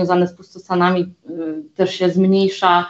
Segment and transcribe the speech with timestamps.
[0.00, 1.14] związane z pustostanami
[1.74, 2.86] też się zmniejsza.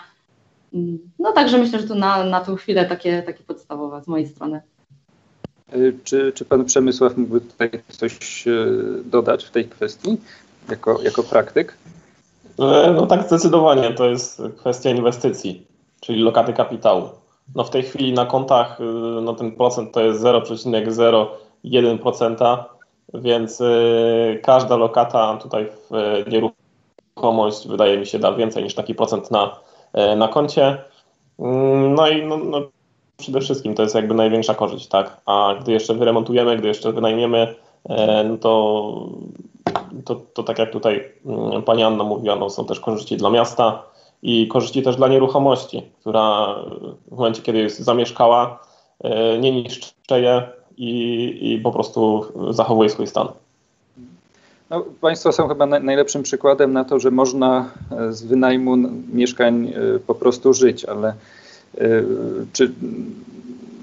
[1.19, 4.61] No także myślę, że to na, na tą chwilę takie, takie podstawowe z mojej strony.
[6.05, 8.45] Czy, czy pan Przemysław mógłby tutaj coś
[9.05, 10.17] dodać w tej kwestii
[10.69, 11.77] jako, jako praktyk?
[12.95, 13.95] No tak, zdecydowanie.
[13.95, 15.67] To jest kwestia inwestycji,
[16.01, 17.09] czyli lokaty kapitału.
[17.55, 18.79] No w tej chwili na kontach
[19.23, 22.65] no ten procent to jest 0,01%,
[23.15, 23.63] więc
[24.43, 26.23] każda lokata tutaj w
[27.17, 29.57] nieruchomość wydaje mi się da więcej niż taki procent na,
[30.17, 30.79] na koncie.
[31.89, 32.61] No i no, no
[33.17, 35.21] przede wszystkim to jest jakby największa korzyść, tak?
[35.27, 37.55] A gdy jeszcze wyremontujemy, gdy jeszcze wynajmiemy,
[38.29, 39.09] no to
[40.05, 43.83] to, to tak jak tutaj mm, pani Anna mówiła, no są też korzyści dla miasta
[44.23, 46.55] i korzyści też dla nieruchomości, która
[47.11, 48.61] w momencie, kiedy jest zamieszkała,
[49.01, 53.29] e, nie niszczy je i, i po prostu zachowuje swój stan.
[54.75, 58.77] No, państwo są chyba najlepszym przykładem na to, że można e, z wynajmu
[59.13, 61.15] mieszkań e, po prostu żyć, ale
[62.53, 62.73] czy,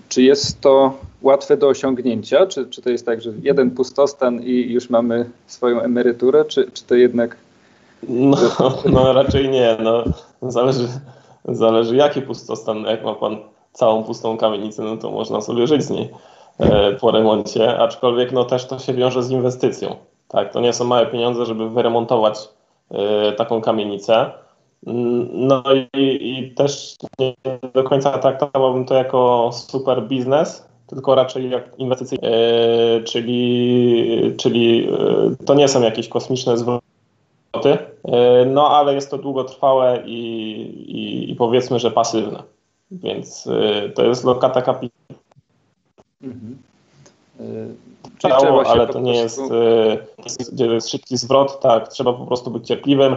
[0.10, 2.48] czy jest to łatwe do osiągnięcia?
[2.48, 6.84] Czy, czy to jest tak, że jeden pustostan i już mamy swoją emeryturę, czy, czy
[6.84, 7.38] to jednak...
[8.10, 8.38] No,
[8.94, 9.78] no raczej nie.
[9.84, 10.04] No,
[10.42, 10.88] zależy,
[11.46, 12.84] zależy jaki pustostan.
[12.84, 13.38] Jak ma pan
[13.74, 16.10] całą pustą kamienicę, no to można sobie żyć z niej
[16.60, 20.11] e, po remoncie, aczkolwiek no też to się wiąże z inwestycją.
[20.32, 22.50] Tak, to nie są małe pieniądze, żeby wyremontować
[22.92, 24.32] e, taką kamienicę.
[24.88, 27.34] Mm, no i, i, też nie
[27.74, 35.46] do końca traktowałbym to jako super biznes, tylko raczej jak inwestycyjne, e, czyli, czyli e,
[35.46, 36.82] to nie są jakieś kosmiczne zwroty,
[38.04, 40.20] e, no ale jest to długotrwałe i,
[40.92, 42.44] i, i powiedzmy, że pasywne.
[42.92, 43.50] Więc
[43.96, 45.20] to jest lokata kapitału.
[46.24, 46.58] Mhm.
[48.66, 49.42] Ale to nie jest,
[50.52, 53.16] gdzie jest szybki zwrot, tak, trzeba po prostu być cierpliwym.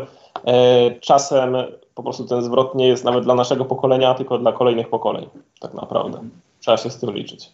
[1.00, 1.56] Czasem
[1.94, 5.28] po prostu ten zwrot nie jest nawet dla naszego pokolenia, tylko dla kolejnych pokoleń,
[5.60, 6.18] tak naprawdę.
[6.60, 7.52] Trzeba się z tym liczyć.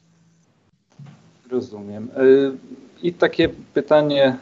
[1.50, 2.08] Rozumiem.
[2.18, 2.52] Y,
[3.02, 4.36] I takie pytanie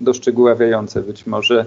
[0.00, 1.66] doszczegóławiające być może.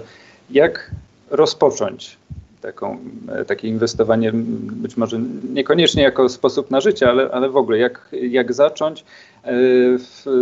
[0.50, 0.90] Jak
[1.30, 2.16] rozpocząć
[2.60, 2.98] taką,
[3.28, 5.20] e, takie inwestowanie, być może
[5.52, 9.04] niekoniecznie jako sposób na życie, ale, ale w ogóle jak, jak zacząć
[9.37, 9.37] e,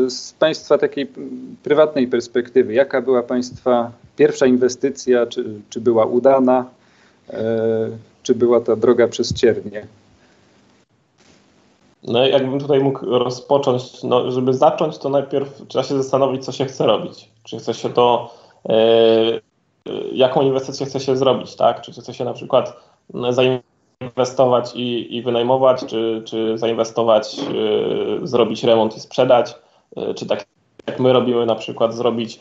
[0.09, 1.13] z Państwa takiej
[1.63, 2.75] prywatnej perspektywy?
[2.75, 5.27] Jaka była Państwa pierwsza inwestycja?
[5.27, 6.65] Czy, czy była udana?
[7.31, 7.89] E,
[8.23, 9.87] czy była ta droga przez ciernie?
[12.03, 16.65] No jakbym tutaj mógł rozpocząć, no żeby zacząć, to najpierw trzeba się zastanowić, co się
[16.65, 17.31] chce robić.
[17.45, 18.35] Czy chce się to,
[18.69, 18.75] e,
[20.13, 21.81] jaką inwestycję chce się zrobić, tak?
[21.81, 22.77] Czy chce się na przykład
[23.31, 23.66] zainwestować
[24.75, 29.55] i, i wynajmować, czy, czy zainwestować, e, zrobić remont i sprzedać,
[29.97, 30.47] e, czy tak
[30.87, 32.41] jak my robimy na przykład zrobić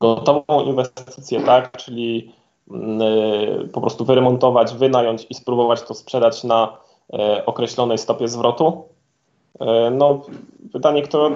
[0.00, 1.76] gotową inwestycję, tak?
[1.76, 2.32] Czyli
[3.72, 6.76] po prostu wyremontować, wynająć i spróbować to sprzedać na
[7.46, 8.84] określonej stopie zwrotu.
[9.92, 10.20] No,
[10.72, 11.30] pytanie, kto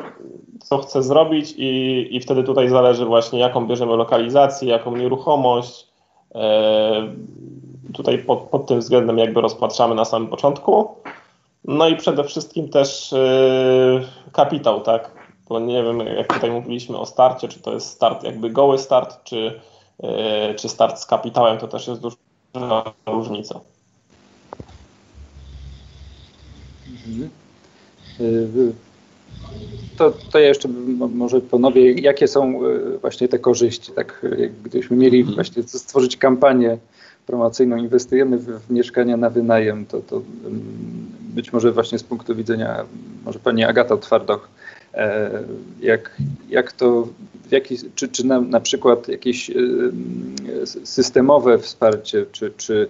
[0.60, 5.88] co chce zrobić i, i wtedy tutaj zależy właśnie, jaką bierzemy lokalizację, jaką nieruchomość.
[7.95, 10.89] Tutaj pod, pod tym względem jakby rozpatrzamy na samym początku.
[11.65, 13.15] No i przede wszystkim też
[14.33, 15.11] kapitał, tak?
[15.49, 19.25] Bo nie wiem, jak tutaj mówiliśmy o starcie, czy to jest start jakby goły start,
[19.25, 19.61] czy,
[20.57, 22.17] czy start z kapitałem, to też jest duża
[23.07, 23.61] różnica.
[29.97, 30.69] To, to ja jeszcze
[31.15, 34.27] może ponowię, jakie są y, właśnie te korzyści, tak
[34.65, 36.79] gdybyśmy mieli właśnie stworzyć kampanię
[37.26, 40.62] promocyjną, inwestujemy w, w mieszkania na wynajem, to, to mm,
[41.20, 42.84] być może właśnie z punktu widzenia
[43.25, 44.48] może pani Agata Twardoch,
[44.94, 45.31] e,
[45.81, 46.16] jak,
[46.48, 47.09] jak to,
[47.50, 49.92] jaki, czy, czy na, na przykład jakieś y,
[50.84, 52.88] systemowe wsparcie, czy, czy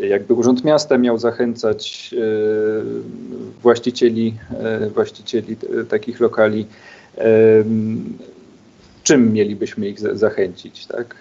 [0.00, 2.20] jakby Urząd Miasta miał zachęcać e,
[3.62, 5.56] właścicieli, e, właścicieli
[5.88, 6.66] takich lokali.
[7.18, 7.24] E,
[9.02, 11.14] czym mielibyśmy ich zachęcić, tak?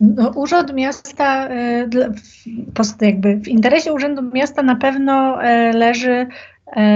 [0.00, 1.48] No, Urząd Miasta,
[3.00, 5.38] jakby w interesie Urzędu Miasta na pewno
[5.74, 6.26] leży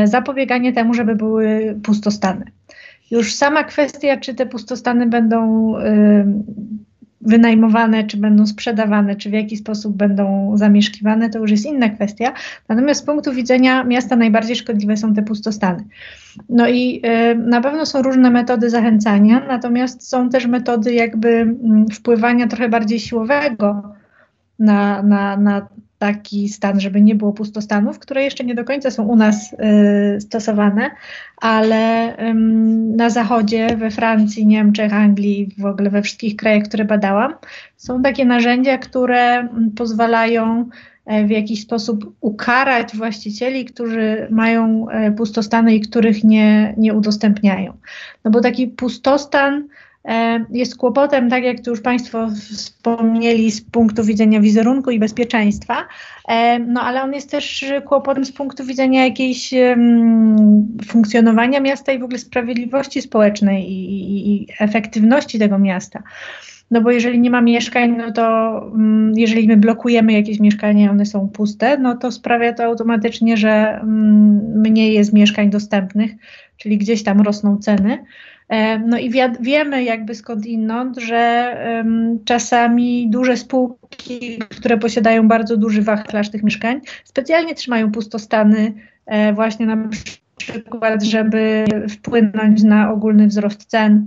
[0.04, 2.44] zapobieganie temu, żeby były pustostany.
[3.10, 5.72] Już sama kwestia, czy te pustostany będą
[7.20, 12.32] wynajmowane, czy będą sprzedawane, czy w jaki sposób będą zamieszkiwane, to już jest inna kwestia.
[12.68, 15.84] Natomiast z punktu widzenia miasta najbardziej szkodliwe są te pustostany.
[16.48, 17.02] No i
[17.32, 22.68] y, na pewno są różne metody zachęcania, natomiast są też metody jakby y, wpływania trochę
[22.68, 23.94] bardziej siłowego
[24.58, 25.68] na, na, na
[25.98, 30.20] taki stan, żeby nie było pustostanów, które jeszcze nie do końca są u nas y,
[30.20, 30.90] stosowane,
[31.36, 32.34] ale y,
[32.96, 37.34] na zachodzie, we Francji, Niemczech, Anglii, w ogóle we wszystkich krajach, które badałam,
[37.76, 40.68] są takie narzędzia, które pozwalają
[41.06, 47.72] e, w jakiś sposób ukarać właścicieli, którzy mają e, pustostany i których nie, nie udostępniają.
[48.24, 49.68] No bo taki pustostan
[50.50, 55.76] jest kłopotem, tak jak tu już Państwo wspomnieli, z punktu widzenia wizerunku i bezpieczeństwa,
[56.28, 59.54] e, no ale on jest też kłopotem z punktu widzenia jakiejś
[60.86, 66.02] funkcjonowania miasta i w ogóle sprawiedliwości społecznej i, i, i efektywności tego miasta.
[66.70, 68.22] No bo jeżeli nie ma mieszkań, no to
[68.72, 73.78] um, jeżeli my blokujemy jakieś mieszkania, one są puste, no to sprawia to automatycznie, że
[73.80, 76.10] um, mniej jest mieszkań dostępnych,
[76.56, 78.04] czyli gdzieś tam rosną ceny.
[78.48, 79.10] E, no i
[79.40, 86.80] wiemy jakby skądinąd, że um, czasami duże spółki, które posiadają bardzo duży wachlarz tych mieszkań,
[87.04, 88.72] specjalnie trzymają pustostany
[89.06, 89.88] e, właśnie na
[90.36, 94.06] przykład, żeby wpłynąć na ogólny wzrost cen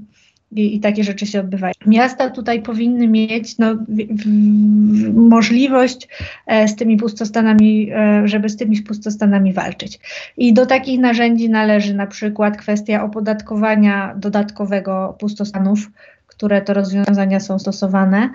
[0.51, 1.73] i, i, takie rzeczy się odbywają.
[1.85, 6.07] Miasta tutaj powinny mieć no, w, w, możliwość
[6.47, 9.99] e, z tymi pustostanami, e, żeby z tymi pustostanami walczyć.
[10.37, 15.89] I do takich narzędzi należy na przykład kwestia opodatkowania dodatkowego pustostanów,
[16.39, 18.29] które to rozwiązania są stosowane.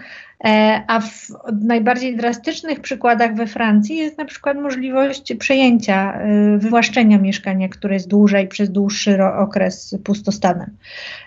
[0.45, 1.29] E, a w
[1.61, 8.09] najbardziej drastycznych przykładach we Francji jest na przykład możliwość przejęcia, e, wywłaszczenia mieszkania, które jest
[8.09, 10.71] dłużej przez dłuższy okres pustostanem.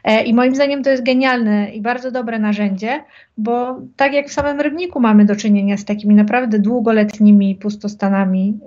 [0.03, 3.03] E, I moim zdaniem to jest genialne i bardzo dobre narzędzie,
[3.37, 8.59] bo tak jak w samym Rybniku mamy do czynienia z takimi naprawdę długoletnimi pustostanami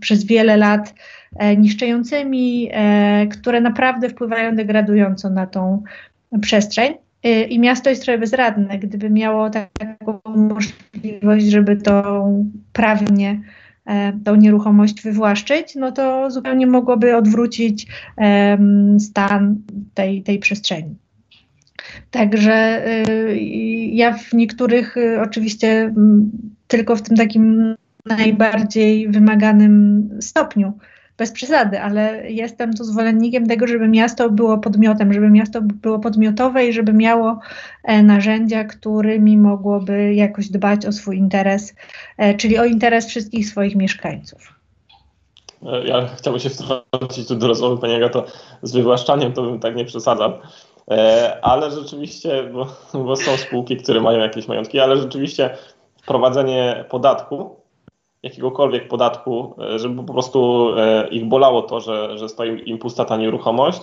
[0.00, 0.94] przez wiele lat,
[1.56, 2.70] niszczącymi,
[3.30, 5.82] które naprawdę wpływają degradująco na tą
[6.40, 7.05] przestrzeń.
[7.26, 13.40] Y, I miasto jest trochę bezradne, gdyby miało taką możliwość, żeby tą prawnie
[13.86, 17.86] e, tą nieruchomość wywłaszczyć, no to zupełnie mogłoby odwrócić
[18.98, 19.56] stan
[19.94, 20.96] tej, tej przestrzeni.
[22.10, 23.36] Także y,
[23.92, 25.94] ja w niektórych, y, oczywiście
[26.66, 27.74] tylko w tym takim
[28.06, 30.72] najbardziej wymaganym stopniu,
[31.18, 36.66] bez przesady, ale jestem tu zwolennikiem tego, żeby miasto było podmiotem, żeby miasto było podmiotowe
[36.66, 37.38] i żeby miało
[37.84, 41.74] e, narzędzia, którymi mogłoby jakoś dbać o swój interes,
[42.18, 44.54] e, czyli o interes wszystkich swoich mieszkańców.
[45.66, 48.26] E, ja chciałbym się wtrącić tu do rozmowy, Pani Agato,
[48.62, 50.32] z wywłaszczaniem to bym tak nie przesadzał,
[51.42, 52.66] ale rzeczywiście, bo,
[53.04, 55.50] bo są spółki, które mają jakieś majątki, ale rzeczywiście
[56.02, 57.56] wprowadzenie podatku
[58.22, 63.04] jakiegokolwiek podatku, e, żeby po prostu e, ich bolało to, że, że stoi im pusta
[63.04, 63.80] ta nieruchomość,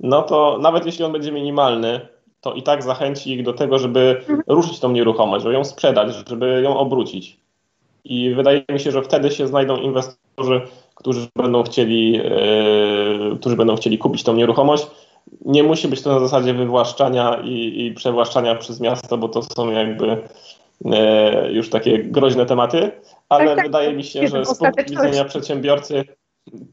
[0.00, 2.00] no to nawet jeśli on będzie minimalny,
[2.40, 6.60] to i tak zachęci ich do tego, żeby ruszyć tą nieruchomość, żeby ją sprzedać, żeby
[6.62, 7.36] ją obrócić.
[8.04, 10.60] I wydaje mi się, że wtedy się znajdą inwestorzy,
[10.94, 14.86] którzy będą chcieli, yy, którzy będą chcieli kupić tą nieruchomość.
[15.44, 19.70] Nie musi być to na zasadzie wywłaszczania i, i przewłaszczania przez miasto, bo to są
[19.70, 20.06] jakby
[20.84, 22.92] yy, już takie groźne tematy,
[23.28, 26.04] ale tak, tak, wydaje mi się, że z punktu widzenia przedsiębiorcy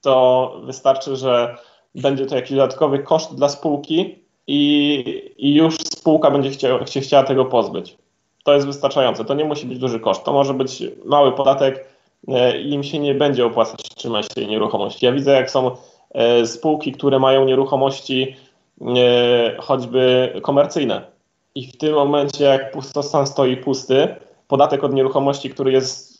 [0.01, 1.57] to wystarczy, że
[1.95, 7.23] będzie to jakiś dodatkowy koszt dla spółki i, i już spółka będzie chciała, się chciała
[7.23, 7.97] tego pozbyć.
[8.44, 9.25] To jest wystarczające.
[9.25, 10.23] To nie musi być duży koszt.
[10.23, 11.85] To może być mały podatek
[12.27, 15.05] e, i im się nie będzie opłacać trzymać tej nieruchomości.
[15.05, 15.71] Ja widzę, jak są
[16.11, 18.35] e, spółki, które mają nieruchomości
[18.81, 21.01] e, choćby komercyjne.
[21.55, 24.07] I w tym momencie, jak pustostan stoi pusty,
[24.47, 26.12] podatek od nieruchomości, który jest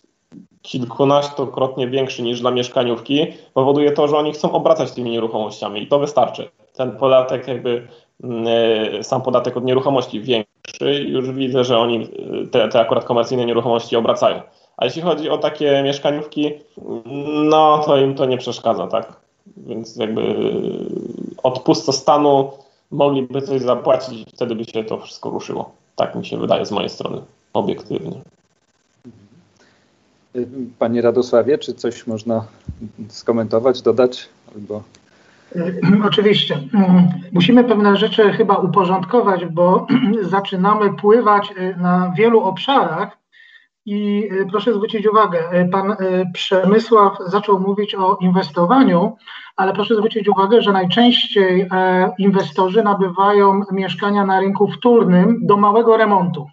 [0.64, 6.00] kilkunastokrotnie większy niż dla mieszkaniówki, powoduje to, że oni chcą obracać tymi nieruchomościami i to
[6.00, 6.50] wystarczy.
[6.74, 7.88] Ten podatek jakby
[8.24, 8.46] mm,
[9.00, 12.10] e, sam podatek od nieruchomości większy, już widzę, że oni
[12.44, 14.42] e, te, te akurat komercyjne nieruchomości obracają.
[14.78, 16.52] A jeśli chodzi o takie mieszkaniówki,
[17.50, 19.20] no to im to nie przeszkadza, tak?
[19.58, 20.36] Więc jakby e,
[21.44, 22.52] od pustostanu
[22.92, 25.72] mogliby coś zapłacić i wtedy by się to wszystko ruszyło.
[25.96, 27.22] Tak mi się wydaje z mojej strony,
[27.54, 28.22] obiektywnie.
[30.80, 32.46] Panie Radosławie, czy coś można
[33.08, 34.30] skomentować, dodać?
[34.56, 34.84] Albo...
[36.06, 36.60] Oczywiście.
[37.32, 39.88] Musimy pewne rzeczy chyba uporządkować, bo
[40.22, 43.18] zaczynamy pływać y, na wielu obszarach.
[43.86, 45.96] I y, proszę zwrócić uwagę, pan
[46.34, 49.18] Przemysław zaczął mówić o inwestowaniu,
[49.56, 55.98] ale proszę zwrócić uwagę, że najczęściej e, inwestorzy nabywają mieszkania na rynku wtórnym do małego
[55.98, 56.48] remontu.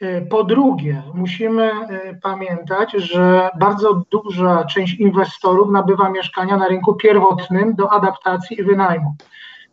[0.00, 6.94] E, po drugie, musimy e, pamiętać, że bardzo duża część inwestorów nabywa mieszkania na rynku
[6.94, 9.14] pierwotnym do adaptacji i wynajmu.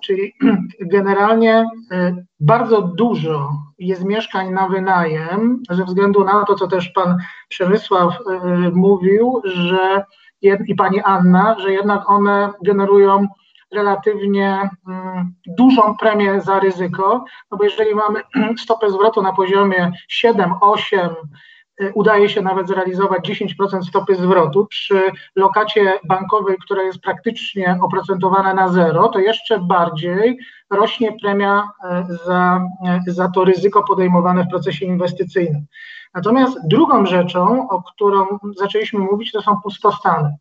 [0.03, 0.33] Czyli
[0.93, 1.65] generalnie
[2.39, 3.49] bardzo dużo
[3.79, 7.17] jest mieszkań na wynajem, ze względu na to, co też pan
[7.49, 8.17] Przemysław
[8.73, 10.05] mówił, że
[10.41, 13.27] i pani Anna, że jednak one generują
[13.73, 18.19] relatywnie mm, dużą premię za ryzyko, no bo jeżeli mamy
[18.63, 21.09] stopę zwrotu na poziomie 7, 8,
[21.81, 28.53] y, udaje się nawet zrealizować 10% stopy zwrotu przy lokacie bankowej, która jest praktycznie oprocentowana
[28.53, 30.37] na zero, to jeszcze bardziej
[30.69, 32.61] rośnie premia y, za,
[33.07, 35.65] y, za to ryzyko podejmowane w procesie inwestycyjnym.
[36.13, 38.25] Natomiast drugą rzeczą, o którą
[38.57, 40.37] zaczęliśmy mówić, to są pustostany.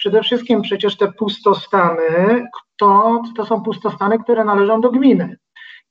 [0.00, 5.36] Przede wszystkim przecież te pustostany, to, to są pustostany, które należą do gminy.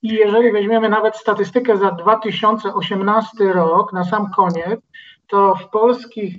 [0.01, 4.79] I jeżeli weźmiemy nawet statystykę za 2018 rok, na sam koniec,
[5.27, 6.35] to w polskich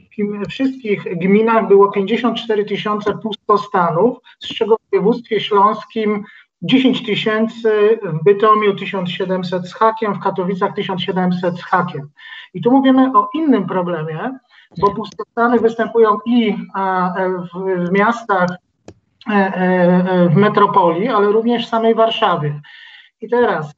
[0.48, 6.24] wszystkich gminach było 54 tysiące pustostanów, z czego w województwie śląskim
[6.62, 12.08] 10 tysięcy, w Bytomiu 1700 z hakiem, w Katowicach 1700 z hakiem.
[12.54, 14.38] I tu mówimy o innym problemie,
[14.78, 16.56] bo pustostany występują i e,
[17.54, 18.48] w, miastach,
[19.30, 22.60] e, e, w metropolii, ale również w samej Warszawie.
[23.22, 23.74] I teraz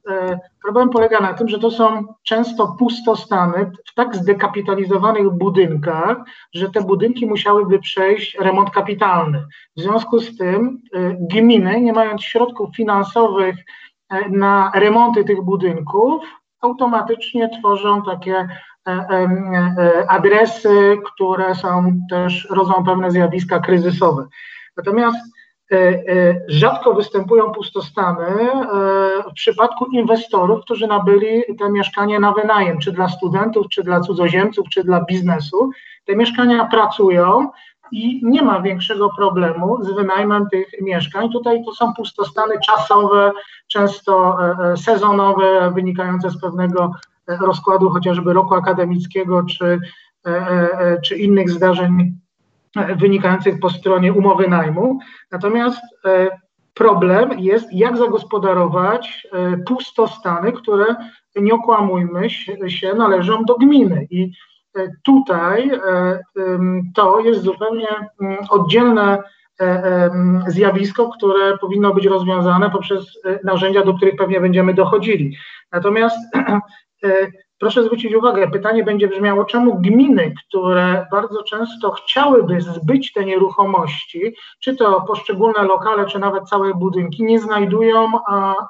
[0.63, 6.17] problem polega na tym, że to są często pustostany w tak zdekapitalizowanych budynkach,
[6.55, 9.47] że te budynki musiałyby przejść remont kapitalny.
[9.77, 10.83] W związku z tym
[11.21, 13.57] gminy, nie mając środków finansowych
[14.31, 16.25] na remonty tych budynków,
[16.61, 18.49] automatycznie tworzą takie
[20.09, 24.27] adresy, które są też rodzą pewne zjawiska kryzysowe.
[24.77, 25.19] Natomiast
[25.73, 25.77] e,
[26.49, 28.49] rzadko występują pustostany
[29.31, 34.69] w przypadku inwestorów, którzy nabyli te mieszkanie na wynajem, czy dla studentów, czy dla cudzoziemców,
[34.69, 35.71] czy dla biznesu.
[36.05, 37.51] Te mieszkania pracują
[37.93, 41.31] i nie ma większego problemu z wynajmem tych mieszkań.
[41.33, 43.33] Tutaj to są pustostany czasowe,
[43.69, 44.37] często
[44.77, 46.93] sezonowe, wynikające z pewnego
[47.27, 49.81] rozkładu chociażby roku akademickiego czy,
[50.27, 52.19] e, e, czy innych zdarzeń
[52.97, 54.99] wynikających po stronie umowy najmu.
[55.31, 56.39] Natomiast e,
[56.75, 59.27] problem jest, jak zagospodarować
[59.67, 60.85] pustostany, które,
[61.37, 62.31] nie okłamujmy
[62.69, 64.07] się, należą do gminy.
[64.11, 64.33] I
[65.05, 65.71] tutaj
[66.95, 67.89] to jest zupełnie
[68.21, 69.23] mm, oddzielne
[70.47, 75.37] zjawisko, które powinno być rozwiązane poprzez narzędzia, do których pewnie będziemy dochodzili.
[75.73, 76.61] Natomiast E,
[77.59, 84.35] proszę zwrócić uwagę, pytanie będzie brzmiało, czemu gminy, które bardzo często chciałyby zbyć te nieruchomości,
[84.61, 88.13] czy to poszczególne lokale, czy nawet całe budynki, nie znajdują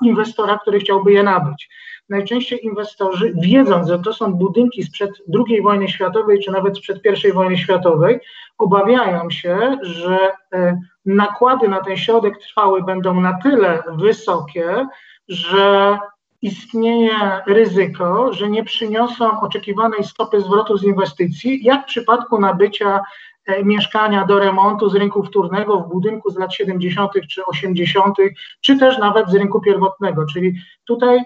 [0.03, 1.69] inwestora, który chciałby je nabyć.
[2.09, 5.11] Najczęściej inwestorzy, wiedząc, że to są budynki sprzed
[5.49, 8.21] II wojny światowej, czy nawet sprzed I wojny światowej,
[8.59, 14.87] obawiają się, że e, nakłady na ten środek trwały będą na tyle wysokie,
[15.29, 15.99] że
[16.43, 23.01] istnieje ryzyko, że nie przyniosą oczekiwanej stopy zwrotu z inwestycji, jak w przypadku nabycia
[23.47, 27.13] e, mieszkania do remontu z rynku wtórnego w budynku z lat 70.
[27.31, 28.17] czy 80.,
[28.61, 30.27] czy też nawet z rynku pierwotnego.
[30.27, 31.21] Czyli tutaj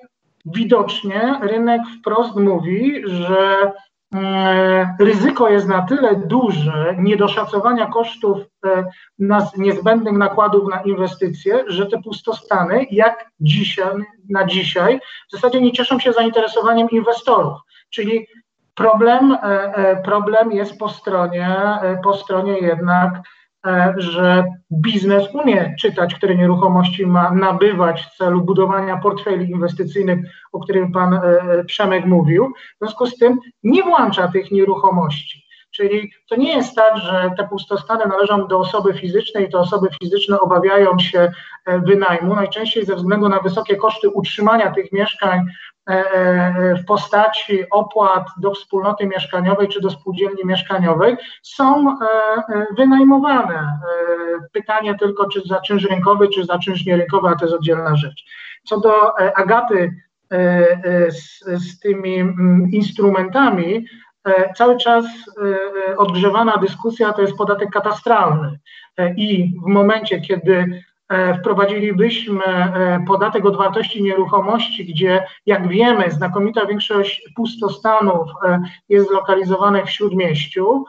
[0.47, 3.73] widocznie rynek wprost mówi, że
[5.01, 8.85] ryzyko jest na tyle duże niedoszacowania kosztów e,
[9.57, 13.95] niezbędnych nakładów na inwestycje, że te pustostany, jak dzisiaj,
[14.31, 17.59] na dzisiaj, w zasadzie nie cieszą się zainteresowaniem inwestorów.
[17.91, 18.27] Czyli
[18.75, 21.57] problem, e, problem jest po stronie,
[22.03, 23.46] po stronie jednak E,
[23.97, 30.19] że biznes umie czytać, które nieruchomości ma nabywać w celu budowania portfeli inwestycyjnych,
[30.53, 32.53] o którym pan e, Przemek mówił.
[32.75, 35.47] W związku z tym nie włącza tych nieruchomości.
[35.71, 39.89] Czyli to nie jest tak, że te pustostany należą do osoby fizycznej i te osoby
[40.03, 41.33] fizyczne obawiają się
[41.67, 42.35] e, wynajmu.
[42.35, 45.76] Najczęściej ze względu na wysokie koszty utrzymania tych mieszkań E, e,
[46.81, 51.97] w postaci opłat do wspólnoty mieszkaniowej czy do spółdzielni mieszkaniowej są e,
[52.77, 53.79] wynajmowane.
[54.53, 58.25] Pytanie tylko, czy za czynsz rynkowy, czy za czynsz nierynkowy, a to jest oddzielna rzecz.
[58.65, 59.95] Co do Agaty
[61.09, 62.17] z, z tymi
[62.73, 63.87] instrumentami,
[64.57, 65.05] cały czas
[65.97, 68.59] odgrzewana dyskusja to jest podatek katastralny.
[69.17, 70.96] I w momencie, kiedy E,
[71.41, 79.85] wprowadzilibyśmy e, podatek od wartości nieruchomości, gdzie jak wiemy znakomita większość pustostanów e, jest zlokalizowanych
[79.85, 80.85] w śródmieściu,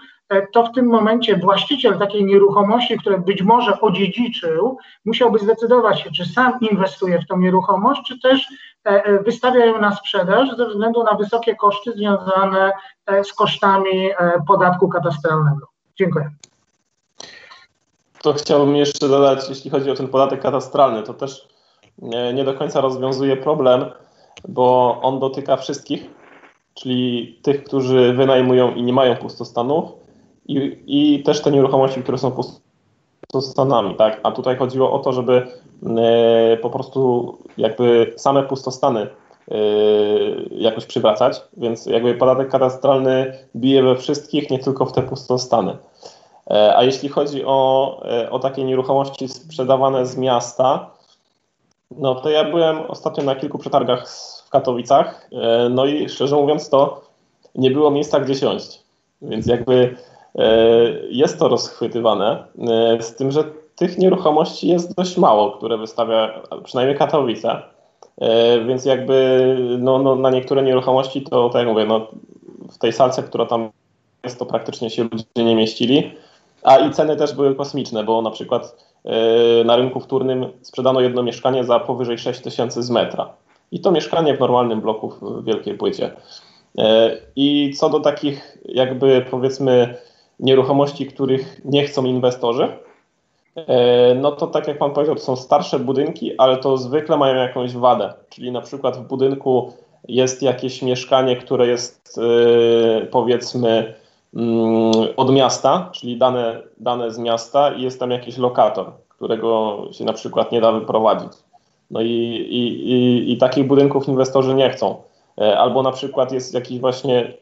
[0.53, 6.25] to w tym momencie właściciel takiej nieruchomości, które być może odziedziczył, musiałby zdecydować się, czy
[6.25, 8.47] sam inwestuje w tą nieruchomość, czy też
[9.25, 12.71] wystawia ją na sprzedaż ze względu na wysokie koszty związane
[13.23, 14.09] z kosztami
[14.47, 15.67] podatku katastralnego.
[15.99, 16.29] Dziękuję
[18.33, 21.47] chciałbym jeszcze dodać, jeśli chodzi o ten podatek katastralny, to też
[21.97, 23.85] nie, nie do końca rozwiązuje problem,
[24.47, 26.09] bo on dotyka wszystkich,
[26.73, 29.89] czyli tych, którzy wynajmują i nie mają pustostanów
[30.47, 32.31] i, i też te nieruchomości, które są
[33.31, 34.19] pustostanami, tak?
[34.23, 35.47] A tutaj chodziło o to, żeby
[35.97, 39.57] e, po prostu jakby same pustostany e,
[40.51, 45.77] jakoś przywracać, więc jakby podatek katastralny bije we wszystkich, nie tylko w te pustostany.
[46.49, 50.89] E, a jeśli chodzi o, o takie nieruchomości sprzedawane z miasta,
[51.91, 54.09] no to ja byłem ostatnio na kilku przetargach
[54.45, 55.29] w Katowicach,
[55.69, 57.01] no i szczerze mówiąc to
[57.55, 58.83] nie było miejsca gdzie siąść.
[59.21, 59.95] Więc jakby
[60.37, 60.63] E,
[61.09, 63.43] jest to rozchwytywane, e, z tym, że
[63.75, 67.61] tych nieruchomości jest dość mało, które wystawia przynajmniej Katowice.
[68.21, 72.07] E, więc jakby no, no, na niektóre nieruchomości to, tak jak mówię, no,
[72.71, 73.69] w tej salce, która tam
[74.23, 76.11] jest, to praktycznie się ludzie nie mieścili.
[76.67, 78.75] A i ceny też były kosmiczne, bo na przykład
[79.65, 83.33] na rynku wtórnym sprzedano jedno mieszkanie za powyżej 6 tysięcy z metra.
[83.71, 86.11] I to mieszkanie w normalnym bloku w wielkiej płycie.
[87.35, 89.95] I co do takich jakby powiedzmy
[90.39, 92.67] nieruchomości, których nie chcą inwestorzy,
[93.55, 97.35] e, no to tak jak Pan powiedział, to są starsze budynki, ale to zwykle mają
[97.35, 98.13] jakąś wadę.
[98.29, 99.73] Czyli na przykład w budynku
[100.07, 102.19] jest jakieś mieszkanie, które jest
[103.11, 103.93] powiedzmy
[105.17, 110.13] od miasta, czyli dane, dane z miasta i jest tam jakiś lokator, którego się na
[110.13, 111.31] przykład nie da wyprowadzić.
[111.91, 112.11] No i,
[112.49, 114.95] i, i, i takich budynków inwestorzy nie chcą.
[115.41, 117.33] E, albo na przykład jest jakiś właśnie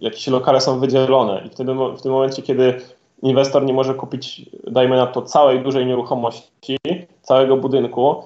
[0.00, 2.80] jakieś lokale są wydzielone i wtedy w tym momencie, kiedy
[3.22, 6.78] inwestor nie może kupić, dajmy na to, całej dużej nieruchomości,
[7.22, 8.24] całego budynku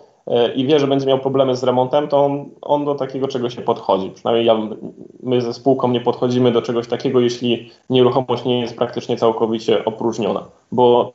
[0.55, 3.63] i wie, że będzie miał problemy z remontem, to on, on do takiego czegoś nie
[3.63, 4.11] podchodzi.
[4.11, 4.57] Przynajmniej ja,
[5.23, 10.45] my ze spółką nie podchodzimy do czegoś takiego, jeśli nieruchomość nie jest praktycznie całkowicie opróżniona,
[10.73, 11.13] bo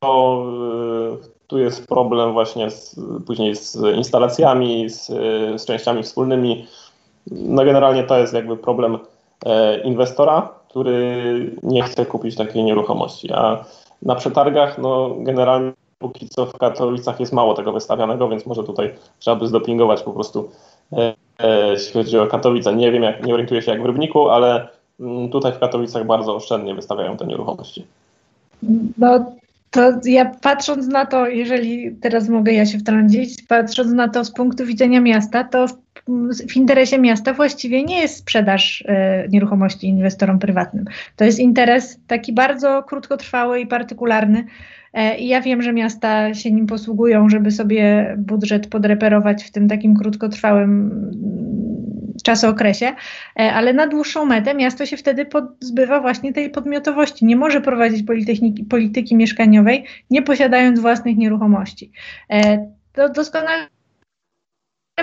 [0.00, 0.44] to,
[1.12, 5.06] e, tu jest problem właśnie z, później z instalacjami, z,
[5.62, 6.66] z częściami wspólnymi.
[7.30, 8.98] No generalnie to jest jakby problem
[9.46, 13.32] E, inwestora, który nie chce kupić takiej nieruchomości.
[13.32, 13.64] A
[14.02, 18.94] na przetargach, no generalnie póki co w Katowicach jest mało tego wystawianego, więc może tutaj
[19.18, 20.48] trzeba by zdopingować po prostu,
[20.92, 22.76] e, e, jeśli chodzi o Katowice.
[22.76, 24.68] Nie wiem, jak, nie orientuję się jak w Rybniku, ale
[25.00, 27.86] mm, tutaj w Katowicach bardzo oszczędnie wystawiają te nieruchomości.
[28.98, 29.32] No
[29.70, 34.30] to ja patrząc na to, jeżeli teraz mogę ja się wtrącić, patrząc na to z
[34.30, 35.66] punktu widzenia miasta, to
[36.48, 40.84] w, interesie miasta właściwie nie jest sprzedaż e, nieruchomości inwestorom prywatnym.
[41.16, 44.44] To jest interes taki bardzo krótkotrwały i partykularny.
[44.92, 49.68] E, I ja wiem, że miasta się nim posługują, żeby sobie budżet podreperować w tym
[49.68, 50.90] takim krótkotrwałym
[52.24, 57.24] czasookresie, e, ale na dłuższą metę miasto się wtedy pozbywa właśnie tej podmiotowości.
[57.24, 58.04] Nie może prowadzić
[58.68, 61.90] polityki mieszkaniowej, nie posiadając własnych nieruchomości.
[62.92, 63.68] To doskonale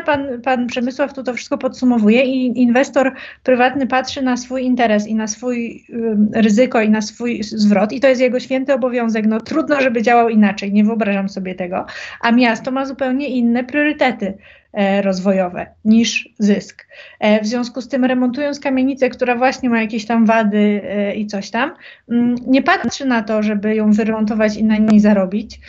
[0.01, 5.15] Pan, pan Przemysław tu to wszystko podsumowuje i inwestor prywatny patrzy na swój interes i
[5.15, 5.85] na swój
[6.33, 9.25] ryzyko i na swój zwrot i to jest jego święty obowiązek.
[9.25, 11.85] No trudno, żeby działał inaczej, nie wyobrażam sobie tego.
[12.21, 14.37] A miasto ma zupełnie inne priorytety.
[14.73, 16.87] E, rozwojowe niż zysk.
[17.19, 21.27] E, w związku z tym remontując kamienicę, która właśnie ma jakieś tam wady e, i
[21.27, 21.71] coś tam,
[22.09, 25.59] mm, nie patrzy na to, żeby ją wyremontować i na niej zarobić,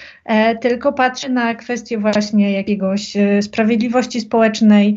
[0.60, 4.96] tylko patrzy na kwestię właśnie jakiegoś sprawiedliwości społecznej,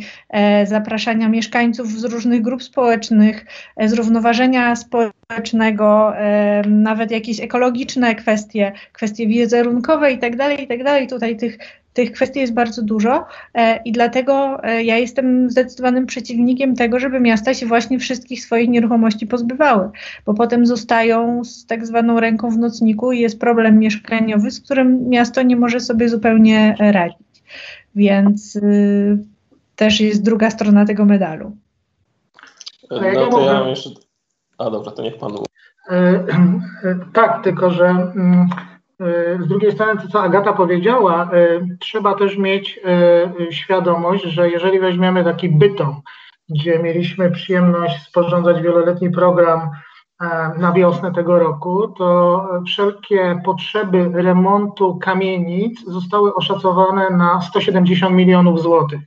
[0.63, 3.45] zapraszania mieszkańców z różnych grup społecznych,
[3.85, 6.13] zrównoważenia społecznego,
[6.65, 11.09] nawet jakieś ekologiczne kwestie, kwestie wizerunkowe i tak dalej, i tak.
[11.09, 11.57] Tutaj tych
[11.93, 17.19] tych kwestii jest bardzo dużo e, i dlatego e, ja jestem zdecydowanym przeciwnikiem tego, żeby
[17.19, 19.89] miasta się właśnie wszystkich swoich nieruchomości pozbywały,
[20.25, 25.09] bo potem zostają z tak zwaną ręką w nocniku i jest problem mieszkaniowy, z którym
[25.09, 27.43] miasto nie może sobie zupełnie radzić.
[27.95, 29.17] Więc y,
[29.75, 31.57] też jest druga strona tego medalu.
[32.91, 32.99] No
[33.31, 33.89] to ja mam jeszcze.
[34.57, 35.31] A dobra, to niech pan.
[35.89, 36.25] E,
[37.13, 37.85] tak, tylko że.
[37.85, 38.72] Mm, E,
[39.39, 41.27] z drugiej strony, to co Agata powiedziała, e,
[41.79, 46.01] trzeba też mieć e, świadomość, że jeżeli weźmiemy taki bytom,
[46.49, 49.69] gdzie mieliśmy przyjemność sporządzać wieloletni program
[50.57, 58.99] na wiosnę tego roku, to wszelkie potrzeby remontu kamienic zostały oszacowane na 170 milionów złotych.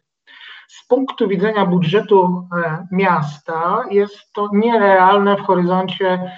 [0.69, 2.49] Z punktu widzenia budżetu
[2.93, 6.29] miasta jest to nierealne w horyzoncie E,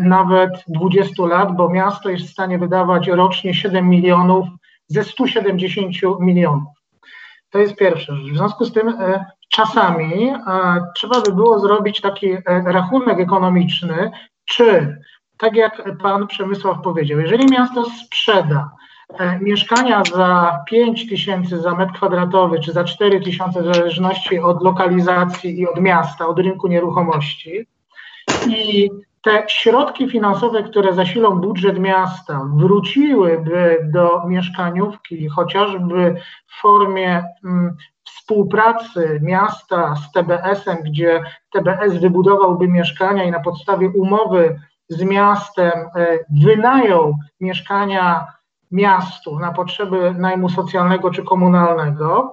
[0.00, 4.46] nawet 20 lat, bo miasto jest w stanie wydawać rocznie 7 milionów
[4.88, 6.62] ze 170 milionów.
[7.50, 8.32] To jest pierwsza rzecz.
[8.32, 10.36] W związku z tym e, czasami e,
[10.94, 14.10] trzeba by było zrobić taki rachunek ekonomiczny,
[14.44, 14.96] czy
[15.38, 18.70] tak jak pan Przemysław powiedział, jeżeli miasto sprzeda
[19.18, 24.62] e, mieszkania za 5 tysięcy za metr kwadratowy, czy za 4 tysiące, w zależności od
[24.62, 27.66] lokalizacji i od miasta, od rynku nieruchomości.
[28.48, 28.90] I
[29.22, 36.14] te środki finansowe, które zasilą budżet miasta, wróciłyby do mieszkaniówki, chociażby
[36.46, 44.60] w formie mm, współpracy miasta z TBS-em, gdzie TBS wybudowałby mieszkania i na podstawie umowy
[44.88, 48.26] z miastem e, wynajął mieszkania
[48.70, 52.32] miastu na potrzeby najmu socjalnego czy komunalnego,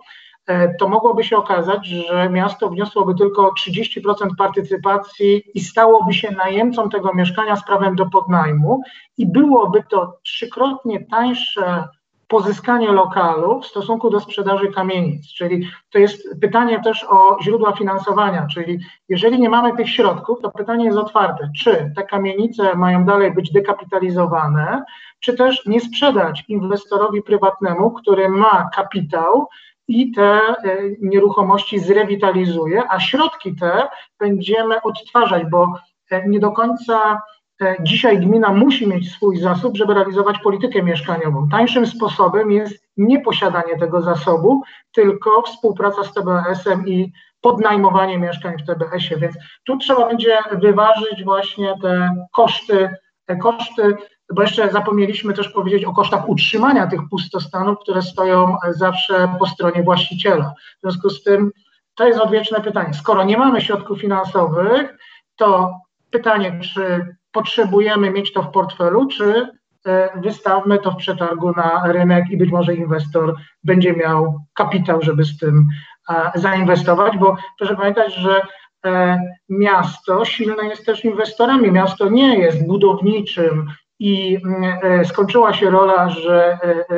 [0.80, 7.14] to mogłoby się okazać, że miasto wniosłoby tylko 30% partycypacji i stałoby się najemcą tego
[7.14, 8.82] mieszkania z prawem do podnajmu
[9.18, 11.88] i byłoby to trzykrotnie tańsze
[12.28, 15.34] pozyskanie lokalu w stosunku do sprzedaży kamienic.
[15.34, 18.80] Czyli to jest pytanie też o źródła finansowania, czyli
[19.10, 23.52] jeżeli nie mamy tych środków, to pytanie jest otwarte, czy te kamienice mają dalej być
[23.52, 24.84] dekapitalizowane,
[25.20, 29.48] czy też nie sprzedać inwestorowi prywatnemu, który ma kapitał
[29.88, 30.56] i te e,
[31.02, 33.88] nieruchomości zrewitalizuje, a środki te
[34.20, 35.74] będziemy odtwarzać, bo
[36.12, 37.22] e, nie do końca
[37.62, 41.50] E, dzisiaj gmina musi mieć swój zasób, żeby realizować politykę mieszkaniową.
[41.50, 49.20] Tańszym sposobem jest nieposiadanie tego zasobu, tylko współpraca z TBS-em i podnajmowanie mieszkań w TBS-ie.
[49.20, 52.90] Więc tu trzeba będzie wyważyć właśnie te koszty,
[53.26, 53.98] te koszty,
[54.34, 59.84] bo jeszcze zapomnieliśmy też powiedzieć o kosztach utrzymania tych pustostanów, które stoją zawsze po stronie
[59.84, 60.54] właściciela.
[60.78, 61.52] W związku z tym
[61.96, 62.94] to jest odwieczne pytanie.
[62.94, 64.98] Skoro nie mamy środków finansowych,
[65.36, 65.74] to
[66.12, 69.48] pytanie, czy potrzebujemy mieć to w portfelu, czy
[69.86, 75.26] e, wystawmy to w przetargu na rynek i być może inwestor będzie miał kapitał, żeby
[75.26, 75.68] z tym
[76.10, 78.42] e, zainwestować, bo proszę pamiętać, że
[78.86, 81.72] e, miasto silne jest też inwestorami.
[81.72, 83.68] Miasto nie jest budowniczym
[84.00, 86.58] i mm, skończyła się rola, że,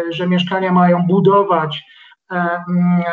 [0.09, 1.83] że mieszkania mają budować
[2.31, 3.03] mm,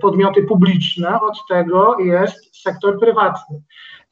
[0.00, 3.62] podmioty publiczne, od tego jest sektor prywatny.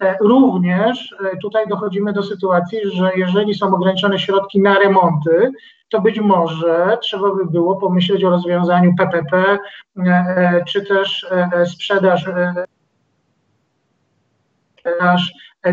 [0.01, 5.53] E, również e, tutaj dochodzimy do sytuacji, że jeżeli są ograniczone środki na remonty,
[5.89, 9.59] to być może trzeba by było pomyśleć o rozwiązaniu PPP,
[9.97, 11.27] e, czy też
[11.67, 12.31] sprzedaż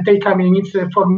[0.05, 1.17] tej kamienicy w formie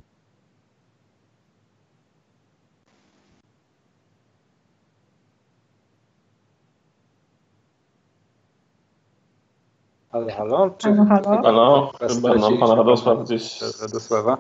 [10.13, 10.69] Halo, halo?
[10.77, 11.41] Czy halo, halo?
[11.43, 13.61] Halo, chyba nam pan Radosław gdzieś...
[13.81, 14.37] Radosława.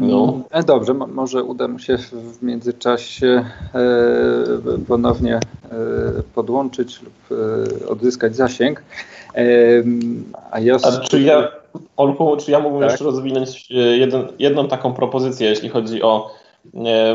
[0.00, 0.38] No.
[0.50, 3.80] E, dobrze, może uda mi się w międzyczasie e,
[4.88, 5.40] ponownie e,
[6.34, 8.82] podłączyć lub e, odzyskać zasięg.
[10.50, 10.74] A ja...
[10.74, 11.48] A czy ja,
[11.96, 12.90] Olku, czy ja mógłbym tak?
[12.90, 16.30] jeszcze rozwinąć jeden, jedną taką propozycję, jeśli chodzi o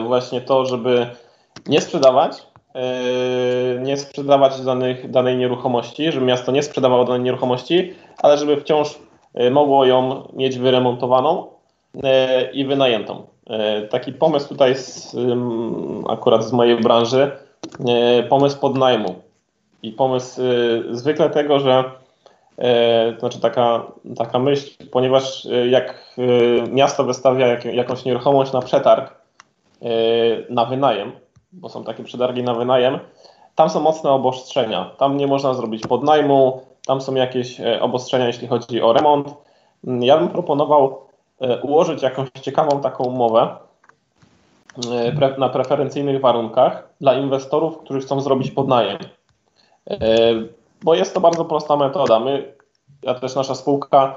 [0.07, 1.07] właśnie to, żeby
[1.67, 2.47] nie sprzedawać,
[3.79, 8.99] nie sprzedawać danych, danej nieruchomości, żeby miasto nie sprzedawało danej nieruchomości, ale żeby wciąż
[9.33, 11.47] yy, mogło ją mieć wyremontowaną
[11.93, 12.01] yy,
[12.53, 13.33] i wynajętą.
[13.89, 15.15] Taki pomysł tutaj z,
[16.09, 17.31] akurat z mojej branży,
[18.29, 19.15] pomysł podnajmu
[19.83, 20.41] i pomysł
[20.91, 21.83] zwykle tego, że
[23.13, 23.83] to znaczy taka,
[24.17, 26.15] taka myśl, ponieważ jak
[26.71, 29.13] miasto wystawia jak, jakąś nieruchomość na przetarg
[30.49, 31.11] na wynajem,
[31.53, 32.99] bo są takie przetargi na wynajem,
[33.55, 34.91] tam są mocne obostrzenia.
[34.97, 39.33] Tam nie można zrobić podnajmu, tam są jakieś e, obostrzenia, jeśli chodzi o remont.
[39.87, 40.99] Mm, ja bym proponował
[41.41, 43.55] e, ułożyć jakąś ciekawą taką umowę
[44.91, 48.97] e, na preferencyjnych warunkach dla inwestorów, którzy chcą zrobić podnajem.
[50.83, 52.19] Bo jest to bardzo prosta metoda.
[52.19, 52.53] My,
[53.01, 54.15] ja też nasza spółka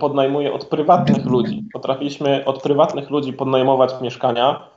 [0.00, 1.64] podnajmuje od prywatnych ludzi.
[1.72, 4.68] Potrafiliśmy od prywatnych ludzi podnajmować mieszkania,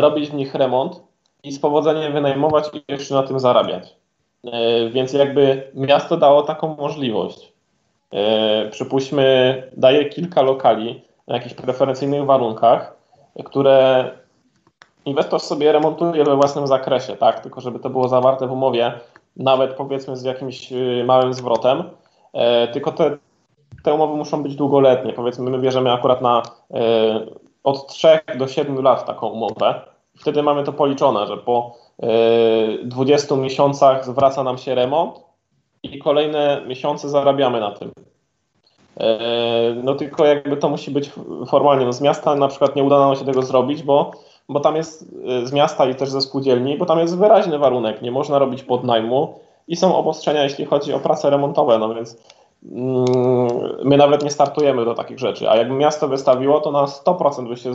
[0.00, 1.05] robić w nich remont
[1.46, 3.96] i z powodzeniem wynajmować i jeszcze na tym zarabiać.
[4.44, 7.52] E, więc jakby miasto dało taką możliwość.
[8.12, 12.96] E, przypuśćmy, daje kilka lokali na jakichś preferencyjnych warunkach,
[13.44, 14.10] które
[15.04, 17.40] inwestor sobie remontuje we własnym zakresie, tak?
[17.40, 18.92] Tylko żeby to było zawarte w umowie,
[19.36, 21.82] nawet powiedzmy z jakimś y, małym zwrotem.
[22.32, 23.16] E, tylko te,
[23.82, 25.12] te umowy muszą być długoletnie.
[25.12, 26.42] Powiedzmy, my bierzemy akurat na
[27.64, 31.76] od 3 do 7 lat taką umowę wtedy mamy to policzone, że po
[32.84, 35.20] 20 e, miesiącach zwraca nam się remont
[35.82, 37.92] i kolejne miesiące zarabiamy na tym.
[39.00, 41.10] E, no tylko jakby to musi być
[41.46, 41.86] formalnie.
[41.86, 44.10] No z miasta na przykład nie uda nam się tego zrobić, bo,
[44.48, 48.02] bo tam jest e, z miasta i też ze spółdzielni, bo tam jest wyraźny warunek.
[48.02, 51.78] Nie można robić podnajmu i są obostrzenia, jeśli chodzi o prace remontowe.
[51.78, 52.16] No więc
[52.72, 53.06] mm,
[53.84, 55.50] my nawet nie startujemy do takich rzeczy.
[55.50, 57.74] A jakby miasto wystawiło, to na 100% by się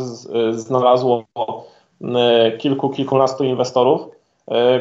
[0.52, 1.24] znalazło
[2.58, 4.02] kilku, kilkunastu inwestorów,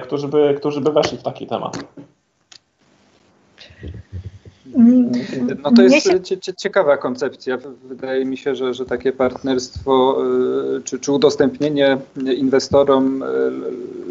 [0.03, 1.85] którzy by, którzy by weszli w taki temat.
[5.63, 6.09] No to jest
[6.59, 7.59] ciekawa koncepcja.
[7.85, 10.17] Wydaje mi się, że, że takie partnerstwo
[10.85, 11.99] czy, czy udostępnienie
[12.37, 13.25] inwestorom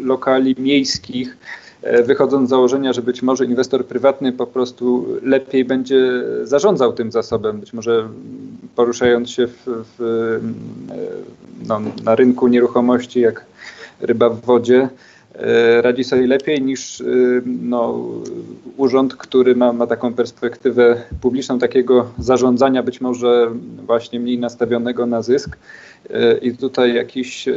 [0.02, 6.22] lokali miejskich E, wychodząc z założenia, że być może inwestor prywatny po prostu lepiej będzie
[6.42, 8.08] zarządzał tym zasobem, być może
[8.76, 13.44] poruszając się w, w, e, no, na rynku nieruchomości jak
[14.00, 15.09] ryba w wodzie, e,
[15.80, 17.02] radzi sobie lepiej niż
[17.46, 18.08] no,
[18.76, 23.50] urząd, który ma, ma taką perspektywę publiczną, takiego zarządzania, być może
[23.86, 25.56] właśnie mniej nastawionego na zysk.
[26.42, 27.48] I tutaj jakiś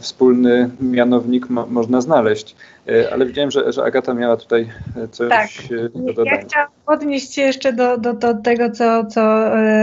[0.00, 2.56] wspólny mianownik mo można znaleźć.
[2.88, 5.48] E, ale widziałem, że, że Agata miała tutaj e, coś tak.
[5.70, 6.36] E, do dodania.
[6.36, 9.20] Ja chciałam odnieść się jeszcze do, do, do tego, co, co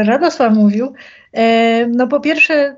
[0.03, 0.93] Radosław mówił.
[1.89, 2.75] No po pierwsze,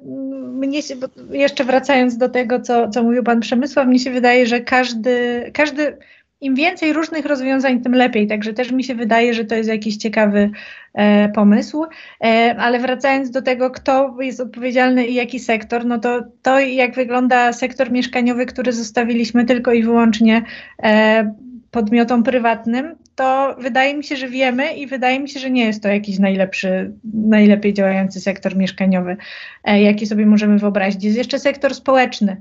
[0.51, 0.95] mnie się,
[1.31, 5.97] jeszcze wracając do tego, co, co mówił pan Przemysław, mi się wydaje, że każdy, każdy
[6.41, 8.27] im więcej różnych rozwiązań, tym lepiej.
[8.27, 10.49] Także też mi się wydaje, że to jest jakiś ciekawy
[10.93, 11.85] e, pomysł.
[12.23, 16.95] E, ale wracając do tego, kto jest odpowiedzialny i jaki sektor, no to to, jak
[16.95, 20.41] wygląda sektor mieszkaniowy, który zostawiliśmy tylko i wyłącznie
[20.83, 21.35] e,
[21.71, 25.83] podmiotom prywatnym, to wydaje mi się, że wiemy i wydaje mi się, że nie jest
[25.83, 29.17] to jakiś najlepszy, najlepiej działający sektor mieszkaniowy,
[29.63, 31.03] e, jaki sobie możemy wyobrazić.
[31.03, 32.37] Jest jeszcze sektor społeczny.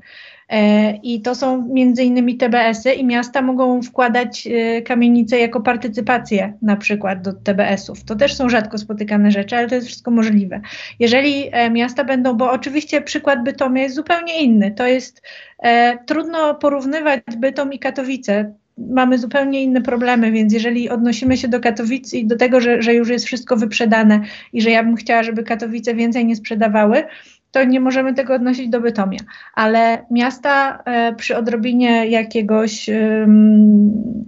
[0.49, 6.53] E, I to są między innymi TBS-y i miasta mogą wkładać e, kamienice jako partycypację
[6.63, 8.05] na przykład do TBS-ów.
[8.05, 10.61] To też są rzadko spotykane rzeczy, ale to jest wszystko możliwe.
[10.99, 14.71] Jeżeli miasta będą, bo oczywiście przykład Bytomia jest zupełnie inny.
[14.71, 15.23] To jest
[16.07, 22.15] trudno porównywać Bytom i Katowice mamy zupełnie inne problemy, więc jeżeli odnosimy się do Katowic
[22.15, 24.21] i do tego, że, że już jest wszystko wyprzedane
[24.53, 27.05] i że ja bym chciała, żeby Katowice więcej nie sprzedawały,
[27.57, 29.21] to nie możemy tego odnosić do Bytomia.
[29.55, 32.91] Ale miasta e, przy odrobinie jakiegoś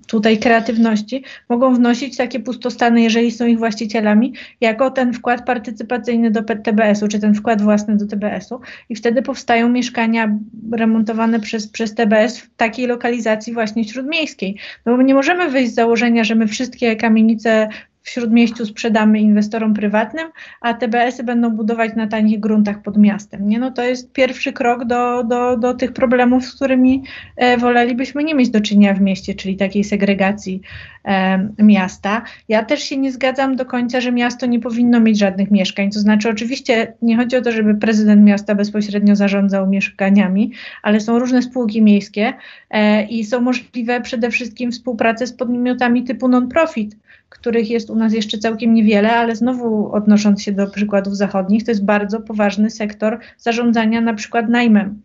[0.07, 6.43] tutaj kreatywności mogą wnosić takie pustostany, jeżeli są ich właścicielami, jako ten wkład partycypacyjny do
[6.43, 10.39] TBS-u, czy ten wkład własny do TBS-u i wtedy powstają mieszkania
[10.73, 14.57] remontowane przez, przez TBS w takiej lokalizacji właśnie śródmiejskiej.
[14.87, 17.69] No bo nie możemy wyjść z założenia, że my wszystkie kamienice
[18.09, 20.29] w śródmieściu sprzedamy inwestorom prywatnym,
[20.61, 23.49] a TBS-y będą budować na tanich gruntach pod miastem.
[23.49, 23.59] Nie?
[23.59, 27.03] No to jest pierwszy krok do, do, do tych problemów, z którymi
[27.37, 30.61] e, wolelibyśmy nie mieć do czynienia w mieście, czyli takiej segregacji
[31.05, 32.23] e, miasta.
[32.49, 35.91] Ja też się nie zgadzam do końca, że miasto nie powinno mieć żadnych mieszkań.
[35.91, 41.19] To znaczy, oczywiście nie chodzi o to, żeby prezydent miasta bezpośrednio zarządzał mieszkaniami, ale są
[41.19, 42.33] różne spółki miejskie
[42.71, 46.97] e, i są możliwe przede wszystkim współprace z podmiotami typu non-profit
[47.29, 51.71] których jest u nas jeszcze całkiem niewiele, ale znowu odnosząc się do przykładów zachodnich, to
[51.71, 55.03] jest bardzo poważny sektor zarządzania na przykład najmem.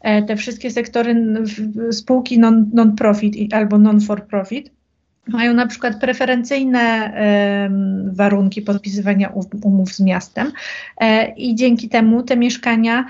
[0.00, 1.34] E, te wszystkie sektory,
[1.90, 4.70] spółki non-profit non albo non-for-profit
[5.28, 7.12] mają na przykład preferencyjne
[8.12, 10.52] warunki podpisywania umów z miastem
[11.00, 13.06] e, i dzięki temu te mieszkania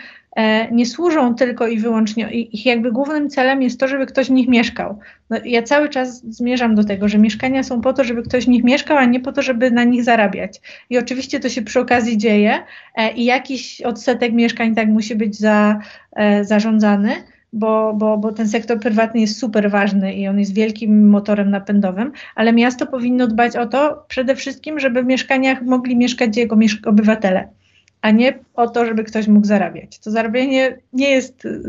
[0.73, 4.49] nie służą tylko i wyłącznie, ich jakby głównym celem jest to, żeby ktoś w nich
[4.49, 4.99] mieszkał.
[5.31, 8.49] No, ja cały czas zmierzam do tego, że mieszkania są po to, żeby ktoś w
[8.49, 10.61] nich mieszkał, a nie po to, żeby na nich zarabiać.
[10.91, 12.59] I oczywiście to się przy okazji dzieje
[12.95, 15.79] e, i jakiś odsetek mieszkań tak musi być za,
[16.13, 17.11] e, zarządzany.
[17.57, 22.13] Bo, bo, bo ten sektor prywatny jest super ważny i on jest wielkim motorem napędowym,
[22.35, 27.49] ale miasto powinno dbać o to przede wszystkim, żeby w mieszkaniach mogli mieszkać jego obywatele
[28.05, 29.99] a nie o to, żeby ktoś mógł zarabiać.
[29.99, 31.61] To zarabianie nie jest y,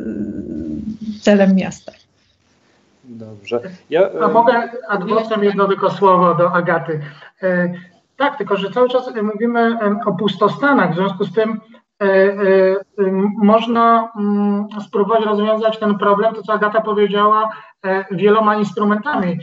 [1.22, 1.92] celem miasta.
[3.04, 3.62] Dobrze.
[3.90, 7.02] Ja, a mogę adwocem jedno tylko słowo do Agaty.
[7.44, 7.74] E,
[8.18, 11.62] tak, tylko że cały czas mówimy o pustostanach, w związku z tym
[12.02, 12.36] e, e,
[13.38, 17.50] można mm, spróbować rozwiązać ten problem, to co Agata powiedziała,
[18.12, 19.40] wieloma instrumentami.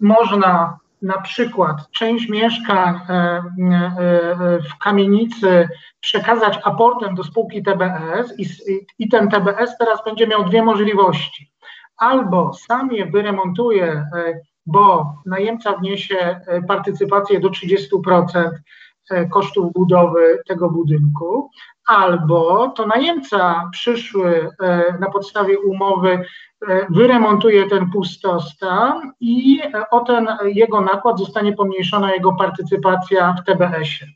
[0.00, 5.68] Można na przykład część mieszkań e, e, e, w kamienicy
[6.00, 8.34] przekazać aportem do spółki TBS
[8.98, 11.52] i, ten TBS teraz będzie miał dwie możliwości.
[11.96, 14.04] Albo sam je wyremontuje,
[14.66, 18.50] bo najemca wniesie partycypację do 30%
[19.30, 21.50] kosztów budowy tego budynku,
[21.86, 24.50] albo to najemca przyszły
[25.00, 26.24] na podstawie umowy
[26.68, 34.10] E, wyremontuje ten pustostan i o ten jego nakład zostanie pomniejszona jego partycypacja w TBS-ie.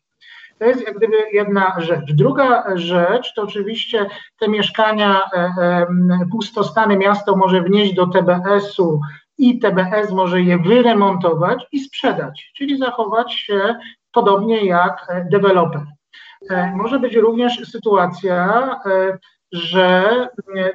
[0.59, 2.13] To jest jak gdyby jedna rzecz.
[2.13, 4.07] Druga rzecz to oczywiście
[4.39, 5.87] te mieszkania, e, e,
[6.31, 9.01] pustostany miasto może wnieść do TBS-u
[9.39, 13.75] i TBS może je wyremontować i sprzedać, czyli zachować się
[14.13, 15.87] podobnie jak deweloper.
[16.75, 18.71] Może być również sytuacja,
[19.53, 20.29] że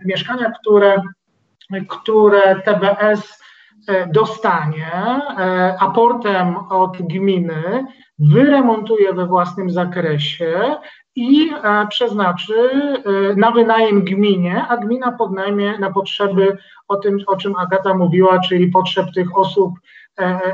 [0.06, 1.02] mieszkania, które
[1.88, 3.44] które TBS
[4.14, 4.92] dostanie
[5.80, 7.86] aportem od gminy,
[8.20, 10.76] wyremontuje we własnym zakresie
[11.16, 11.52] i
[11.90, 12.70] przeznaczy
[13.36, 18.68] na wynajem gminie, a gmina podnajmie na potrzeby o tym, o czym Agata mówiła, czyli
[18.68, 19.99] potrzeb tych osób E,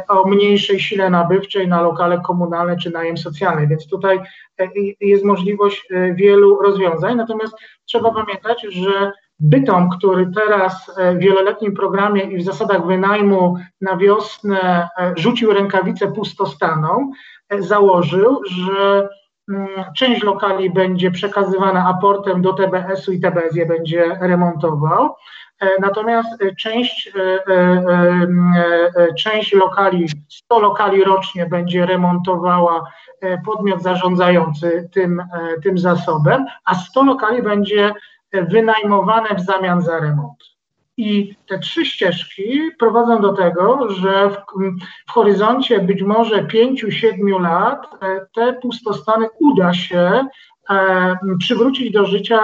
[0.07, 4.19] o mniejszej sile nabywczej na lokale komunalne czy najem socjalny, więc tutaj
[4.59, 4.67] e,
[5.01, 7.15] jest możliwość e, wielu rozwiązań.
[7.15, 7.53] Natomiast
[7.85, 14.89] trzeba pamiętać, że Bytom, który teraz w wieloletnim programie i w zasadach wynajmu na wiosnę
[15.15, 17.11] rzucił rękawice pustostaną,
[17.59, 19.09] założył, że
[19.49, 25.15] mm, część lokali będzie przekazywana aportem do TBS-u i TBS je będzie remontował.
[25.65, 32.91] E, natomiast e, część, e, część lokali, 100 lokali rocznie będzie remontowała
[33.45, 35.23] podmiot zarządzający tym,
[35.63, 37.93] tym zasobem, a 100 lokali będzie
[38.33, 40.43] wynajmowane w zamian za remont.
[40.97, 44.35] I te trzy ścieżki prowadzą do tego, że w,
[45.07, 47.87] w horyzoncie być może 5-7 lat
[48.35, 50.27] te pustostany uda się
[51.39, 52.39] przywrócić do życia,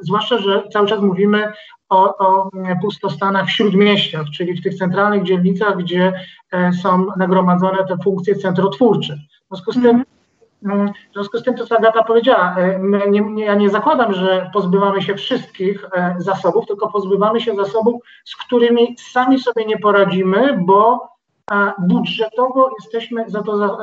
[0.00, 1.52] zwłaszcza, że cały czas mówimy
[1.88, 2.50] o, o
[2.82, 6.12] pustostanach w śródmieściach, czyli w tych centralnych dzielnicach, gdzie
[6.52, 9.14] e, są nagromadzone te funkcje centrotwórcze.
[9.14, 10.04] W związku z tym,
[10.62, 10.80] mhm.
[10.80, 14.14] mm, w związku z tym to, co Agata powiedziała, e, nie, nie, ja nie zakładam,
[14.14, 19.78] że pozbywamy się wszystkich e, zasobów, tylko pozbywamy się zasobów, z którymi sami sobie nie
[19.78, 21.08] poradzimy, bo
[21.50, 23.76] a budżetowo jesteśmy za to za,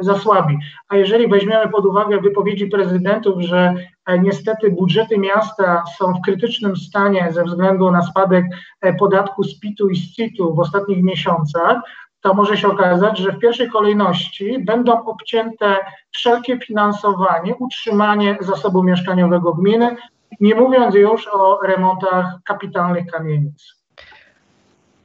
[0.00, 0.58] za, słabi.
[0.88, 3.74] A jeżeli weźmiemy pod uwagę wypowiedzi prezydentów, że
[4.06, 8.44] e, niestety budżety miasta są w krytycznym stanie ze względu na spadek
[8.80, 11.80] e, podatku z PIT-u i z CIT-u w ostatnich miesiącach,
[12.20, 15.76] to może się okazać, że w pierwszej kolejności będą obcięte
[16.10, 19.96] wszelkie finansowanie, utrzymanie zasobu mieszkaniowego gminy,
[20.40, 23.83] nie mówiąc już o remontach kapitalnych kamienic.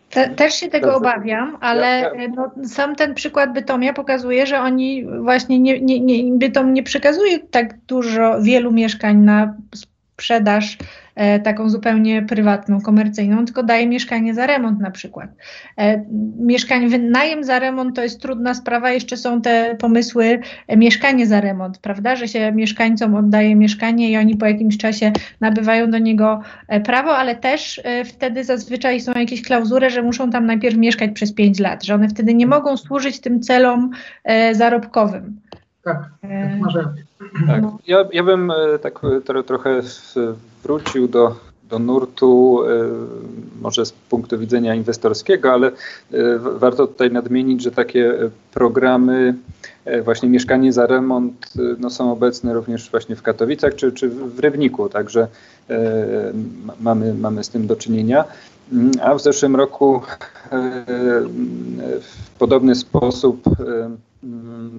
[0.10, 5.60] Te, też się tego obawiam, ale no, sam ten przykład Bytomia pokazuje, że oni właśnie
[5.60, 9.54] nie, nie, nie, Bytom nie przekazuje tak dużo, wielu mieszkań na
[10.20, 10.78] sprzedaż
[11.16, 15.30] e, taką zupełnie prywatną, komercyjną, tylko daje mieszkanie za remont na przykład.
[15.78, 16.06] E,
[16.40, 21.42] mieszkań, wynajem za remont to jest trudna sprawa, jeszcze są te pomysły e, mieszkanie za
[21.42, 26.42] remont, prawda, że się mieszkańcom oddaje mieszkanie i oni po jakimś czasie nabywają do niego
[26.86, 31.60] prawo, ale też wtedy zazwyczaj są jakieś klauzury, że muszą tam najpierw mieszkać przez 5
[31.60, 33.92] lat, że one wtedy nie mogą służyć tym celom
[34.52, 35.40] zarobkowym.
[35.90, 36.10] Tak,
[36.60, 36.94] może.
[37.48, 37.62] Tak.
[37.62, 37.78] No.
[37.88, 39.82] Ja, ja bym e, tak e, trochę
[40.64, 41.36] wrócił do,
[41.70, 42.70] do nurtu, e,
[43.62, 45.72] może z punktu widzenia inwestorskiego, ale
[46.40, 48.14] warto tutaj nadmienić, że takie
[48.54, 49.36] programy,
[50.04, 54.90] właśnie mieszkanie za remont, no są obecne również właśnie w Katowicach czy, czy w Rybniku,
[54.90, 55.28] także
[56.80, 58.26] mamy, mamy z tym do czynienia.
[58.72, 60.02] Mm, a w zeszłym roku
[62.02, 63.42] w podobny sposób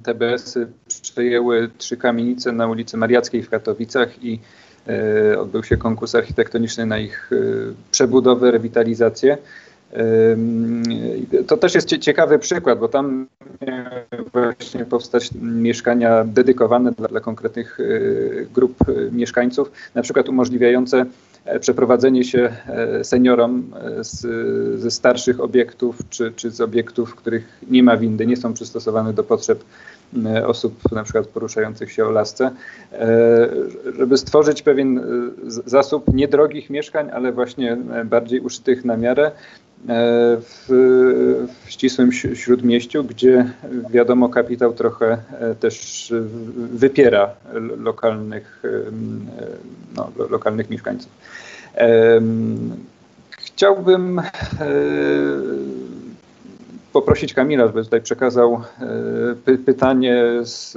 [0.02, 0.66] TBS-y
[1.02, 4.40] przejęły trzy kamienice na ulicy Mariackiej w Katowicach i
[4.88, 7.36] e, odbył się konkurs architektoniczny na ich e,
[7.90, 9.38] przebudowę, rewitalizację.
[11.46, 13.26] To też jest ciekawy przykład, bo tam
[14.32, 17.84] właśnie powstać mieszkania dedykowane dla, dla konkretnych e,
[18.44, 18.76] grup
[19.12, 21.06] mieszkańców, na przykład umożliwiające
[21.60, 24.20] przeprowadzenie się e, seniorom e, z,
[24.80, 29.24] ze starszych obiektów czy, czy z obiektów, których nie ma windy, nie są przystosowane do
[29.24, 29.64] potrzeb
[30.46, 32.50] osób na przykład poruszających się o lasce,
[33.98, 35.00] żeby stworzyć pewien
[35.66, 39.30] zasób niedrogich mieszkań, ale właśnie bardziej uszytych na miarę
[39.88, 40.64] w,
[41.64, 43.52] w ścisłym śródmieściu, gdzie
[43.90, 45.18] wiadomo kapitał trochę
[45.60, 46.12] też
[46.54, 47.30] wypiera
[47.78, 48.62] lokalnych,
[49.96, 51.10] no, lokalnych mieszkańców.
[53.60, 54.24] Chciałbym e,
[56.92, 58.62] poprosić Kamila, żeby tutaj przekazał
[59.46, 60.72] e, pytanie z,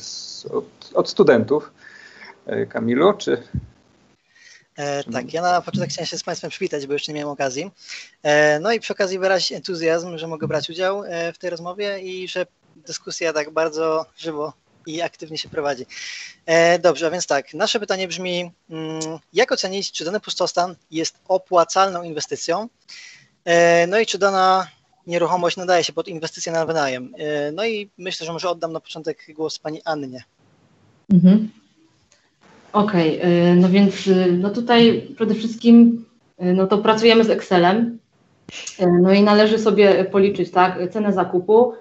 [0.00, 1.72] z, od, od, studentów.
[2.46, 3.42] E, Kamilu, czy...
[4.78, 7.70] E, tak, ja na początek chciałem się z Państwem przywitać, bo jeszcze nie miałem okazji.
[8.22, 12.00] E, no i przy okazji wyrazić entuzjazm, że mogę brać udział e, w tej rozmowie
[12.00, 14.52] i że dyskusja tak bardzo żywo
[14.86, 15.86] i aktywnie się prowadzi.
[16.46, 19.00] E, dobrze, a więc tak, nasze pytanie brzmi, mm,
[19.32, 22.68] jak ocenić, czy dany pustostan jest opłacalną inwestycją,
[23.88, 24.68] no i czy dana
[25.06, 27.14] nieruchomość nadaje się pod inwestycję na wynajem.
[27.52, 30.24] No i myślę, że może oddam na początek głos Pani Annie.
[31.12, 31.50] Mhm.
[32.72, 36.04] Okej, okay, no więc no tutaj przede wszystkim
[36.38, 37.98] no to pracujemy z Excelem,
[39.02, 41.72] no i należy sobie policzyć tak, cenę zakupu,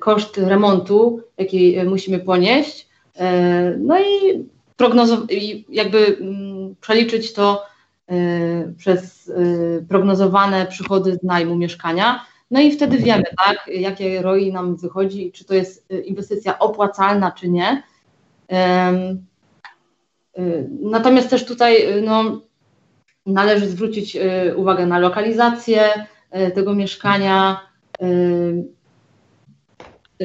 [0.00, 2.88] koszt remontu, jaki musimy ponieść,
[3.78, 4.44] no i
[4.76, 5.32] prognozować,
[5.68, 7.64] jakby mm, przeliczyć to
[8.76, 9.32] przez
[9.88, 12.26] prognozowane przychody z najmu mieszkania.
[12.50, 17.48] No i wtedy wiemy, tak, jakie ROI nam wychodzi, czy to jest inwestycja opłacalna, czy
[17.48, 17.82] nie.
[20.80, 22.40] Natomiast też tutaj no,
[23.26, 24.16] należy zwrócić
[24.56, 26.06] uwagę na lokalizację
[26.54, 27.60] tego mieszkania.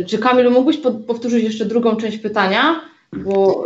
[0.08, 2.82] Czy Kamilu mógłbyś powtórzyć jeszcze drugą część pytania?
[3.14, 3.66] Bo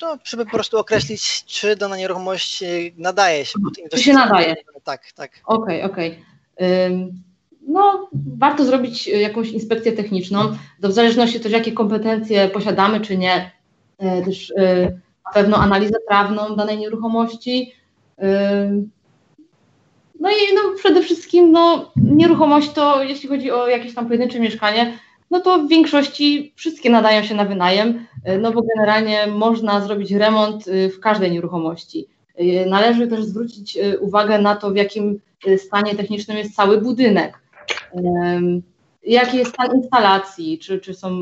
[0.00, 2.64] no, żeby po prostu określić, czy dana nieruchomość
[2.96, 3.58] nadaje się.
[3.90, 4.56] Czy się nadaje?
[4.84, 5.30] Tak, tak.
[5.46, 6.24] Okej, okay, okej.
[6.56, 7.12] Okay.
[7.68, 13.50] No, warto zrobić jakąś inspekcję techniczną, w zależności też jakie kompetencje posiadamy, czy nie,
[13.98, 14.84] też e,
[15.26, 17.74] na pewno analizę prawną danej nieruchomości.
[20.20, 24.98] No i no, przede wszystkim no, nieruchomość to, jeśli chodzi o jakieś tam pojedyncze mieszkanie,
[25.30, 30.12] no to w większości wszystkie nadają się na wynajem, e, no bo generalnie można zrobić
[30.12, 32.06] remont e, w każdej nieruchomości.
[32.36, 35.20] E, należy też zwrócić uwagę na to, w jakim
[35.56, 37.38] stanie technicznym jest cały budynek.
[39.02, 41.20] Jaki jest stan instalacji, czy, czy są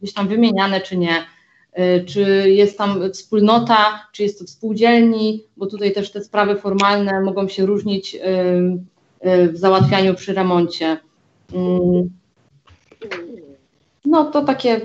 [0.00, 1.24] gdzieś tam wymieniane, czy nie,
[2.06, 7.20] czy jest tam wspólnota, czy jest to w spółdzielni, bo tutaj też te sprawy formalne
[7.20, 8.16] mogą się różnić
[9.22, 11.00] w załatwianiu przy remoncie.
[11.52, 12.10] Mm.
[14.04, 14.80] No to takie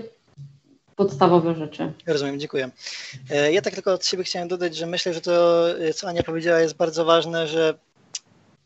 [0.96, 1.94] podstawowe rzeczy.
[2.08, 2.70] Rozumiem, dziękuję.
[3.30, 5.66] E, ja tak tylko od siebie chciałem dodać, że myślę, że to,
[5.96, 7.74] co Ania powiedziała, jest bardzo ważne, że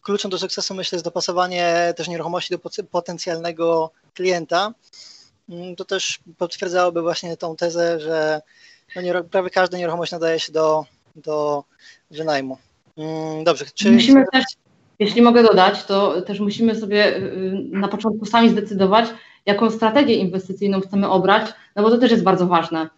[0.01, 4.73] kluczem do sukcesu myślę jest dopasowanie też nieruchomości do potencjalnego klienta.
[5.49, 8.41] Mm, to też potwierdzałoby właśnie tą tezę, że
[8.95, 10.85] no nie, prawie każda nieruchomość nadaje się do,
[11.15, 11.63] do
[12.11, 12.57] wynajmu.
[12.97, 13.65] Mm, dobrze.
[13.73, 13.91] Czy...
[13.91, 14.43] Musimy też,
[14.99, 19.05] jeśli mogę dodać, to też musimy sobie y, na początku sami zdecydować,
[19.45, 22.89] jaką strategię inwestycyjną chcemy obrać, no bo to też jest bardzo ważne,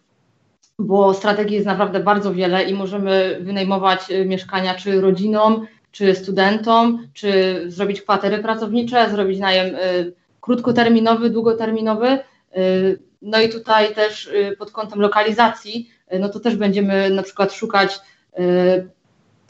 [0.78, 7.08] bo strategii jest naprawdę bardzo wiele i możemy wynajmować y, mieszkania czy rodzinom, czy studentom,
[7.12, 12.18] czy zrobić kwatery pracownicze, zrobić najem y, krótkoterminowy, długoterminowy.
[12.56, 17.22] Y, no i tutaj też y, pod kątem lokalizacji, y, no to też będziemy na
[17.22, 18.00] przykład szukać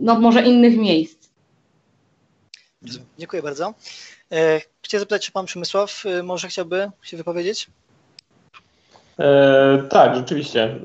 [0.00, 1.28] no może innych miejsc.
[3.18, 3.74] Dziękuję bardzo.
[4.32, 7.66] E, chciałem zapytać, czy pan Przemysław e, może chciałby się wypowiedzieć?
[9.18, 10.78] E, tak, rzeczywiście.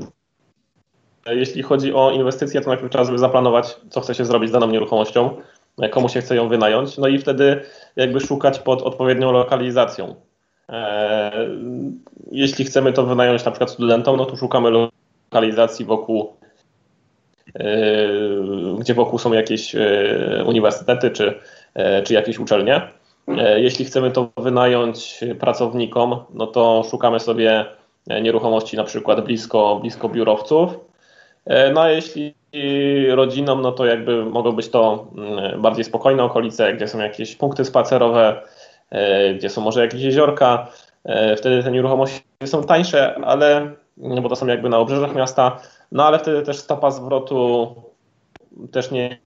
[1.26, 4.68] Jeśli chodzi o inwestycje, to najpierw trzeba sobie zaplanować, co chce się zrobić z daną
[4.68, 5.41] nieruchomością,
[5.91, 7.65] komu się chce ją wynająć, no i wtedy
[7.95, 10.15] jakby szukać pod odpowiednią lokalizacją.
[12.32, 14.89] Jeśli chcemy to wynająć na przykład studentom, no to szukamy
[15.32, 16.34] lokalizacji wokół,
[18.80, 19.76] gdzie wokół są jakieś
[20.45, 21.39] uniwersytety czy,
[22.03, 22.82] czy jakieś uczelnie.
[23.28, 27.65] E, jeśli chcemy to wynająć pracownikom, no to szukamy sobie
[28.22, 30.80] nieruchomości na przykład blisko, blisko biurowców.
[31.45, 32.34] E, no a jeśli
[33.09, 37.65] rodzinom, no to jakby mogą być to mm, bardziej spokojne okolice, gdzie są jakieś punkty
[37.65, 38.41] spacerowe, e,
[39.35, 40.67] gdzie są może jakieś jeziorka.
[41.38, 45.59] Wtedy te nieruchomości są tańsze, ale no bo to są jakby na obrzeżach miasta,
[45.91, 47.75] no ale wtedy też stopa zwrotu
[48.71, 49.17] też nie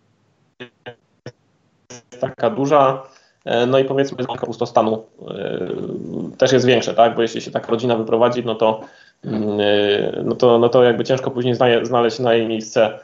[2.11, 3.03] jest taka duża.
[3.45, 7.15] E, no i powiedzmy, ryzyko pustostanu e, też jest większe, tak?
[7.15, 8.81] Bo jeśli się taka rodzina wyprowadzi, no to,
[9.25, 12.99] mm, e, no to, no to jakby ciężko później znaleźć na jej miejsce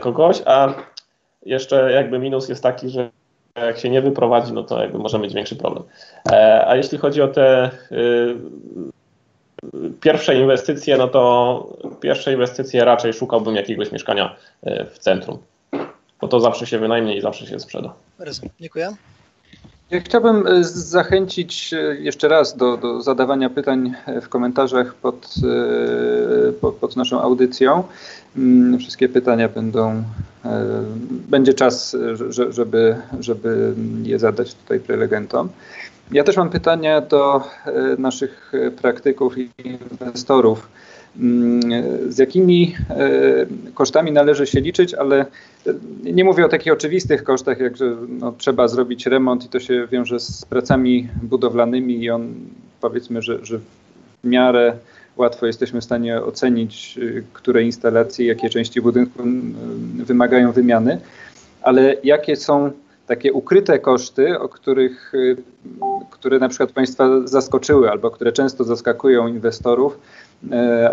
[0.00, 0.74] kogoś, a
[1.46, 3.10] jeszcze jakby minus jest taki, że
[3.56, 5.84] jak się nie wyprowadzi, no to jakby może mieć większy problem.
[6.66, 7.70] A jeśli chodzi o te
[10.00, 14.36] pierwsze inwestycje, no to pierwsze inwestycje raczej szukałbym jakiegoś mieszkania
[14.90, 15.38] w centrum,
[16.20, 17.94] bo to zawsze się wynajmie i zawsze się sprzeda.
[18.18, 18.50] Rozumiem.
[18.60, 18.88] Dziękuję.
[19.90, 25.34] Ja chciałbym e, zachęcić e, jeszcze raz do, do zadawania pytań e, w komentarzach pod,
[26.60, 27.84] pod, pod, naszą audycją.
[28.36, 30.02] Mm, wszystkie pytania będą,
[31.28, 31.96] będzie czas,
[32.50, 35.48] żeby, żeby je zadać tutaj prelegentom.
[36.12, 37.42] Ja też mam pytania do
[37.98, 40.68] naszych praktyków i inwestorów.
[41.20, 41.60] Mm,
[42.12, 45.26] z jakimi e, kosztami należy się liczyć, ale
[46.04, 49.86] nie mówię o takich oczywistych kosztach, jak że no, trzeba zrobić remont i to się
[49.86, 52.34] wiąże z pracami budowlanymi i on
[52.80, 54.76] powiedzmy, że, że w miarę
[55.16, 59.22] łatwo jesteśmy w stanie ocenić, e, które instalacje, jakie części budynku
[59.96, 61.00] wymagają wymiany,
[61.62, 62.70] ale jakie są
[63.06, 65.36] takie ukryte koszty, o których, e,
[66.10, 70.23] które na przykład Państwa zaskoczyły albo które często zaskakują inwestorów, E,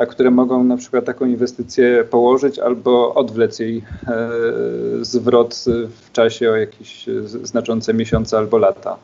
[0.01, 4.29] a które mogą na przykład taką inwestycję położyć albo odwlec jej e,
[5.01, 5.65] zwrot
[6.01, 7.05] w czasie o jakieś
[7.43, 8.97] znaczące miesiące albo lata.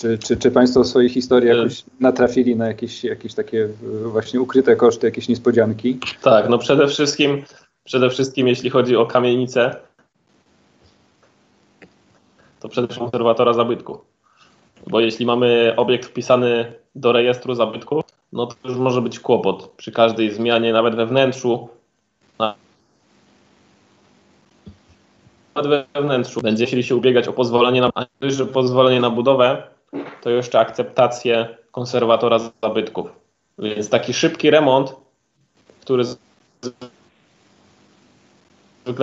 [0.00, 3.68] Czy, czy, czy Państwo w swojej historii jakoś natrafili na jakieś, jakieś takie
[4.04, 5.98] właśnie ukryte koszty, jakieś niespodzianki?
[6.22, 7.44] Tak, no przede wszystkim,
[7.84, 9.76] przede wszystkim jeśli chodzi o kamienicę,
[12.60, 13.98] to przede wszystkim konserwatora zabytku.
[14.86, 18.02] Bo jeśli mamy obiekt wpisany do rejestru zabytku,
[18.32, 21.68] no to już może być kłopot przy każdej zmianie, nawet we wnętrzu.
[25.54, 27.90] Nawet we wnętrzu będzie chcieli się ubiegać o pozwolenie na,
[28.52, 29.62] pozwolenie na budowę,
[30.22, 33.12] to jeszcze akceptację konserwatora zabytków.
[33.58, 34.94] Więc taki szybki remont,
[35.80, 36.04] który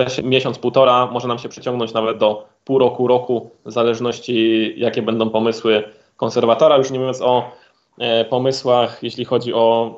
[0.08, 5.02] się miesiąc, półtora, może nam się przeciągnąć nawet do pół roku, roku, w zależności jakie
[5.02, 5.84] będą pomysły
[6.16, 7.50] konserwatora, już nie mówiąc o
[7.98, 9.94] e, pomysłach, jeśli chodzi o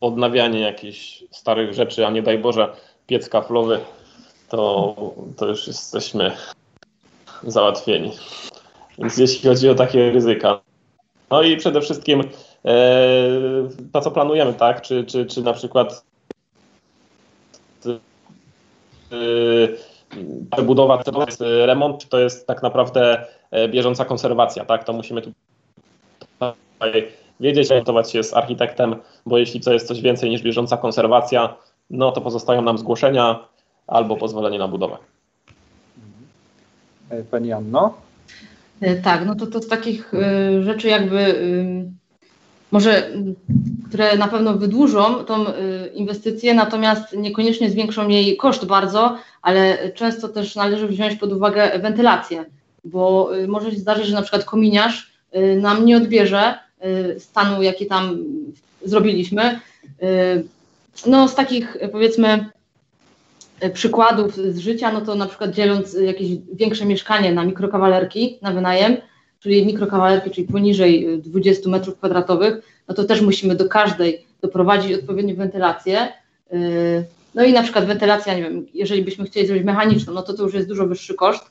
[0.00, 2.68] odnawianie jakichś starych rzeczy, a nie daj Boże
[3.06, 3.80] piec kaflowy,
[4.48, 4.94] to,
[5.36, 6.32] to już jesteśmy
[7.42, 8.12] załatwieni.
[8.98, 10.60] Więc jeśli chodzi o takie ryzyka.
[11.30, 12.20] No i przede wszystkim
[12.64, 12.74] e,
[13.92, 14.82] to, co planujemy, tak?
[14.82, 16.04] Czy, czy, czy na przykład
[19.12, 24.84] e, budowa, to jest remont, czy to jest tak naprawdę e, bieżąca konserwacja, tak?
[24.84, 27.08] To musimy tutaj
[27.40, 28.96] wiedzieć, orientować się z architektem,
[29.26, 31.56] bo jeśli to jest coś więcej niż bieżąca konserwacja,
[31.90, 33.48] no to pozostają nam zgłoszenia
[33.86, 34.96] albo pozwolenie na budowę.
[37.30, 37.94] Pani Anno?
[38.80, 41.90] E, tak, no to, to z takich y, rzeczy jakby y,
[42.72, 43.10] może,
[43.88, 45.52] które na pewno wydłużą tą y,
[45.94, 52.44] inwestycję, natomiast niekoniecznie zwiększą jej koszt bardzo, ale często też należy wziąć pod uwagę wentylację,
[52.84, 55.12] bo może się zdarzyć, że na przykład kominiarz
[55.60, 56.58] nam nie odbierze
[57.18, 58.18] stanu, jaki tam
[58.84, 59.60] zrobiliśmy.
[61.06, 62.50] No z takich powiedzmy
[63.72, 68.96] przykładów z życia, no to na przykład dzieląc jakieś większe mieszkanie na mikrokawalerki na wynajem,
[69.42, 74.98] czyli mikrokawalerki, czyli poniżej 20 e, metrów kwadratowych, no to też musimy do każdej doprowadzić
[74.98, 75.98] odpowiednią wentylację.
[76.52, 76.56] E,
[77.34, 80.42] no i na przykład wentylacja, nie wiem, jeżeli byśmy chcieli zrobić mechaniczną, no to to
[80.42, 81.50] już jest dużo wyższy koszt.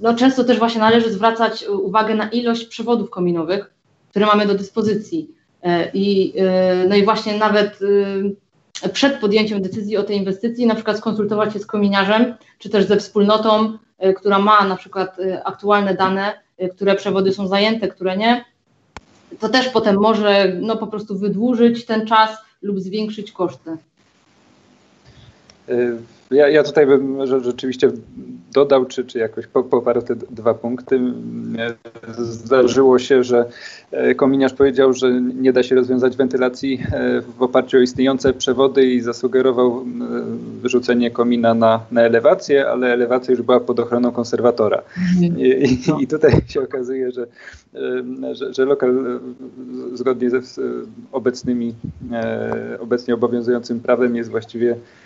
[0.00, 3.70] No często też właśnie należy zwracać uwagę na ilość przewodów kominowych,
[4.10, 5.30] które mamy do dyspozycji.
[5.94, 6.34] I,
[6.88, 7.78] no i właśnie nawet
[8.92, 12.96] przed podjęciem decyzji o tej inwestycji, na przykład skonsultować się z kominiarzem, czy też ze
[12.96, 16.41] wspólnotą, y, która ma na przykład y, aktualne dane, y,
[16.76, 18.44] które przewody są zajęte, które nie.
[19.40, 22.30] To też potem może no, po prostu wydłużyć ten czas
[22.62, 23.76] lub zwiększyć koszty.
[26.32, 27.90] Ja, ja tutaj bym rzeczywiście
[28.52, 31.00] dodał, czy, czy jakoś poparł te dwa punkty.
[32.18, 33.44] Zdarzyło się, że
[33.90, 38.86] e, kominiarz powiedział, że nie da się rozwiązać wentylacji e, w oparciu o istniejące przewody
[38.86, 39.84] i zasugerował e,
[40.60, 44.82] wyrzucenie komina na, na elewację, ale elewacja już była pod ochroną konserwatora.
[44.98, 45.40] Mhm.
[45.40, 47.26] I, i tutaj się okazuje, że,
[48.32, 49.20] że, że lokal
[49.92, 50.40] zgodnie ze
[51.12, 51.74] obecnymi,
[52.80, 55.01] obecnie obowiązującym prawem jest właściwie E,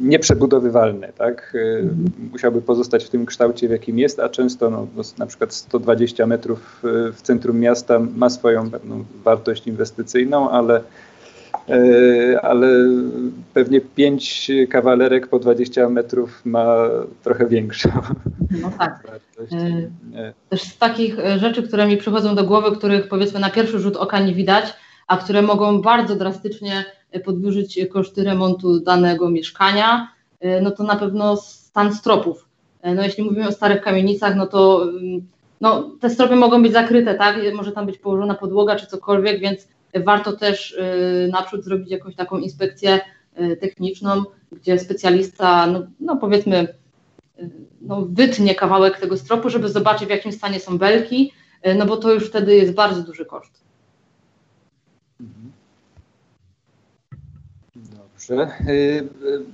[0.00, 1.52] nieprzebudowywalne, tak?
[1.54, 1.88] E.
[2.32, 4.86] Musiałby pozostać w tym kształcie, w jakim jest, a często no,
[5.18, 10.80] na przykład 120 metrów e, w centrum miasta ma swoją pewną wartość inwestycyjną, ale,
[12.42, 12.68] ale
[13.54, 16.76] pewnie 5 kawalerek po 20 metrów ma
[17.22, 17.90] trochę większą
[18.62, 19.06] no tak.
[19.06, 19.64] wartość.
[20.48, 24.20] Też z takich rzeczy, które mi przychodzą do głowy, których powiedzmy na pierwszy rzut oka
[24.20, 24.74] nie widać,
[25.06, 26.84] a które mogą bardzo drastycznie
[27.24, 32.48] podwyżyć koszty remontu danego mieszkania, e, no to na pewno stan stropów.
[32.82, 35.26] E, no jeśli mówimy o starych kamienicach, no to mm,
[35.60, 37.36] no, te stropy mogą być zakryte, tak?
[37.54, 42.38] Może tam być położona podłoga czy cokolwiek, więc warto też e, naprzód zrobić jakąś taką
[42.38, 43.00] inspekcję
[43.60, 46.74] techniczną, gdzie specjalista, no, no powiedzmy,
[47.80, 51.32] no, wytnie kawałek tego stropu, żeby zobaczyć w jakim stanie są belki,
[51.76, 53.65] no bo to już wtedy jest bardzo duży koszt.
[58.28, 58.48] Dobrze.
[58.68, 59.44] Y, y,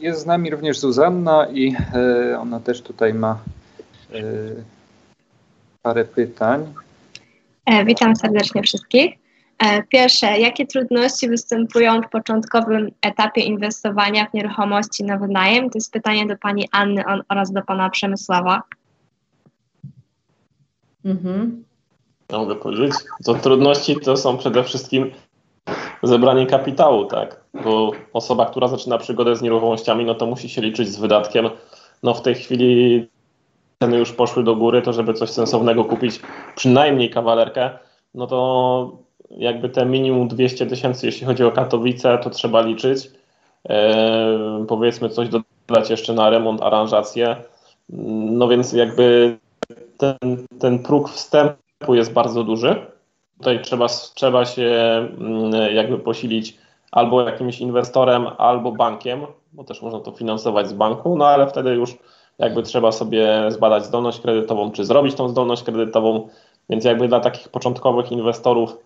[0.00, 1.76] jest z nami również Zuzanna i
[2.32, 3.38] y, ona też tutaj ma
[5.82, 6.74] parę pytań.
[7.66, 9.14] E, witam serdecznie wszystkich.
[9.58, 15.70] E, pierwsze, jakie trudności występują w początkowym etapie inwestowania w nieruchomości na wynajem?
[15.70, 18.62] To jest pytanie do pani Anny oraz do pana Przemysława.
[21.04, 21.64] Mhm.
[22.32, 22.92] Ja mogę powiedzieć.
[23.24, 25.10] To trudności to są przede wszystkim
[26.02, 27.40] zebranie kapitału, tak?
[27.64, 31.50] Bo osoba, która zaczyna przygodę z nieruchomościami, no to musi się liczyć z wydatkiem.
[32.02, 33.08] No w tej chwili
[33.82, 36.20] ceny już poszły do góry, to żeby coś sensownego kupić,
[36.56, 37.70] przynajmniej kawalerkę,
[38.14, 38.98] no to
[39.30, 43.10] jakby te minimum 200 tysięcy, jeśli chodzi o Katowice, to trzeba liczyć.
[43.68, 47.36] Eee, powiedzmy coś dodać jeszcze na remont, aranżację.
[48.30, 49.38] No więc jakby
[49.96, 52.86] ten, ten próg wstępu jest bardzo duży.
[53.38, 54.62] Tutaj trzeba, trzeba się
[55.18, 56.58] mm, jakby posilić
[56.92, 61.70] albo jakimś inwestorem, albo bankiem, bo też można to finansować z banku, no ale wtedy
[61.70, 61.96] już
[62.38, 66.28] jakby trzeba sobie zbadać zdolność kredytową, czy zrobić tą zdolność kredytową,
[66.70, 68.76] więc jakby dla takich początkowych inwestorów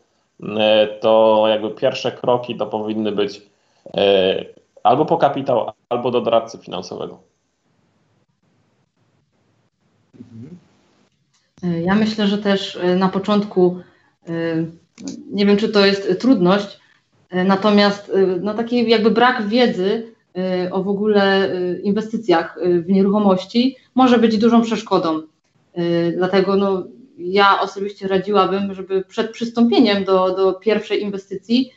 [0.41, 0.59] mm,
[1.01, 3.43] to jakby pierwsze kroki to powinny być
[3.95, 4.45] e,
[4.83, 7.19] albo po kapitał, albo do doradcy finansowego.
[11.63, 13.83] Ja myślę, że też e, na początku,
[15.31, 16.81] nie wiem czy to jest trudność,
[17.33, 20.13] natomiast no taki jakby brak wiedzy
[20.71, 21.51] o w ogóle
[21.83, 25.23] inwestycjach w nieruchomości może być dużą przeszkodą.
[26.17, 26.85] Dlatego no,
[27.19, 31.73] ja osobiście radziłabym, żeby przed przystąpieniem do, do pierwszej inwestycji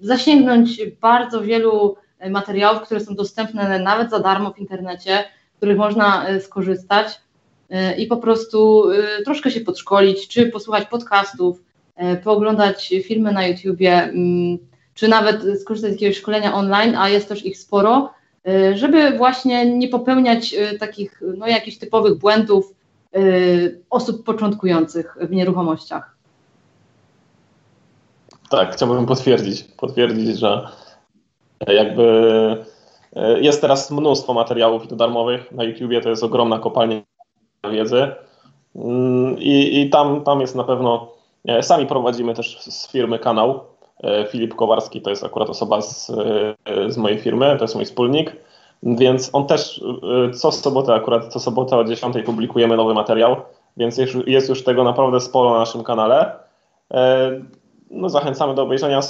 [0.00, 1.96] zasięgnąć bardzo wielu
[2.30, 5.24] materiałów, które są dostępne nawet za darmo w internecie,
[5.56, 7.20] których można skorzystać
[7.98, 8.84] i po prostu
[9.24, 11.62] troszkę się podszkolić, czy posłuchać podcastów,
[12.24, 14.58] pooglądać filmy na YouTubie, mm,
[14.94, 18.10] czy nawet skorzystać z jakiegoś szkolenia online, a jest też ich sporo,
[18.74, 22.74] żeby właśnie nie popełniać takich no, jakichś typowych błędów
[23.90, 26.16] osób początkujących w nieruchomościach.
[28.50, 30.68] Tak, chciałbym potwierdzić, potwierdzić, że
[31.66, 32.04] jakby
[33.16, 37.02] e, jest teraz mnóstwo materiałów darmowych na YouTubie, to jest ogromna kopalnia
[37.70, 38.06] wiedzy
[38.74, 41.15] mm, i, i tam, tam jest na pewno, e,
[41.62, 43.60] sami prowadzimy też z firmy kanał,
[44.04, 46.12] e, Filip Kowarski to jest akurat osoba z,
[46.88, 48.36] z mojej firmy, to jest mój wspólnik,
[48.82, 49.84] więc on też
[50.34, 53.36] co sobotę, akurat co sobotę o 10 publikujemy nowy materiał,
[53.76, 56.32] więc jest, jest już tego naprawdę sporo na naszym kanale.
[57.90, 59.00] No, zachęcamy do obejrzenia.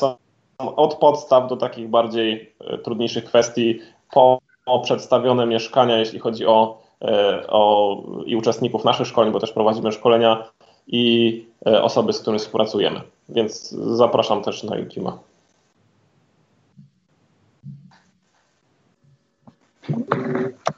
[0.58, 3.80] Od podstaw do takich bardziej e, trudniejszych kwestii,
[4.12, 4.40] po
[4.82, 10.50] przedstawione mieszkania, jeśli chodzi o, e, o i uczestników naszych szkoleń, bo też prowadzimy szkolenia
[10.86, 13.00] i e, osoby, z którymi współpracujemy.
[13.28, 15.20] Więc zapraszam też na YouTube.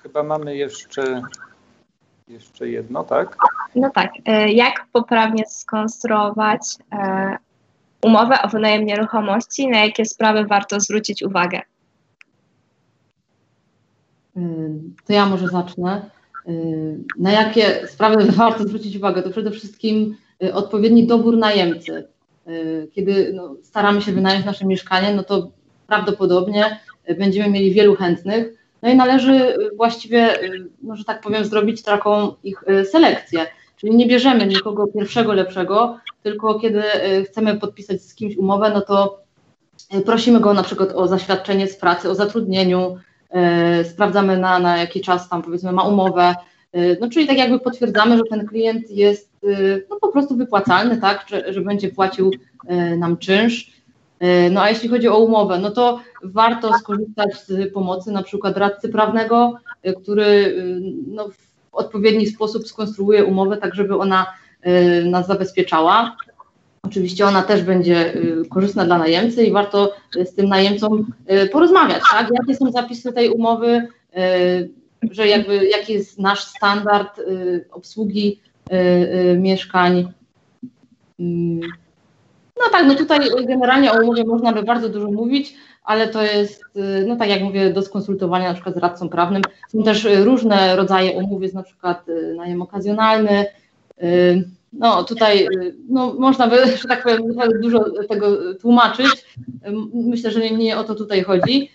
[0.03, 1.23] Chyba mamy jeszcze,
[2.29, 3.37] jeszcze jedno, tak?
[3.75, 4.13] No tak.
[4.49, 6.61] Jak poprawnie skonstruować
[8.03, 11.61] umowę o wynajem nieruchomości, na jakie sprawy warto zwrócić uwagę?
[15.07, 16.11] To ja może zacznę.
[17.19, 19.23] Na jakie sprawy warto zwrócić uwagę?
[19.23, 22.09] To przede wszystkim y, odpowiedni dobór najemcy.
[22.49, 25.51] Y, kiedy no, staramy się wynająć nasze mieszkanie, no to
[25.87, 26.81] prawdopodobnie
[27.19, 28.59] będziemy mieli wielu chętnych.
[28.83, 33.47] No i należy właściwie, y, no, że tak powiem, zrobić taką ich selekcję.
[33.79, 38.81] Czyli nie bierzemy nikogo pierwszego, lepszego, tylko kiedy y, chcemy podpisać z kimś umowę, no
[38.81, 39.23] to
[39.95, 42.99] y, prosimy go na przykład o zaświadczenie z pracy, o zatrudnieniu, y,
[43.85, 46.35] sprawdzamy na, na jaki czas tam powiedzmy ma umowę,
[47.01, 49.31] no czyli tak jakby potwierdzamy, że ten klient jest
[49.91, 52.31] no po prostu wypłacalny, tak, że, że będzie płacił
[52.99, 53.73] nam czynsz.
[54.51, 58.89] No a jeśli chodzi o umowę, no to warto skorzystać z pomocy na przykład radcy
[58.89, 59.55] prawnego,
[60.03, 60.63] który
[61.07, 64.27] no, w odpowiedni sposób skonstruuje umowę, tak żeby ona
[65.05, 66.17] nas zabezpieczała.
[66.89, 72.03] Oczywiście ona też będzie y, korzystna dla najemcy i warto z tym najemcą y, porozmawiać,
[72.13, 72.29] tak?
[72.41, 73.89] Jakie są zapisy tej umowy,
[75.11, 77.21] że jakby jaki jest nasz standard
[77.71, 78.41] obsługi
[79.37, 80.13] mieszkań.
[81.21, 81.61] Mm.
[82.59, 86.63] No tak, no tutaj generalnie o umowie można by bardzo dużo mówić, ale to jest,
[86.77, 89.43] y, no tak jak mówię, do skonsultowania na przykład z radcą prawnym.
[89.69, 93.47] Są też y, różne rodzaje umów, jest na przykład y, najem okazjonalny.
[94.73, 95.49] No tutaj
[95.89, 97.23] no, można by, że tak powiem,
[97.63, 99.25] dużo tego tłumaczyć.
[99.95, 101.71] Myślę, że nie, nie o to tutaj chodzi.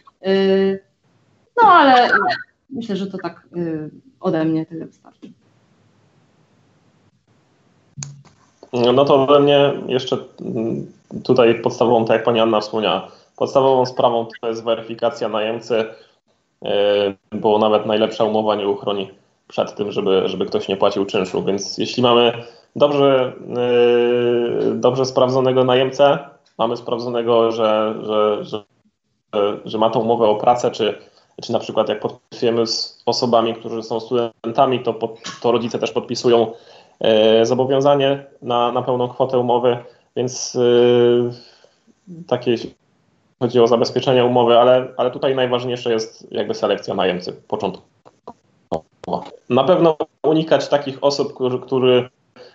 [1.62, 2.10] No ale
[2.70, 3.48] myślę, że to tak
[4.20, 5.32] ode mnie tyle wystarczy.
[8.94, 10.92] No to ode mnie jeszcze mm,
[11.24, 15.86] tutaj podstawową, tak jak pani Anna wspomniała, Podstawową sprawą to jest weryfikacja najemcy,
[17.32, 19.12] bo nawet najlepsza umowa nie uchroni
[19.48, 21.44] przed tym, żeby, żeby ktoś nie płacił czynszu.
[21.44, 22.34] Więc jeśli mamy
[22.76, 26.20] dobrze, e, dobrze sprawdzonego najemcę,
[26.58, 28.64] mamy sprawdzonego, że, że, że,
[29.66, 30.98] że ma tą umowę o pracę, czy,
[31.42, 35.00] czy na przykład jak podpisujemy z osobami, którzy są studentami, to,
[35.42, 36.52] to rodzice też podpisują
[37.00, 39.78] e, zobowiązanie na, na pełną kwotę umowy,
[40.16, 40.58] więc
[42.28, 42.56] takie
[43.40, 47.84] chodzi o zabezpieczenie umowy, ale, ale tutaj najważniejsze jest jakby selekcja najemcy początkowa.
[49.50, 52.10] Na pewno unikać takich osób, którzy, którzy,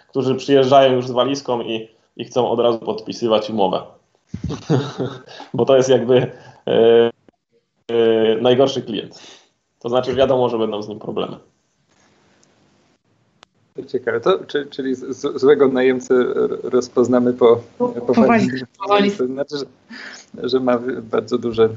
[0.08, 3.82] którzy przyjeżdżają już z walizką i, i chcą od razu podpisywać umowę.
[5.54, 6.32] Bo to jest jakby
[6.66, 7.10] e,
[7.88, 9.20] e, najgorszy klient.
[9.78, 11.36] To znaczy wiadomo, że będą z nim problemy.
[13.86, 16.14] Ciekawe, to, czy, czyli z, złego najemcę
[16.62, 18.14] rozpoznamy po, po, po
[18.88, 19.12] wali.
[19.18, 21.68] To znaczy, że, że, ma bardzo duże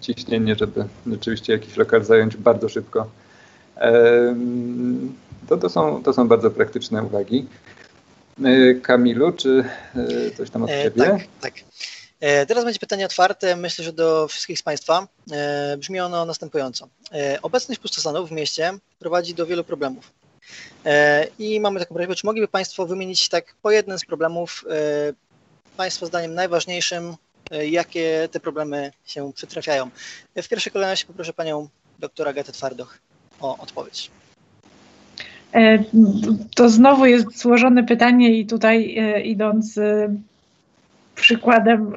[0.00, 3.06] ciśnienie, żeby rzeczywiście jakiś lokal zająć bardzo szybko.
[5.48, 7.46] To, to, są, to są bardzo praktyczne uwagi.
[8.44, 9.64] E, Kamilu, czy
[9.96, 11.04] e, coś tam od e, Ciebie?
[11.04, 11.54] Tak, tak.
[12.48, 15.08] Teraz będzie pytanie otwarte, myślę, że do wszystkich z Państwa.
[15.78, 16.88] Brzmi ono następująco.
[17.42, 20.12] Obecność pustostanów w mieście prowadzi do wielu problemów.
[21.38, 24.64] I mamy taką prośbę, czy mogliby Państwo wymienić tak po jednym z problemów,
[25.76, 27.16] Państwa zdaniem najważniejszym,
[27.50, 29.90] jakie te problemy się przytrafiają.
[30.36, 31.68] W pierwszej kolejności poproszę Panią
[31.98, 32.98] doktora Agatę Twardoch
[33.40, 34.10] o odpowiedź.
[35.54, 35.78] E,
[36.56, 40.14] to znowu jest złożone pytanie i tutaj e, idąc e,
[41.14, 41.92] przykładem,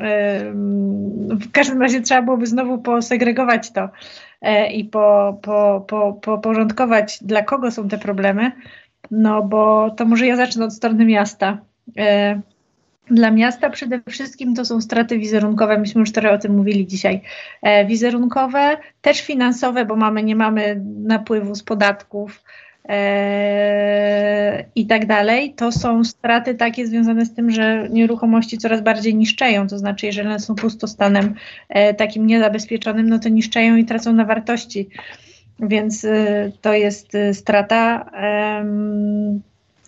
[1.29, 3.89] w każdym razie trzeba byłoby znowu posegregować to
[4.73, 8.51] i po, po, po, poporządkować, dla kogo są te problemy,
[9.11, 11.57] no bo to może ja zacznę od strony miasta.
[13.07, 17.21] Dla miasta przede wszystkim to są straty wizerunkowe, myśmy już trochę o tym mówili dzisiaj.
[17.87, 22.43] Wizerunkowe, też finansowe, bo mamy, nie mamy napływu z podatków,
[24.75, 29.67] i tak dalej, to są straty takie związane z tym, że nieruchomości coraz bardziej niszczeją,
[29.67, 31.36] to znaczy jeżeli one są pustostanem
[31.69, 34.89] e, takim niezabezpieczonym, no to niszczeją i tracą na wartości,
[35.59, 38.11] więc e, to jest e, strata,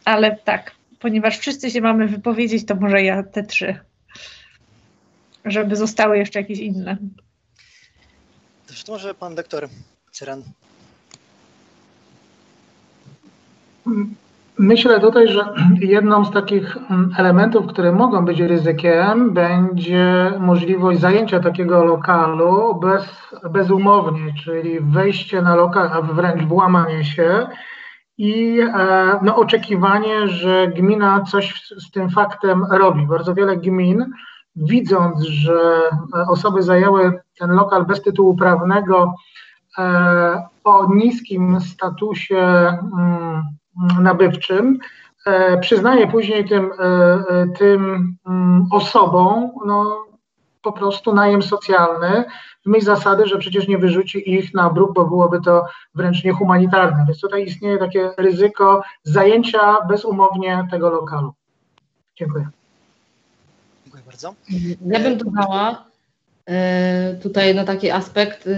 [0.05, 3.79] ale tak, ponieważ wszyscy się mamy wypowiedzieć, to może ja te trzy,
[5.45, 6.97] żeby zostały jeszcze jakieś inne.
[8.67, 9.69] To może pan doktor
[10.11, 10.43] Cyran
[14.59, 16.77] Myślę tutaj, że jedną z takich
[17.17, 23.05] elementów, które mogą być ryzykiem, będzie możliwość zajęcia takiego lokalu bez,
[23.51, 27.47] bezumownie, czyli wejście na lokal, a wręcz włamanie się
[28.17, 33.07] i e, no, oczekiwanie, że gmina coś z tym faktem robi.
[33.07, 34.05] Bardzo wiele gmin,
[34.55, 35.89] widząc, że
[36.27, 39.13] osoby zajęły ten lokal bez tytułu prawnego
[39.77, 42.37] e, o niskim statusie
[42.97, 43.43] mm,
[44.01, 44.79] nabywczym,
[45.25, 50.05] e, przyznaje później tym, e, e, tym mm, osobom no,
[50.61, 52.25] po prostu najem socjalny
[52.65, 55.65] w myśl zasady, że przecież nie wyrzuci ich na bruk, bo byłoby to
[55.95, 57.05] wręcz niehumanitarne.
[57.07, 61.33] Więc tutaj istnieje takie ryzyko zajęcia bezumownie tego lokalu.
[62.15, 62.49] Dziękuję.
[63.83, 64.33] Dziękuję bardzo.
[64.85, 65.85] Ja bym dodała
[67.21, 68.49] tutaj no, taki aspekt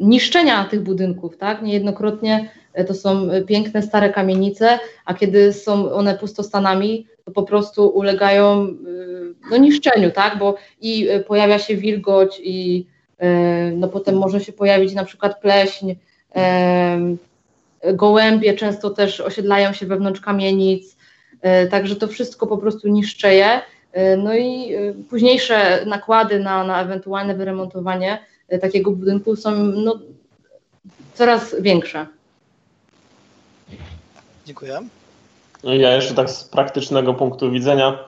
[0.00, 1.62] niszczenia tych budynków, tak?
[1.62, 7.42] Niejednokrotnie E, to są e, piękne, stare kamienice, a kiedy są one pustostanami, to po
[7.42, 8.70] prostu ulegają e,
[9.50, 12.86] no, niszczeniu, tak, bo i pojawia się wilgoć i
[13.76, 15.94] no, potem może się pojawić na przykład pleśń,
[17.92, 20.96] gołębie często też osiedlają się wewnątrz kamienic,
[21.70, 23.60] także to wszystko po prostu niszczeje.
[24.18, 24.72] No i
[25.10, 28.18] późniejsze nakłady na, na ewentualne wyremontowanie
[28.60, 29.98] takiego budynku są no,
[31.14, 32.06] coraz większe.
[34.46, 34.80] Dziękuję.
[35.64, 37.98] No ja jeszcze tak z praktycznego punktu widzenia,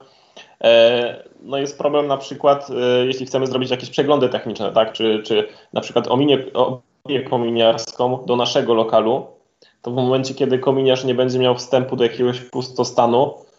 [0.63, 5.21] e, no jest problem na przykład, e, jeśli chcemy zrobić jakieś przeglądy techniczne, tak, czy,
[5.25, 6.37] czy na przykład ominię,
[7.29, 9.25] kominiarską do naszego lokalu,
[9.81, 13.52] to w momencie, kiedy kominiarz nie będzie miał wstępu do jakiegoś pustostanu, e,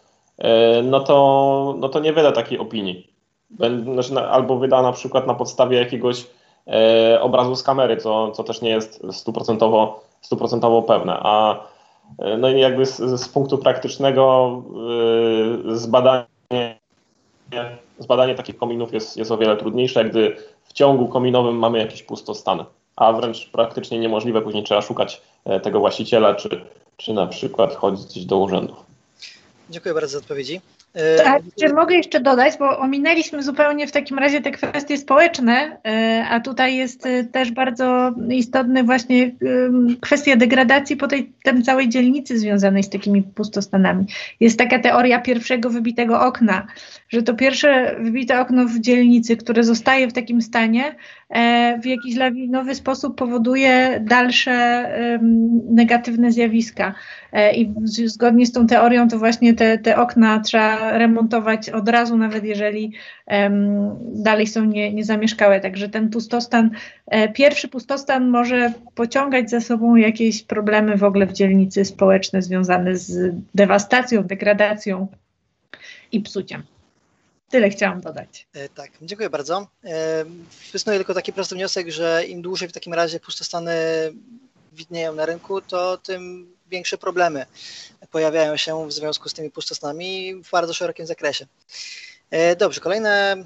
[0.83, 3.09] no to, no to nie wyda takiej opinii.
[3.83, 6.27] Znaczy, albo wyda na przykład na podstawie jakiegoś
[7.21, 11.17] obrazu z kamery, co, co też nie jest stuprocentowo, stuprocentowo pewne.
[11.19, 11.65] A
[12.19, 14.63] E, no i jakby z, z punktu praktycznego
[15.65, 16.25] zbadanie,
[17.99, 22.65] zbadanie takich kominów jest, jest o wiele trudniejsze, gdy w ciągu kominowym mamy jakieś pustostany,
[22.95, 26.61] a wręcz praktycznie niemożliwe, później trzeba szukać e, tego właściciela, czy,
[26.97, 28.84] czy na przykład chodzić do urzędów.
[29.69, 30.61] Dziękuję bardzo za odpowiedzi.
[31.23, 36.25] Tak, czy mogę jeszcze dodać, bo ominęliśmy zupełnie w takim razie te kwestie społeczne, e,
[36.29, 39.31] a tutaj jest e, też bardzo istotny właśnie
[40.01, 41.33] kwestia degradacji po tej
[41.65, 44.05] całej dzielnicy związanej z takimi pustostanami.
[44.39, 46.67] Jest taka teoria pierwszego wybitego okna,
[47.09, 50.95] że to pierwsze wybite okno w dzielnicy, które zostaje w takim stanie,
[51.81, 54.85] w jakiś lawinowy sposób powoduje dalsze
[55.69, 56.95] negatywne zjawiska.
[57.55, 57.73] I
[58.05, 62.93] zgodnie z tą teorią to właśnie te, te okna trzeba remontować od razu, nawet jeżeli
[64.13, 65.59] dalej są nie, niezamieszkałe.
[65.59, 66.71] Także ten pustostan,
[67.07, 72.95] e, pierwszy pustostan może pociągać za sobą jakieś problemy w ogóle w dzielnicy społeczne związane
[72.97, 75.07] z dewastacją, degradacją
[76.11, 76.74] i psuciem.
[77.49, 78.47] Tyle chciałam dodać.
[78.53, 79.67] E, tak, dziękuję bardzo.
[79.83, 80.25] E,
[80.73, 83.73] wysnuję tylko taki prosty wniosek, że im dłużej w takim razie pustostany
[84.73, 87.45] widnieją na rynku, to tym większe problemy
[88.11, 91.45] pojawiają się w związku z tymi pustostanami w bardzo szerokim zakresie.
[92.57, 93.43] Dobrze, kolejne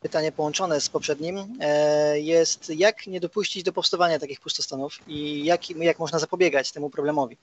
[0.00, 1.58] pytanie połączone z poprzednim
[2.14, 7.36] jest, jak nie dopuścić do powstawania takich pustostanów i jak, jak można zapobiegać temu problemowi?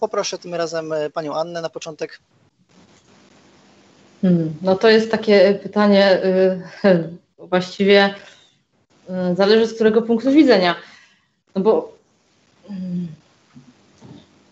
[0.00, 2.20] Poproszę tym razem panią Annę na początek.
[4.22, 6.60] Hmm, no to jest takie pytanie y,
[7.50, 8.14] właściwie
[9.32, 10.74] y, zależy z którego punktu widzenia.
[11.54, 11.92] No bo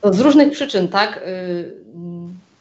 [0.04, 1.74] y, z różnych przyczyn, tak, y,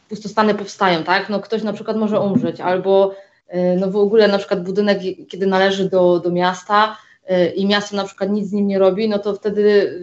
[0.08, 1.28] pustostany powstają, tak?
[1.28, 3.14] No ktoś na przykład może umrzeć, albo
[3.54, 4.98] y, no w ogóle na przykład budynek,
[5.28, 6.96] kiedy należy do, do miasta
[7.30, 9.98] y, i miasto na przykład nic z nim nie robi, no to wtedy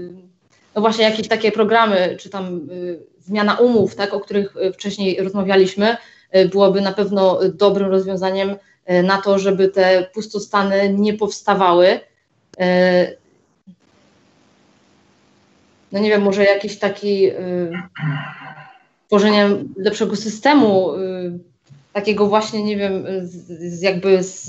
[0.75, 2.67] no właśnie jakieś takie programy, czy tam
[3.19, 5.97] zmiana umów, tak, o których wcześniej rozmawialiśmy,
[6.51, 8.55] byłoby na pewno dobrym rozwiązaniem
[8.85, 11.99] e, na to, żeby te pustostany nie powstawały.
[12.59, 13.11] E,
[15.91, 17.31] no nie wiem, może jakiś taki
[19.07, 20.89] tworzenie lepszego systemu,
[21.93, 24.45] takiego właśnie, nie wiem, z, jakby z,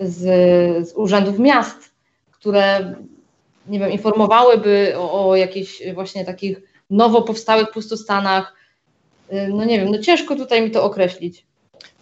[0.00, 0.20] z,
[0.88, 1.90] z urzędów miast,
[2.30, 2.94] które,
[3.68, 8.54] nie wiem, informowałyby o, o jakichś właśnie takich nowo powstałych pustostanach,
[9.48, 11.44] no nie wiem, no ciężko tutaj mi to określić.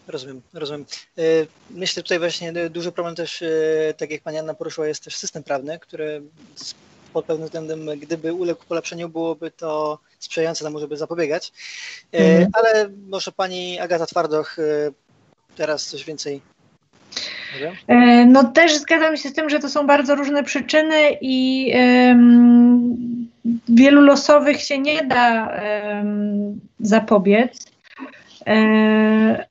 [0.07, 0.87] Rozumiem, rozumiem.
[1.19, 5.17] Y, myślę tutaj właśnie duży problem też, y, tak jak Pani Anna poruszyła, jest też
[5.17, 6.23] system prawny, który
[7.13, 11.53] pod pewnym względem, gdyby uległ polepszeniu, byłoby to sprzyjające temu, żeby zapobiegać.
[12.13, 12.51] Mhm.
[12.53, 14.57] Ale może Pani Agata Twardoch
[15.57, 16.41] teraz coś więcej
[18.27, 22.97] no też zgadzam się z tym, że to są bardzo różne przyczyny i um,
[23.69, 27.67] wielu losowych się nie da um, zapobiec.
[28.47, 29.45] E,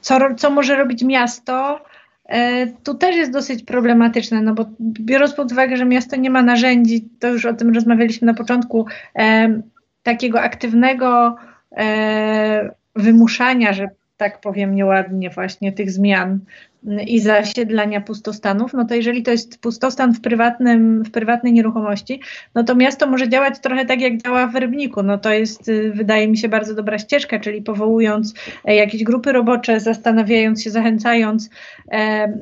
[0.00, 1.84] co, co może robić miasto?
[2.26, 6.42] E, tu też jest dosyć problematyczne, no bo biorąc pod uwagę, że miasto nie ma
[6.42, 8.86] narzędzi, to już o tym rozmawialiśmy na początku,
[9.18, 9.60] e,
[10.02, 11.36] takiego aktywnego
[11.76, 16.38] e, wymuszania, że tak powiem nieładnie, właśnie tych zmian
[17.06, 22.20] i zasiedlania pustostanów, no to jeżeli to jest pustostan w, prywatnym, w prywatnej nieruchomości,
[22.54, 25.02] no to miasto może działać trochę tak, jak działa w Rybniku.
[25.02, 29.32] No to jest, y, wydaje mi się, bardzo dobra ścieżka, czyli powołując e, jakieś grupy
[29.32, 31.50] robocze, zastanawiając się, zachęcając,
[31.92, 32.32] e,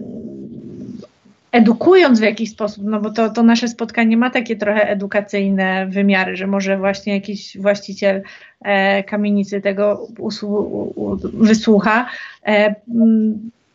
[1.52, 6.36] edukując w jakiś sposób, no bo to, to nasze spotkanie ma takie trochę edukacyjne wymiary,
[6.36, 8.22] że może właśnie jakiś właściciel
[8.62, 10.08] e, kamienicy tego
[11.32, 12.06] wysłucha.
[12.46, 12.74] E,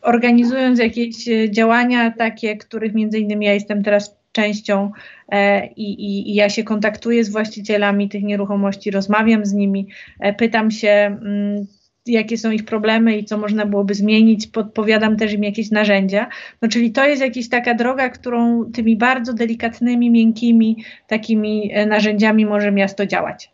[0.06, 4.92] organizując jakieś e, działania takie, których między innymi ja jestem teraz częścią
[5.30, 9.88] e, i, i, ja się kontaktuję z właścicielami tych nieruchomości, rozmawiam z nimi,
[10.20, 11.66] e, pytam się, mm,
[12.06, 16.28] jakie są ich problemy i co można byłoby zmienić, podpowiadam też im jakieś narzędzia.
[16.62, 22.72] No, czyli to jest jakaś taka droga, którą tymi bardzo delikatnymi, miękkimi takimi narzędziami może
[22.72, 23.52] miasto działać.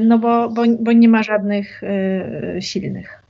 [0.00, 1.82] No bo, bo, bo nie ma żadnych
[2.60, 3.25] silnych.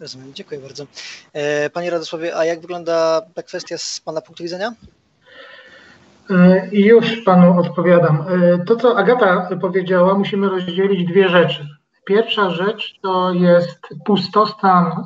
[0.00, 0.84] Rozumiem, dziękuję bardzo.
[1.32, 4.72] E, panie Radosławie, a jak wygląda ta kwestia z Pana punktu widzenia?
[6.30, 8.24] E, już Panu odpowiadam.
[8.28, 11.66] E, to, co Agata powiedziała, musimy rozdzielić dwie rzeczy.
[12.04, 15.04] Pierwsza rzecz to jest pustostan,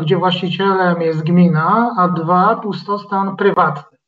[0.00, 3.98] gdzie właścicielem jest gmina, a dwa pustostan prywatny.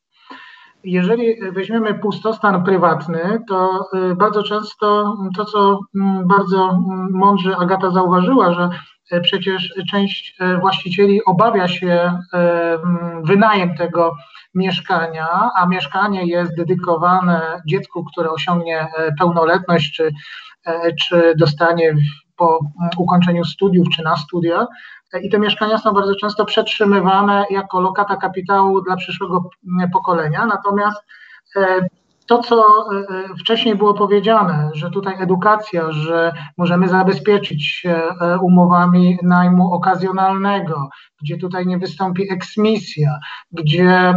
[0.83, 5.79] Jeżeli weźmiemy pustostan prywatny, to bardzo często to, co
[6.25, 6.79] bardzo
[7.11, 8.69] mądrze Agata zauważyła, że
[9.23, 12.77] przecież część e, właścicieli obawia się e,
[13.23, 14.15] wynajem tego
[14.53, 18.87] mieszkania, a mieszkanie jest dedykowane dziecku, które osiągnie
[19.19, 20.11] pełnoletność, czy,
[20.99, 21.95] czy dostanie
[22.35, 22.59] po
[22.97, 24.67] ukończeniu studiów, czy na studiach.
[25.21, 29.49] I te mieszkania są bardzo często przetrzymywane jako lokata kapitału dla przyszłego
[29.93, 30.45] pokolenia.
[30.45, 31.01] Natomiast
[32.29, 39.17] to, co e, e, wcześniej było powiedziane, że tutaj edukacja, że możemy zabezpieczyć e, umowami
[39.23, 40.89] najmu okazjonalnego,
[41.21, 43.19] gdzie tutaj nie wystąpi eksmisja,
[43.51, 44.13] gdzie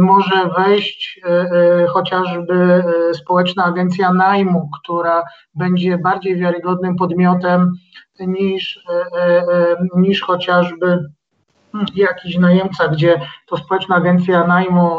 [0.00, 1.20] może wejść
[1.88, 5.22] chociażby społeczna agencja najmu, która
[5.54, 7.72] będzie bardziej wiarygodnym podmiotem
[8.20, 8.84] niż,
[9.96, 10.98] niż chociażby
[11.94, 14.98] jakiś najemca, gdzie to społeczna agencja najmu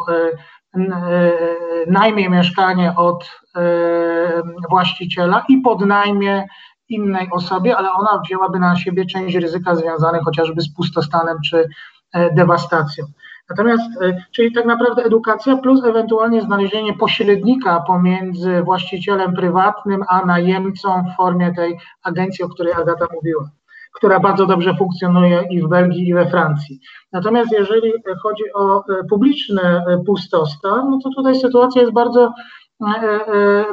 [1.87, 6.47] najmie mieszkanie od e, właściciela i podnajmie
[6.89, 11.69] innej osobie, ale ona wzięłaby na siebie część ryzyka związanych chociażby z pustostanem czy
[12.13, 13.05] e, dewastacją.
[13.49, 21.03] Natomiast, e, czyli tak naprawdę edukacja plus ewentualnie znalezienie pośrednika pomiędzy właścicielem prywatnym a najemcą
[21.03, 23.49] w formie tej agencji, o której Agata mówiła
[23.93, 26.79] która bardzo dobrze funkcjonuje i w Belgii, i we Francji.
[27.11, 27.91] Natomiast jeżeli
[28.23, 32.31] chodzi o e, publiczny e, pustostan, no to tutaj sytuacja jest bardzo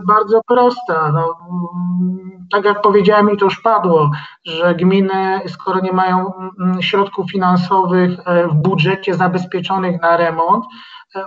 [0.06, 1.12] bardzo prosta.
[1.12, 4.10] No, mm, tak jak powiedziałem i to już padło,
[4.44, 8.10] że gminy, skoro nie mają mm, środków finansowych
[8.50, 10.64] w budżecie zabezpieczonych na remont,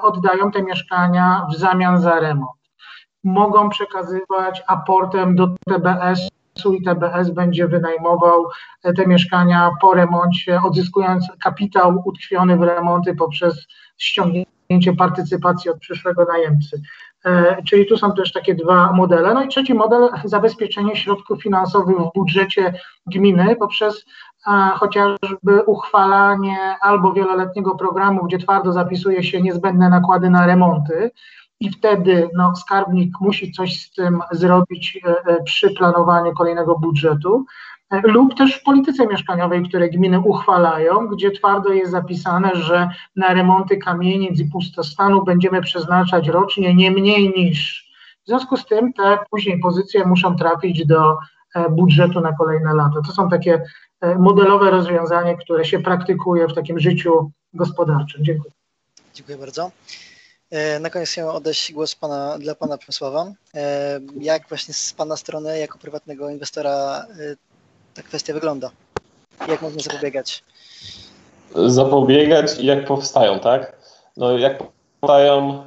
[0.01, 2.59] oddają te mieszkania w zamian za remont.
[3.23, 6.29] Mogą przekazywać aportem do TBS
[6.73, 8.45] i TBS będzie wynajmował
[8.95, 16.81] te mieszkania po remoncie, odzyskując kapitał utkwiony w remonty poprzez ściągnięcie partycypacji od przyszłego najemcy.
[17.25, 19.33] E, czyli tu są też takie dwa modele.
[19.33, 22.73] No i trzeci model, zabezpieczenie środków finansowych w budżecie
[23.07, 24.05] gminy poprzez
[24.75, 31.11] chociażby uchwalanie albo wieloletniego programu, gdzie twardo zapisuje się niezbędne nakłady na remonty,
[31.63, 37.45] i wtedy no, skarbnik musi coś z tym zrobić e, e, przy planowaniu kolejnego budżetu,
[37.91, 43.33] e, lub też w polityce mieszkaniowej, które gminy uchwalają, gdzie twardo jest zapisane, że na
[43.33, 47.89] remonty kamienic i pustostanu będziemy przeznaczać rocznie nie mniej niż.
[48.23, 51.17] W związku z tym te później pozycje muszą trafić do
[51.71, 53.01] budżetu na kolejne lata.
[53.05, 53.61] To są takie
[54.19, 58.25] modelowe rozwiązania, które się praktykuje w takim życiu gospodarczym.
[58.25, 58.51] Dziękuję.
[59.13, 59.71] Dziękuję bardzo.
[60.53, 63.31] E, na koniec chciałem oddać głos pana, dla pana Przemysława.
[63.55, 67.35] E, jak właśnie z pana strony, jako prywatnego inwestora, e,
[67.93, 68.69] ta kwestia wygląda?
[69.47, 70.43] Jak można zapobiegać?
[71.55, 73.75] Zapobiegać i jak powstają, tak?
[74.17, 74.63] No jak
[75.01, 75.63] powstają,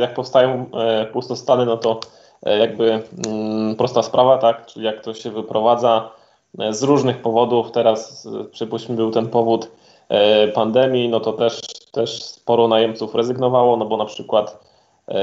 [0.00, 0.70] jak powstają
[1.12, 2.00] pustostany, no to
[2.42, 4.66] jakby mm, prosta sprawa, tak?
[4.66, 6.10] Czyli jak to się wyprowadza
[6.70, 7.72] z różnych powodów.
[7.72, 9.70] Teraz przypuśćmy był ten powód
[10.54, 11.60] pandemii, no to też
[11.92, 14.64] też sporo najemców rezygnowało, no bo na przykład
[15.08, 15.14] e,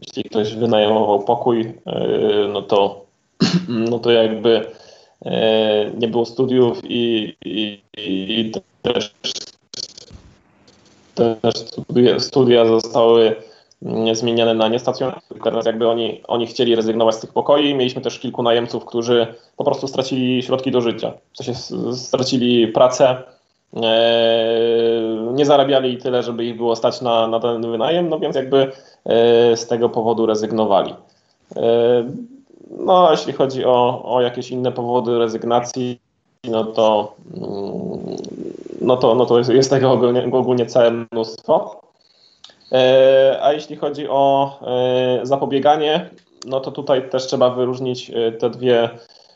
[0.00, 2.08] jeśli ktoś wynajmował pokój, e,
[2.52, 3.04] no to,
[3.90, 4.66] no to jakby
[5.24, 9.14] e, nie było studiów i, i, i też,
[11.14, 13.36] też studia, studia zostały
[14.12, 15.22] zmieniane na niestacjonarne.
[15.44, 17.74] Teraz jakby oni, oni chcieli rezygnować z tych pokoi.
[17.74, 19.26] Mieliśmy też kilku najemców, którzy
[19.56, 21.12] po prostu stracili środki do życia.
[21.32, 21.54] W sensie
[21.96, 23.22] stracili pracę,
[25.32, 28.72] nie zarabiali tyle, żeby ich było stać na, na ten wynajem, no więc jakby
[29.04, 30.94] e, z tego powodu rezygnowali.
[31.56, 32.04] E,
[32.78, 36.00] no, a jeśli chodzi o, o jakieś inne powody rezygnacji,
[36.44, 38.16] no to, mm,
[38.80, 41.82] no to, no to jest, jest tego ogólnie, ogólnie całe mnóstwo.
[43.42, 44.50] A jeśli chodzi o
[45.22, 46.10] zapobieganie,
[46.46, 48.90] no to tutaj też trzeba wyróżnić te dwie,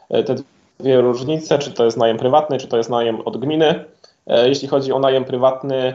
[0.08, 0.34] te
[0.80, 3.84] dwie różnice, czy to jest najem prywatny, czy to jest najem od gminy.
[4.26, 5.94] E, jeśli chodzi o najem prywatny,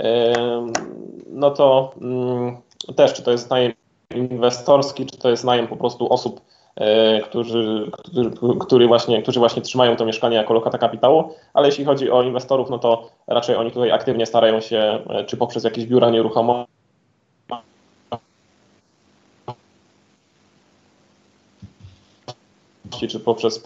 [0.00, 0.32] e,
[1.26, 2.56] no to mm,
[2.96, 3.72] też, czy to jest najem
[4.14, 6.40] inwestorski, czy to jest najem po prostu osób,
[6.76, 7.90] e, którzy,
[8.60, 12.70] który właśnie, którzy właśnie trzymają to mieszkanie jako lokata kapitału, ale jeśli chodzi o inwestorów,
[12.70, 16.68] no to raczej oni tutaj aktywnie starają się, czy poprzez jakieś biura nieruchomości,
[23.08, 23.62] czy poprzez.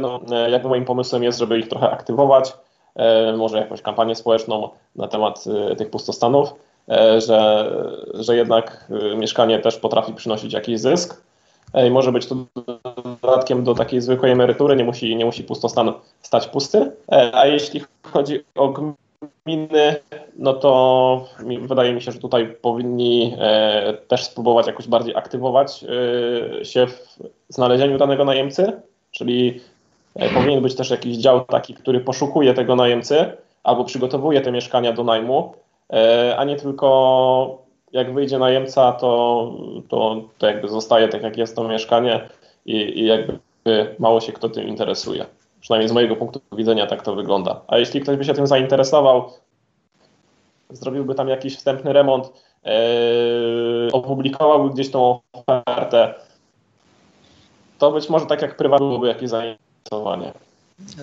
[0.00, 2.52] No, jakby moim pomysłem jest, żeby ich trochę aktywować,
[3.36, 6.54] może jakąś kampanię społeczną na temat e, tych pustostanów,
[6.88, 7.70] e, że,
[8.14, 11.22] że jednak mieszkanie też potrafi przynosić jakiś zysk
[11.86, 12.36] i może być to
[13.22, 15.92] dodatkiem do takiej zwykłej emerytury, nie musi, nie musi pustostan
[16.22, 16.92] stać pusty.
[17.32, 18.74] A jeśli chodzi o
[19.44, 19.96] gminy,
[20.36, 21.24] no to
[21.60, 23.36] wydaje mi się, że tutaj powinni
[24.08, 25.84] też spróbować jakoś bardziej aktywować
[26.62, 27.18] się w
[27.48, 28.72] znalezieniu danego najemcy,
[29.10, 29.77] czyli E,
[30.34, 35.04] powinien być też jakiś dział taki, który poszukuje tego najemcy albo przygotowuje te mieszkania do
[35.04, 35.54] najmu,
[35.92, 37.58] e, a nie tylko
[37.92, 39.52] jak wyjdzie najemca, to,
[39.88, 42.28] to, to jakby zostaje tak, jak jest to mieszkanie
[42.66, 43.38] i, i jakby
[43.98, 45.26] mało się kto tym interesuje.
[45.60, 47.60] Przynajmniej z mojego punktu widzenia tak to wygląda.
[47.68, 49.30] A jeśli ktoś by się tym zainteresował,
[50.70, 52.32] zrobiłby tam jakiś wstępny remont,
[52.64, 52.72] yy,
[53.92, 56.14] opublikowałby gdzieś tą ofertę,
[57.78, 59.67] to być może tak jak prywatnie byłoby jakieś zainteresowanie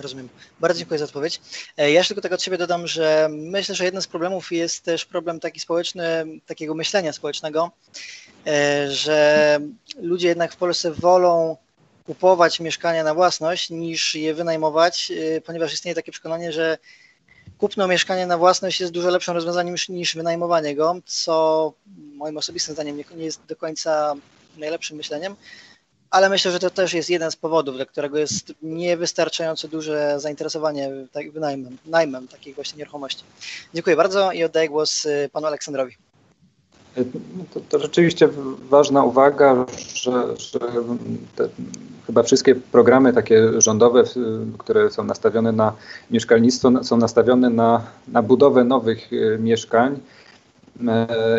[0.02, 0.28] Rozumiem.
[0.60, 1.40] Bardzo dziękuję za odpowiedź.
[1.76, 5.04] E, ja tylko tak od siebie dodam, że myślę, że jeden z problemów jest też
[5.04, 7.70] problem taki społeczny, takiego myślenia społecznego,
[8.46, 9.58] e, że
[10.02, 11.56] ludzie jednak w Polsce wolą
[12.06, 16.78] kupować mieszkania na własność niż je wynajmować, e, ponieważ istnieje takie przekonanie, że
[17.58, 21.72] kupno mieszkania na własność jest dużo lepszym rozwiązaniem niż, niż wynajmowanie go, co
[22.14, 24.14] moim osobistym zdaniem nie, nie jest do końca
[24.56, 25.36] najlepszym myśleniem
[26.10, 30.90] ale myślę, że to też jest jeden z powodów, dla którego jest niewystarczająco duże zainteresowanie
[31.12, 33.24] tak, wynajmem, najmem właśnie nieruchomości.
[33.74, 35.96] Dziękuję bardzo i oddaję głos y, panu Aleksandrowi.
[37.54, 38.28] To, to rzeczywiście
[38.68, 40.58] ważna uwaga, że, że
[41.36, 41.48] te,
[42.06, 44.04] chyba wszystkie programy takie rządowe,
[44.58, 45.72] które są nastawione na
[46.10, 50.00] mieszkalnictwo, są nastawione na, na budowę nowych y, mieszkań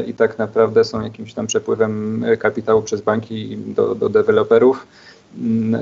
[0.07, 4.87] i tak naprawdę są jakimś tam przepływem kapitału przez banki do, do deweloperów
[5.37, 5.81] mm,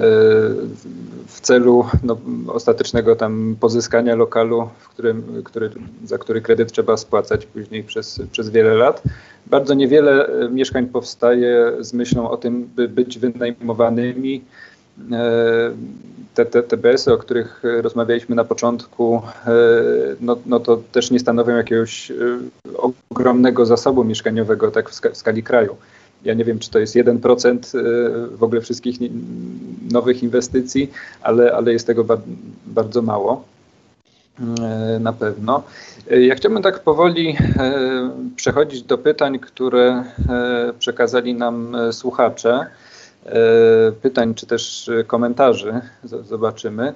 [1.27, 5.71] w celu no, ostatecznego tam pozyskania lokalu, w którym, który,
[6.05, 9.03] za który kredyt trzeba spłacać później przez, przez wiele lat.
[9.47, 14.41] Bardzo niewiele mieszkań powstaje z myślą o tym, by być wynajmowanymi
[16.35, 19.51] te, te TBS-y, o których rozmawialiśmy na początku, e,
[20.21, 22.15] no, no to też nie stanowią jakiegoś e,
[23.09, 25.75] ogromnego zasobu mieszkaniowego tak w skali kraju.
[26.23, 28.97] Ja nie wiem, czy to jest 1% e, w ogóle wszystkich
[29.91, 30.91] nowych inwestycji,
[31.21, 32.05] ale, ale jest tego
[32.65, 33.43] bardzo mało
[34.99, 35.63] na pewno.
[36.09, 37.37] Ja chciałbym tak powoli
[38.35, 40.03] przechodzić do pytań, które
[40.79, 42.65] przekazali nam słuchacze.
[43.25, 45.81] E, pytań czy też komentarzy.
[46.03, 46.93] Zobaczymy.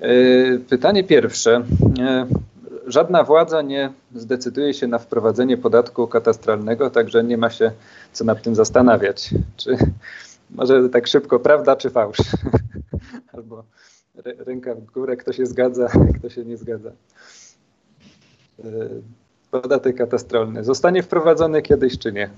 [0.00, 1.62] E, pytanie pierwsze.
[2.00, 2.26] E,
[2.86, 7.70] żadna władza nie zdecyduje się na wprowadzenie podatku katastralnego, także nie ma się
[8.12, 9.30] co nad tym zastanawiać.
[9.56, 9.76] Czy
[10.50, 12.18] może tak szybko, prawda czy fałsz?
[13.32, 13.64] Albo
[14.46, 15.88] ręka w górę, kto się zgadza,
[16.18, 16.90] kto się nie zgadza.
[19.50, 22.30] Podatek katastralny zostanie wprowadzony kiedyś czy nie?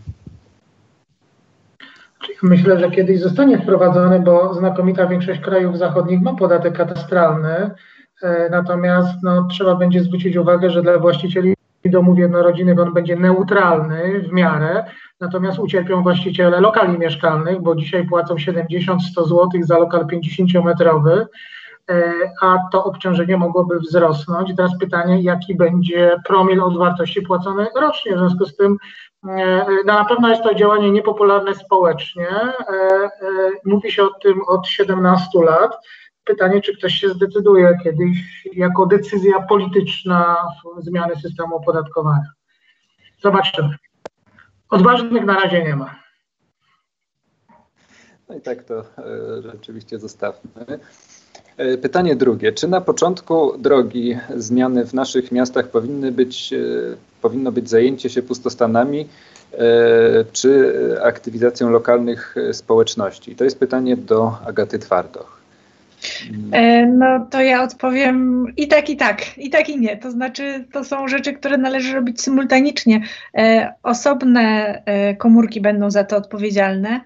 [2.42, 7.70] Myślę, że kiedyś zostanie wprowadzony, bo znakomita większość krajów zachodnich ma podatek katastralny.
[8.22, 14.20] E, natomiast no, trzeba będzie zwrócić uwagę, że dla właścicieli domów jednorodzinnych on będzie neutralny
[14.20, 14.84] w miarę,
[15.20, 21.26] natomiast ucierpią właściciele lokali mieszkalnych, bo dzisiaj płacą 70-100 zł za lokal 50-metrowy, e,
[22.42, 24.56] a to obciążenie mogłoby wzrosnąć.
[24.56, 28.12] Teraz pytanie, jaki będzie promil od wartości płacony rocznie.
[28.14, 28.78] W związku z tym
[29.28, 32.28] E, no na pewno jest to działanie niepopularne społecznie.
[32.28, 33.10] E, e,
[33.64, 35.76] mówi się o tym od 17 lat.
[36.24, 40.36] Pytanie, czy ktoś się zdecyduje kiedyś jako decyzja polityczna
[40.78, 42.32] zmiany systemu opodatkowania.
[43.22, 43.76] Zobaczymy.
[44.70, 45.94] Odważnych na razie nie ma.
[48.28, 48.84] No i tak to
[49.52, 50.80] rzeczywiście zostawmy.
[51.56, 52.52] E, pytanie drugie.
[52.52, 56.56] Czy na początku drogi zmiany w naszych miastach powinny być, e,
[57.22, 59.00] powinno być zajęcie się pustostanami
[59.52, 59.58] e,
[60.32, 63.36] czy aktywizacją lokalnych społeczności?
[63.36, 65.36] To jest pytanie do Agaty Twardoch.
[66.88, 69.96] No to ja odpowiem i tak, i tak, i tak, i nie.
[69.96, 73.02] To znaczy, to są rzeczy, które należy robić symultanicznie.
[73.82, 74.82] Osobne
[75.18, 77.00] komórki będą za to odpowiedzialne.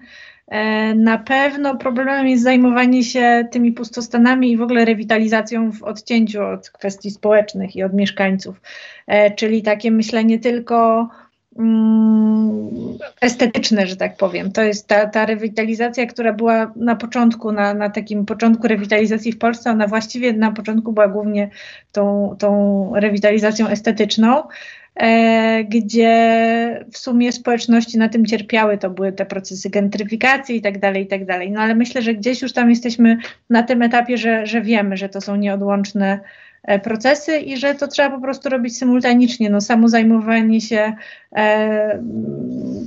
[0.51, 6.43] E, na pewno problemem jest zajmowanie się tymi pustostanami i w ogóle rewitalizacją w odcięciu
[6.43, 8.61] od kwestii społecznych i od mieszkańców,
[9.07, 11.09] e, czyli takie myślenie tylko
[11.59, 12.69] mm,
[13.21, 14.51] estetyczne, że tak powiem.
[14.51, 19.37] To jest ta, ta rewitalizacja, która była na początku, na, na takim początku rewitalizacji w
[19.37, 21.49] Polsce, ona właściwie na początku była głównie
[21.91, 24.43] tą, tą rewitalizacją estetyczną.
[24.95, 30.79] E, gdzie w sumie społeczności na tym cierpiały, to były te procesy gentryfikacji i tak
[30.79, 31.51] dalej, i tak dalej.
[31.51, 33.17] No ale myślę, że gdzieś już tam jesteśmy
[33.49, 36.19] na tym etapie, że, że wiemy, że to są nieodłączne
[36.63, 39.49] e, procesy i że to trzeba po prostu robić symultanicznie.
[39.49, 40.93] No, samo zajmowanie się
[41.35, 42.03] e,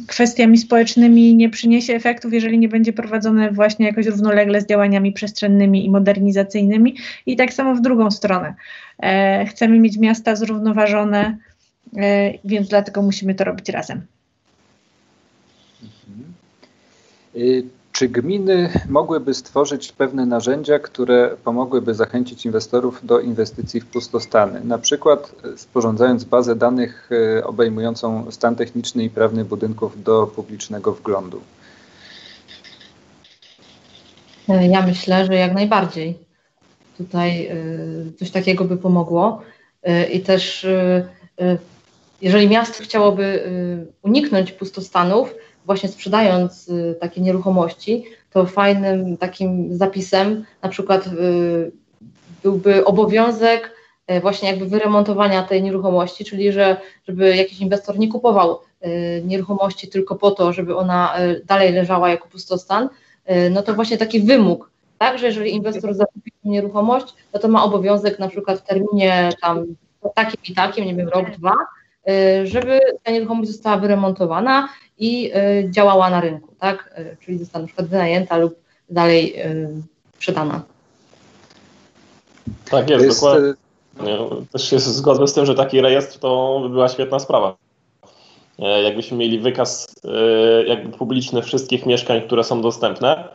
[0.07, 5.85] kwestiami społecznymi nie przyniesie efektów, jeżeli nie będzie prowadzone właśnie jakoś równolegle z działaniami przestrzennymi
[5.87, 6.97] i modernizacyjnymi.
[7.27, 8.55] I tak samo w drugą stronę.
[9.03, 11.37] E, chcemy mieć miasta zrównoważone,
[12.45, 14.07] więc dlatego musimy to robić razem.
[15.83, 16.35] Mhm.
[17.37, 17.65] Y,
[17.95, 24.65] czy gminy mogłyby stworzyć pewne narzędzia, które pomogłyby zachęcić inwestorów do inwestycji w pustostany?
[24.65, 30.93] Na przykład e, sporządzając bazę danych e, obejmującą stan techniczny i prawny budynków do publicznego
[30.93, 31.41] wglądu.
[34.71, 36.19] Ja myślę, że jak najbardziej.
[36.99, 37.51] Tutaj
[38.19, 39.43] coś takiego by pomogło.
[40.13, 40.67] I też
[42.25, 45.35] jeżeli miasto chciałoby y, uniknąć pustostanów,
[45.67, 51.73] właśnie sprzedając y, takie nieruchomości, to fajnym takim zapisem na przykład y,
[52.43, 53.75] byłby obowiązek
[54.21, 56.77] właśnie jakby wyremontowania tej nieruchomości, czyli że
[57.09, 58.59] żeby jakiś inwestor nie kupował
[59.25, 61.15] nieruchomości tylko po to, żeby ona
[61.45, 62.89] dalej leżała jako pustostan,
[63.51, 68.19] no to właśnie taki wymóg, tak, że jeżeli inwestor zakupi nieruchomość, no to ma obowiązek
[68.19, 69.67] na przykład w terminie tam
[70.15, 71.55] takim i takim, nie wiem, rok, dwa,
[72.45, 74.69] żeby ta nieruchomość została wyremontowana
[74.99, 76.95] i y, działała na rynku, tak?
[76.99, 78.55] Y, czyli została na przykład wynajęta lub
[78.91, 79.37] dalej
[80.17, 80.63] sprzedana.
[82.71, 83.55] Tak jest, jest dokładnie.
[84.53, 87.57] Też się zgodzę z tym, że taki rejestr to by była świetna sprawa.
[88.59, 89.95] E, jakbyśmy mieli wykaz
[90.67, 93.29] jakby publiczny wszystkich mieszkań, które są dostępne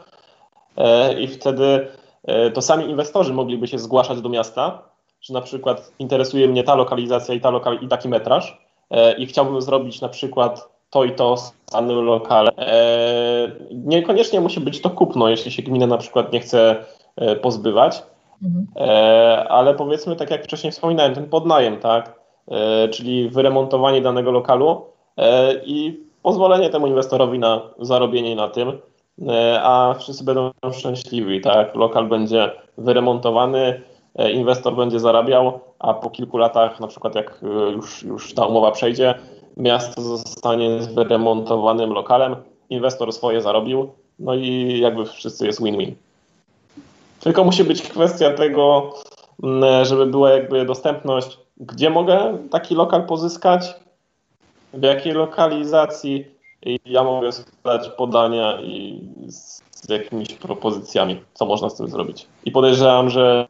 [0.77, 1.87] e, i wtedy
[2.23, 4.88] e, to sami inwestorzy mogliby się zgłaszać do miasta
[5.21, 8.57] że na przykład interesuje mnie ta lokalizacja i, ta lokal i taki metraż
[9.17, 12.53] i chciałbym zrobić na przykład to i to z danym lokalem.
[13.71, 16.85] Niekoniecznie musi być to kupno, jeśli się gmina na przykład nie chce
[17.41, 18.03] pozbywać,
[18.43, 18.67] mhm.
[19.49, 22.19] ale powiedzmy, tak jak wcześniej wspominałem, ten podnajem, tak,
[22.91, 24.85] czyli wyremontowanie danego lokalu
[25.65, 28.79] i pozwolenie temu inwestorowi na zarobienie na tym,
[29.27, 31.75] e, a wszyscy będą szczęśliwi, tak?
[31.75, 33.81] Lokal będzie wyremontowany, e,
[34.33, 38.71] inwestor będzie zarabiał, a po kilku latach, na przykład jak e, już, już ta umowa
[38.71, 39.15] przejdzie,
[39.57, 42.35] miasto zostanie wyremontowanym lokalem,
[42.69, 45.95] inwestor swoje zarobił, no i jakby wszyscy jest win-win.
[47.19, 48.93] Tylko musi być kwestia tego,
[49.83, 53.75] żeby była jakby dostępność, gdzie mogę taki lokal pozyskać,
[54.73, 56.25] w jakiej lokalizacji
[56.65, 62.27] i ja mogę składać podania i z jakimiś propozycjami, co można z tym zrobić.
[62.45, 63.47] I podejrzewam, że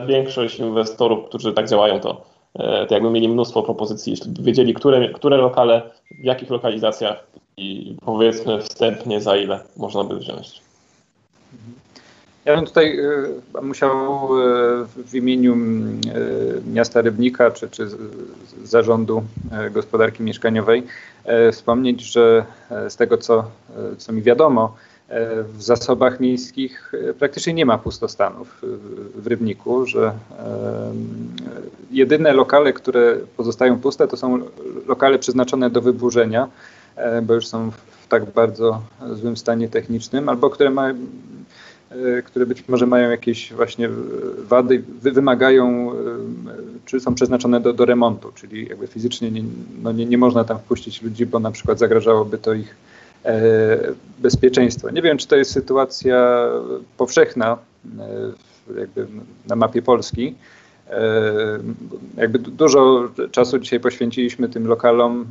[0.00, 2.24] większość inwestorów, którzy tak działają, to,
[2.54, 5.82] e, to jakby mieli mnóstwo propozycji, jeśli by wiedzieli, które, które lokale,
[6.20, 10.62] w jakich lokalizacjach i powiedzmy wstępnie za ile można by wziąć.
[12.44, 15.56] Ja bym tutaj e, musiał e, w imieniu
[16.66, 17.86] miasta Rybnika czy, czy
[18.64, 19.22] zarządu
[19.70, 20.82] gospodarki mieszkaniowej
[21.52, 22.44] wspomnieć, że
[22.88, 23.44] z tego co,
[23.98, 24.74] co mi wiadomo,
[25.44, 28.62] w zasobach miejskich praktycznie nie ma pustostanów
[29.14, 30.12] w Rybniku, że
[31.90, 34.38] jedyne lokale, które pozostają puste, to są
[34.86, 36.48] lokale przeznaczone do wyburzenia,
[37.22, 38.82] bo już są w tak bardzo
[39.12, 40.70] złym stanie technicznym, albo które
[41.92, 43.88] E, które być może mają jakieś właśnie
[44.38, 45.94] wady, wymagają, e,
[46.86, 49.42] czy są przeznaczone do, do remontu, czyli jakby fizycznie nie,
[49.82, 52.91] no nie, nie można tam wpuścić ludzi, bo na przykład zagrażałoby to ich e,
[54.18, 54.90] bezpieczeństwo.
[54.90, 56.48] Nie wiem, czy to jest sytuacja
[56.96, 57.58] powszechna
[58.78, 59.06] jakby
[59.48, 60.34] na mapie Polski.
[62.16, 65.26] Jakby dużo czasu dzisiaj poświęciliśmy tym lokalom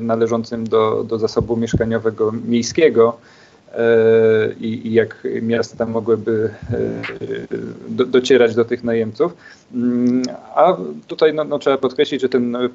[0.00, 3.18] należącym do, do zasobu mieszkaniowego miejskiego,
[4.60, 6.76] i, i jak miasta mogłyby e,
[7.88, 9.36] do, docierać do tych najemców.
[9.74, 10.22] Mm,
[10.54, 10.76] a
[11.06, 12.68] tutaj no, no, trzeba podkreślić, że ten e,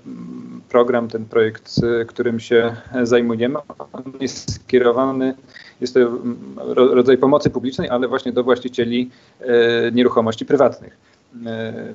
[0.69, 1.76] program, ten projekt,
[2.07, 3.59] którym się zajmujemy,
[3.93, 5.34] on jest skierowany,
[5.81, 6.38] jest to mm,
[6.76, 9.09] rodzaj pomocy publicznej, ale właśnie do właścicieli
[9.39, 11.09] e, nieruchomości prywatnych.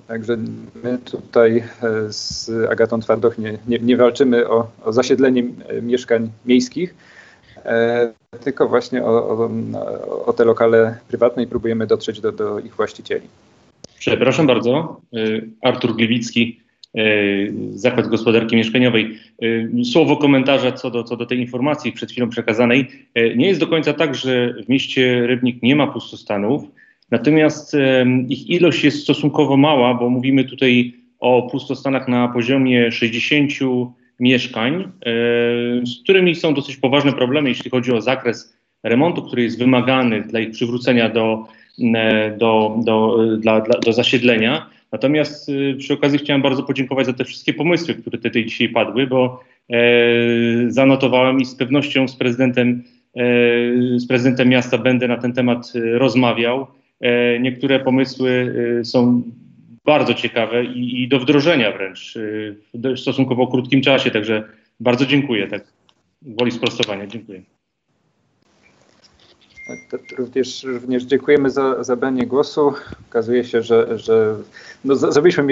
[0.06, 0.36] Także
[0.85, 1.64] my tutaj
[2.09, 5.44] z Agatą Twardoch nie, nie, nie walczymy o, o zasiedlenie
[5.82, 7.14] mieszkań miejskich, E,
[8.45, 9.51] tylko właśnie o, o,
[10.27, 13.28] o, te lokale prywatne i próbujemy dotrzeć do, do ich właścicieli.
[13.99, 15.01] Przepraszam bardzo.
[15.12, 15.19] E,
[15.62, 16.61] Artur Gliwicki,
[16.95, 17.01] e,
[17.74, 19.19] Zakład Gospodarki Mieszkaniowej.
[19.93, 22.89] Słowo komentarza co do, co do tej informacji przed chwilą przekazanej.
[23.36, 26.62] Nie jest do końca tak, że w mieście Rybnik nie ma pustostanów,
[27.11, 27.77] natomiast
[28.28, 33.51] ich ilość jest stosunkowo mała, bo mówimy tutaj o pustostanach na poziomie 60
[34.20, 34.86] mieszkań, e,
[35.86, 40.41] z którymi są dosyć poważne problemy, jeśli chodzi o zakres remontu, który jest wymagany dla
[40.41, 41.47] ich przywrócenia do,
[41.95, 44.66] e, do, do, dla, dla, do zasiedlenia.
[44.93, 49.07] Natomiast e, przy okazji chciałem bardzo podziękować za te wszystkie pomysły, które tutaj dzisiaj padły,
[49.07, 49.78] bo e,
[50.69, 52.82] zanotowałem i z pewnością z prezydentem,
[53.16, 53.23] e,
[53.99, 56.66] z prezydentem miasta będę na ten temat rozmawiał.
[57.01, 58.55] E, niektóre pomysły
[58.85, 59.23] są
[59.85, 64.11] bardzo ciekawe i, i do wdrożenia wręcz y, w stosunkowo krótkim czasie.
[64.11, 64.48] Także
[64.81, 65.48] bardzo dziękuję.
[65.48, 65.65] Tak,
[66.23, 67.06] woli sprostowania.
[67.06, 67.43] Dziękuję.
[69.90, 72.73] Tak, również, również dziękujemy za zabranie głosu.
[73.11, 74.36] Okazuje się, że, że
[74.85, 75.47] no, zrobiliśmy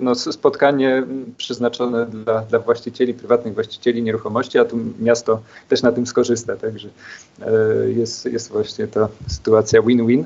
[0.00, 1.02] no, spotkanie
[1.36, 6.56] przeznaczone dla, dla właścicieli, prywatnych właścicieli nieruchomości, a tu miasto też na tym skorzysta.
[6.56, 6.88] Także
[7.42, 7.52] e,
[7.96, 10.24] jest, jest właśnie ta sytuacja win-win.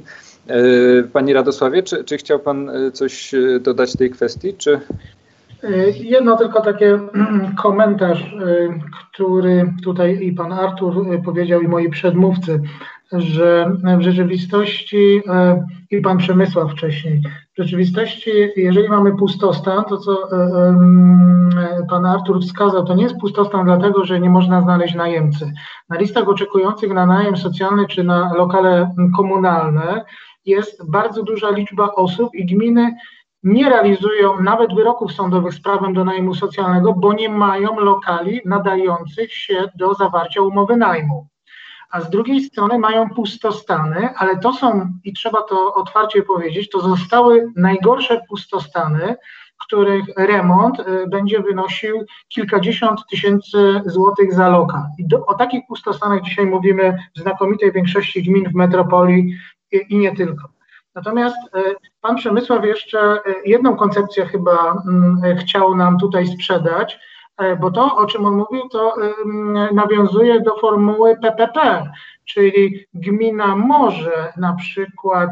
[0.50, 4.54] E, Panie Radosławie, czy, czy chciał Pan e, coś e, dodać tej kwestii?
[4.54, 4.80] Czy...
[5.94, 6.98] Jedno tylko takie
[7.62, 8.34] komentarz,
[9.12, 12.60] który tutaj i Pan Artur powiedział i moi przedmówcy,
[13.12, 15.22] że w rzeczywistości
[15.90, 17.22] i Pan Przemysław wcześniej,
[17.54, 20.28] w rzeczywistości jeżeli mamy pustostan, to co
[21.90, 25.52] Pan Artur wskazał, to nie jest pustostan dlatego, że nie można znaleźć najemcy.
[25.88, 30.04] Na listach oczekujących na najem socjalny czy na lokale komunalne
[30.50, 32.96] jest bardzo duża liczba osób i gminy
[33.42, 39.34] nie realizują nawet wyroków sądowych z prawem do najmu socjalnego, bo nie mają lokali nadających
[39.34, 41.28] się do zawarcia umowy najmu.
[41.90, 46.80] A z drugiej strony mają pustostany, ale to są, i trzeba to otwarcie powiedzieć, to
[46.80, 49.16] zostały najgorsze pustostany,
[49.60, 54.82] których remont y, będzie wynosił kilkadziesiąt tysięcy złotych za lokal.
[54.98, 59.34] I do, o takich pustostanach dzisiaj mówimy w znakomitej większości gmin w metropolii
[59.72, 60.48] i nie tylko.
[60.94, 61.62] Natomiast e,
[62.00, 66.98] pan Przemysław jeszcze e, jedną koncepcję chyba mm, chciał nam tutaj sprzedać,
[67.60, 68.94] bo to, o czym on mówił, to
[69.72, 71.90] nawiązuje do formuły PPP,
[72.24, 75.30] czyli gmina może na przykład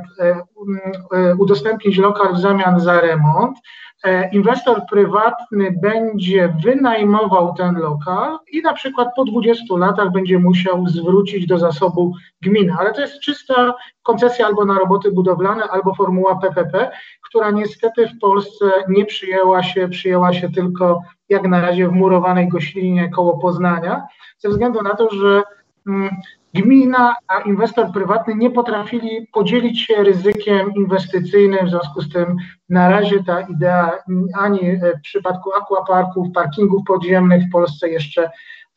[1.39, 3.59] udostępnić lokal w zamian za remont,
[4.05, 10.86] E, inwestor prywatny będzie wynajmował ten lokal i na przykład po 20 latach będzie musiał
[10.86, 12.12] zwrócić do zasobu
[12.43, 12.74] gminy.
[12.78, 16.90] Ale to jest czysta koncesja albo na roboty budowlane, albo formuła PPP,
[17.29, 22.49] która niestety w Polsce nie przyjęła się, przyjęła się tylko jak na razie w murowanej
[22.49, 24.07] goślinie koło Poznania,
[24.39, 25.43] ze względu na to, że
[25.87, 26.11] mm,
[26.55, 32.37] Gmina, a inwestor prywatny nie potrafili podzielić się ryzykiem inwestycyjnym, w związku z tym
[32.69, 33.99] na razie ta idea
[34.35, 38.31] ani w przypadku aquaparków, parkingów podziemnych w Polsce jeszcze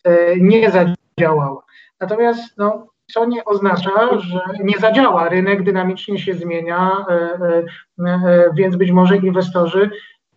[0.04, 1.64] e, nie zadziałała.
[2.00, 5.30] Natomiast no, co nie oznacza, że nie zadziała.
[5.30, 7.64] Rynek dynamicznie się zmienia, e,
[8.06, 9.90] e, więc być może inwestorzy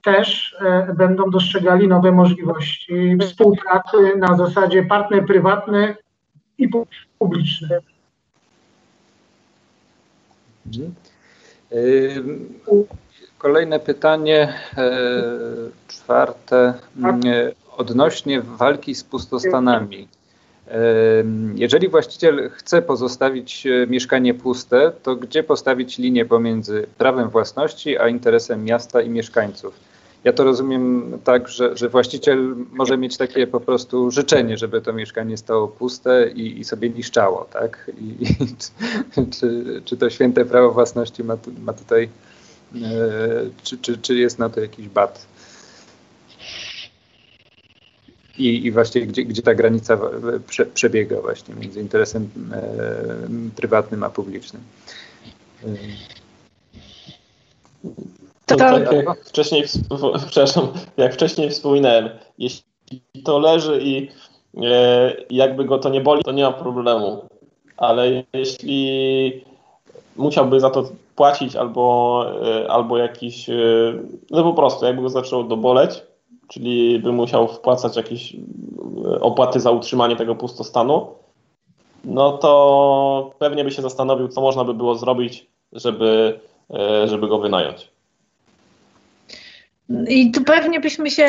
[0.02, 0.56] też
[0.96, 5.96] będą dostrzegali nowe możliwości współpracy na zasadzie partner prywatny
[6.58, 6.68] i
[7.18, 7.78] publiczne.
[13.38, 14.92] Kolejne pytanie, e,
[15.88, 16.74] czwarte,
[17.76, 20.08] odnośnie walki z pustostanami.
[21.54, 28.08] Jeżeli właściciel chce pozostawić e, mieszkanie puste, to gdzie postawić linię pomiędzy prawem własności a
[28.08, 29.74] interesem miasta i mieszkańców?
[30.24, 34.92] Ja to rozumiem tak, że, że właściciel może mieć takie po prostu życzenie, żeby to
[34.92, 37.90] mieszkanie stało puste i, i sobie niszczało, tak?
[37.98, 38.24] I,
[39.20, 42.08] i czy, czy to święte prawo własności ma, ma tutaj,
[42.74, 42.78] e,
[43.62, 45.26] czy, czy, czy jest na to jakiś bat?
[48.38, 49.98] I, i właśnie gdzie, gdzie ta granica
[50.46, 52.62] prze, przebiega właśnie między interesem e,
[53.56, 54.62] prywatnym a publicznym.
[55.64, 55.66] E,
[58.46, 58.56] to, to...
[58.56, 59.64] Tak jak wcześniej,
[60.30, 62.08] przepraszam, jak wcześniej wspominałem,
[62.38, 62.64] jeśli
[63.24, 64.10] to leży i
[64.62, 67.24] e, jakby go to nie boli, to nie ma problemu.
[67.76, 69.44] Ale jeśli
[70.16, 73.54] musiałby za to płacić albo, e, albo jakiś, e,
[74.30, 76.02] no po prostu jakby go zaczęło doboleć,
[76.48, 81.06] czyli by musiał wpłacać jakieś e, opłaty za utrzymanie tego pustostanu,
[82.04, 86.40] no to pewnie by się zastanowił, co można by było zrobić, żeby,
[86.74, 87.93] e, żeby go wynająć.
[90.08, 91.26] I tu pewnie byśmy się,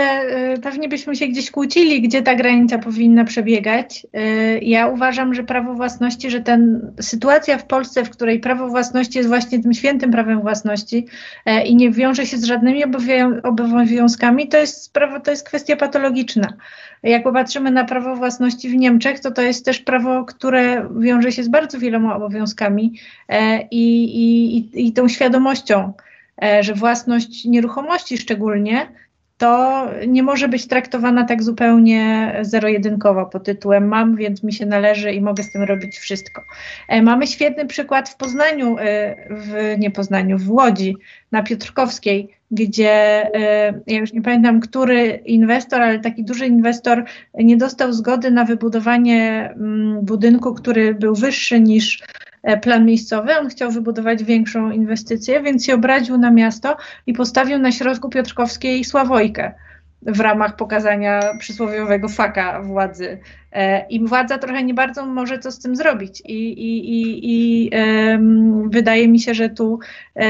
[0.55, 4.07] y, pewnie byśmy się gdzieś kłócili, gdzie ta granica powinna przebiegać.
[4.15, 9.17] Y, ja uważam, że prawo własności, że ten sytuacja w Polsce, w której prawo własności
[9.17, 11.07] jest właśnie tym świętym prawem własności
[11.49, 12.83] y, i nie wiąże się z żadnymi
[13.43, 16.53] obowiązkami, to jest sprawa, to jest kwestia patologiczna.
[17.03, 21.43] Jak popatrzymy na prawo własności w Niemczech, to to jest też prawo, które wiąże się
[21.43, 22.93] z bardzo wieloma obowiązkami
[23.71, 25.93] i, i, i, i tą świadomością
[26.61, 28.87] że własność nieruchomości szczególnie
[29.37, 35.11] to nie może być traktowana tak zupełnie zero-jedynkowo pod tytułem mam, więc mi się należy
[35.11, 36.41] i mogę z tym robić wszystko.
[36.89, 40.95] E, mamy świetny przykład w Poznaniu, e, w nie Poznaniu, w Łodzi,
[41.31, 43.23] na Piotrkowskiej, gdzie
[43.87, 47.03] ja już nie pamiętam, który inwestor, ale taki duży inwestor
[47.33, 52.03] nie dostał zgody na wybudowanie mm, budynku, który był wyższy niż
[52.34, 53.37] E, plan miejscowy.
[53.37, 56.77] On chciał wybudować większą inwestycję, więc się obraził na miasto
[57.07, 59.53] i postawił na środku Piotrkowskiej Sławojkę
[60.01, 63.19] w ramach pokazania przysłowiowego faka władzy.
[63.51, 66.21] E, I władza trochę nie bardzo może co z tym zrobić.
[66.25, 67.69] I, i, i, i
[68.65, 69.79] wydaje mi się, że tu
[70.15, 70.27] e,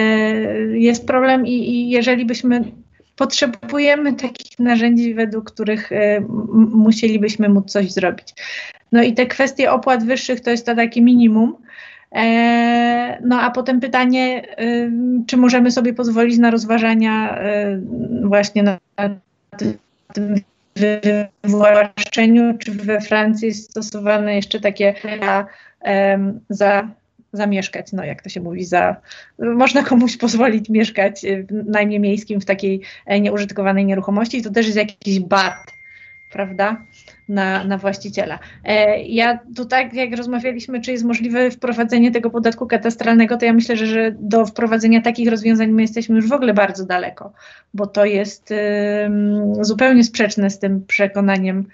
[0.78, 2.64] jest problem, i, i jeżeli byśmy
[3.16, 5.90] potrzebujemy takich narzędzi, według których
[6.56, 8.34] musielibyśmy móc coś zrobić.
[8.92, 11.95] No i te kwestie opłat wyższych to jest to takie minimum, E,
[13.22, 14.92] no a potem pytanie, y,
[15.28, 17.82] czy możemy sobie pozwolić na rozważania y,
[18.24, 18.78] właśnie na
[19.58, 20.42] tym
[21.44, 24.94] wywłaszczeniu, czy we Francji stosowane jeszcze takie
[26.50, 26.88] za
[27.36, 28.96] zamieszkać, no jak to się mówi, za,
[29.40, 34.78] można komuś pozwolić mieszkać w najmie miejskim w takiej e, nieużytkowanej nieruchomości, to też jest
[34.78, 35.74] jakiś bat,
[36.32, 36.82] prawda?
[37.30, 38.40] Na, na właściciela.
[38.64, 43.54] E, ja tu tak jak rozmawialiśmy, czy jest możliwe wprowadzenie tego podatku katastralnego, to ja
[43.54, 47.32] myślę, że, że do wprowadzenia takich rozwiązań my jesteśmy już w ogóle bardzo daleko,
[47.74, 48.54] bo to jest
[49.62, 51.66] zupełnie sprzeczne z tym przekonaniem,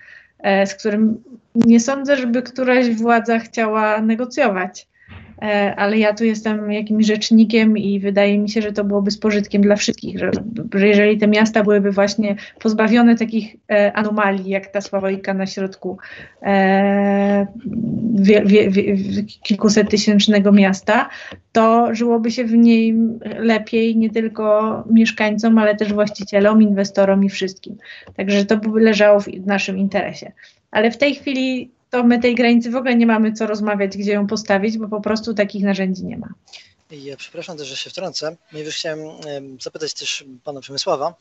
[0.64, 1.24] y, z którym
[1.56, 4.91] nie sądzę, żeby któraś władza chciała negocjować.
[5.42, 9.18] E, ale ja tu jestem jakimś rzecznikiem i wydaje mi się, że to byłoby z
[9.18, 10.32] pożytkiem dla wszystkich, że,
[10.74, 15.98] że jeżeli te miasta byłyby właśnie pozbawione takich e, anomalii, jak ta Sławojka na środku
[16.42, 17.48] e,
[18.16, 18.96] wie, wie, wie,
[19.44, 21.10] kilkuset tysięcznego miasta,
[21.52, 22.96] to żyłoby się w niej
[23.40, 27.78] lepiej nie tylko mieszkańcom, ale też właścicielom, inwestorom i wszystkim.
[28.18, 30.32] Także to by leżało w naszym interesie.
[30.72, 34.12] Ale w tej chwili to my tej granicy w ogóle nie mamy co rozmawiać, gdzie
[34.12, 36.28] ją postawić, bo po prostu takich narzędzi nie ma.
[36.92, 38.38] Ja przepraszam też, że się wtrącę.
[38.54, 39.00] No i już chciałem
[39.62, 41.16] zapytać też pana Przemysława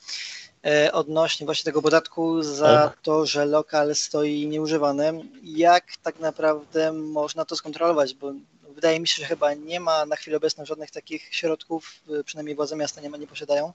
[0.67, 3.01] e, odnośnie właśnie tego podatku za tak.
[3.03, 5.13] to, że lokal stoi nieużywany.
[5.43, 8.15] Jak tak naprawdę można to skontrolować?
[8.15, 8.33] Bo
[8.75, 12.57] wydaje mi się, że chyba nie ma na chwilę obecną żadnych takich środków, e, przynajmniej
[12.57, 13.73] władze miasta nie, ma, nie posiadają,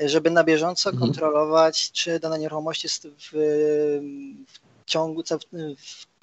[0.00, 1.06] e, żeby na bieżąco mhm.
[1.06, 3.30] kontrolować, czy dana nieruchomość jest w,
[4.82, 5.22] w ciągu,
[5.78, 6.13] w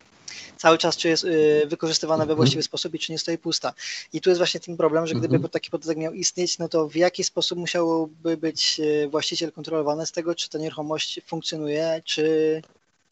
[0.57, 3.73] cały czas, czy jest y, wykorzystywana we właściwy sposób i czy nie stoi pusta.
[4.13, 5.49] I tu jest właśnie ten problem, że gdyby mhm.
[5.49, 10.11] taki podatek miał istnieć, no to w jaki sposób musiałby być y, właściciel kontrolowany z
[10.11, 12.61] tego, czy ta nieruchomość funkcjonuje, czy,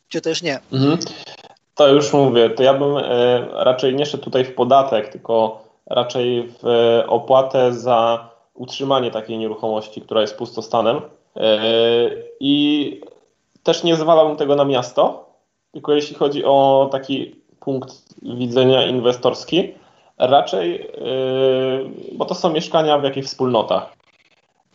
[0.09, 0.59] czy też nie.
[0.71, 0.97] Mhm.
[1.75, 6.53] To już mówię, to ja bym e, raczej nie szedł tutaj w podatek, tylko raczej
[6.63, 6.63] w
[7.07, 11.01] opłatę za utrzymanie takiej nieruchomości, która jest pustostanem.
[12.39, 13.01] I
[13.63, 15.28] też nie zwalałbym tego na miasto,
[15.71, 19.73] tylko jeśli chodzi o taki punkt widzenia inwestorski,
[20.17, 23.93] raczej, yy, bo to są mieszkania w jakichś wspólnotach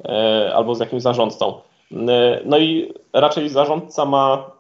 [0.04, 1.54] yy, albo z jakimś zarządcą.
[1.90, 1.98] Yy,
[2.44, 4.50] no i raczej zarządca ma,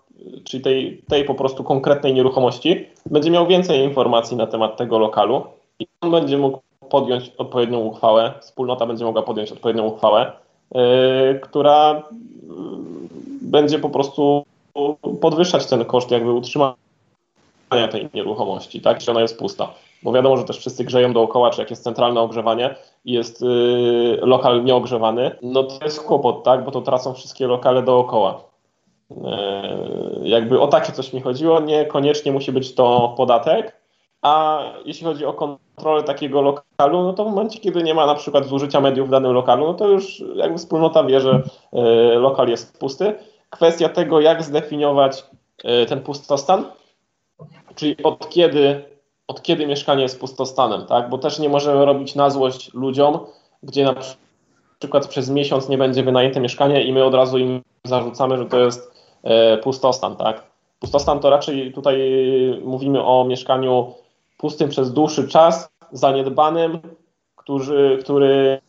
[0.44, 5.42] czyli tej, tej po prostu konkretnej nieruchomości, będzie miał więcej informacji na temat tego lokalu
[5.78, 6.58] i on będzie mógł
[6.90, 10.32] podjąć odpowiednią uchwałę, wspólnota będzie mogła podjąć odpowiednią uchwałę,
[11.42, 12.02] która
[13.42, 14.44] będzie po prostu
[15.20, 16.74] podwyższać ten koszt jakby utrzymania
[17.90, 19.68] tej nieruchomości, tak, że ona jest pusta.
[20.02, 22.74] Bo wiadomo, że też wszyscy grzeją dookoła, czy jak jest centralne ogrzewanie
[23.04, 27.82] i jest yy, lokal nieogrzewany, no to jest kłopot, tak, bo to tracą wszystkie lokale
[27.82, 28.44] dookoła.
[29.10, 29.16] Yy,
[30.22, 33.80] jakby o takie coś mi chodziło, niekoniecznie musi być to podatek,
[34.22, 38.14] a jeśli chodzi o kontrolę takiego lokalu, no to w momencie, kiedy nie ma na
[38.14, 41.42] przykład zużycia mediów w danym lokalu, no to już jakby wspólnota wie, że
[41.72, 43.14] yy, lokal jest pusty,
[43.54, 45.24] kwestia tego, jak zdefiniować
[45.64, 46.64] e, ten pustostan,
[47.74, 48.84] czyli od kiedy,
[49.28, 51.08] od kiedy mieszkanie jest pustostanem, tak?
[51.08, 53.18] Bo też nie możemy robić na złość ludziom,
[53.62, 53.94] gdzie na
[54.78, 58.58] przykład przez miesiąc nie będzie wynajęte mieszkanie i my od razu im zarzucamy, że to
[58.58, 60.42] jest e, pustostan, tak?
[60.78, 61.98] Pustostan to raczej tutaj
[62.64, 63.94] mówimy o mieszkaniu
[64.38, 66.80] pustym przez dłuższy czas, zaniedbanym,
[67.36, 68.60] który, który,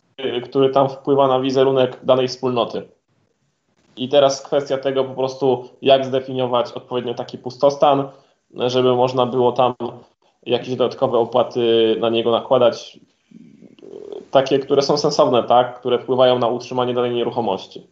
[0.44, 2.94] który tam wpływa na wizerunek danej wspólnoty.
[3.97, 8.09] I teraz kwestia tego po prostu, jak zdefiniować odpowiednio taki pustostan,
[8.53, 9.73] żeby można było tam
[10.45, 12.99] jakieś dodatkowe opłaty na niego nakładać,
[14.31, 17.88] takie, które są sensowne, tak, które wpływają na utrzymanie danej nieruchomości.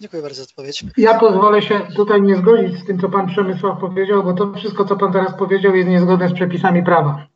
[0.00, 0.84] Dziękuję bardzo za odpowiedź.
[0.96, 4.84] Ja pozwolę się tutaj nie zgodzić z tym, co pan Przemysław powiedział, bo to wszystko,
[4.84, 7.26] co pan teraz powiedział, jest niezgodne z przepisami prawa.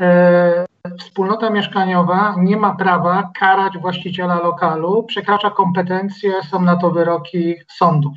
[0.00, 0.66] E,
[1.00, 8.12] wspólnota mieszkaniowa nie ma prawa karać właściciela lokalu, przekracza kompetencje, są na to wyroki sądów.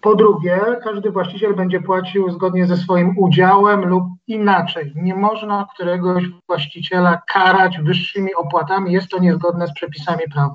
[0.00, 4.92] Po drugie, każdy właściciel będzie płacił zgodnie ze swoim udziałem lub inaczej.
[4.94, 10.54] Nie można któregoś właściciela karać wyższymi opłatami, jest to niezgodne z przepisami prawa.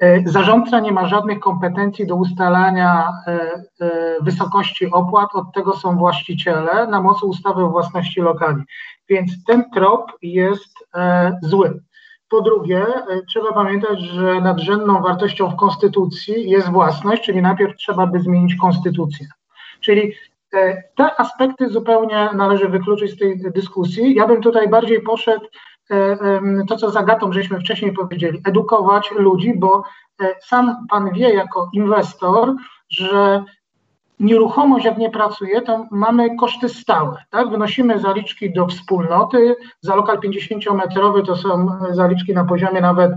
[0.00, 3.32] E, zarządca nie ma żadnych kompetencji do ustalania e,
[3.80, 8.62] e, wysokości opłat, od tego są właściciele na mocy ustawy o własności lokali.
[9.08, 10.74] Więc ten trop jest
[11.42, 11.80] zły.
[12.28, 12.86] Po drugie,
[13.28, 19.26] trzeba pamiętać, że nadrzędną wartością w konstytucji jest własność, czyli najpierw trzeba by zmienić konstytucję.
[19.80, 20.12] Czyli
[20.96, 24.14] te aspekty zupełnie należy wykluczyć z tej dyskusji.
[24.14, 25.46] Ja bym tutaj bardziej poszedł
[26.68, 29.82] to, co z Agatą żeśmy wcześniej powiedzieli, edukować ludzi, bo
[30.20, 32.54] e, sam pan wie jako inwestor,
[32.88, 33.44] że
[34.20, 37.50] nieruchomość jak nie pracuje, to mamy koszty stałe, tak?
[37.50, 43.12] Wynosimy zaliczki do wspólnoty, za lokal 50-metrowy to są zaliczki na poziomie nawet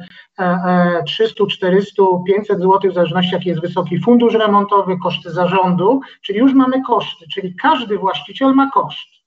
[1.05, 6.53] 300, 400, 500 zł, w zależności jaki jest wysoki fundusz remontowy, koszty zarządu, czyli już
[6.53, 9.18] mamy koszty, czyli każdy właściciel ma koszt.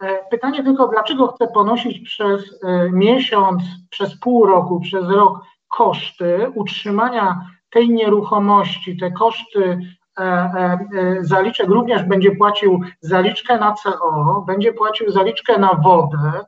[0.00, 6.50] E, pytanie tylko, dlaczego chcę ponosić przez e, miesiąc, przez pół roku, przez rok koszty
[6.54, 7.40] utrzymania
[7.70, 9.80] tej nieruchomości, te koszty
[10.18, 10.78] e,
[11.20, 16.44] zaliczek również będzie płacił zaliczkę na CO, będzie płacił zaliczkę na wodę,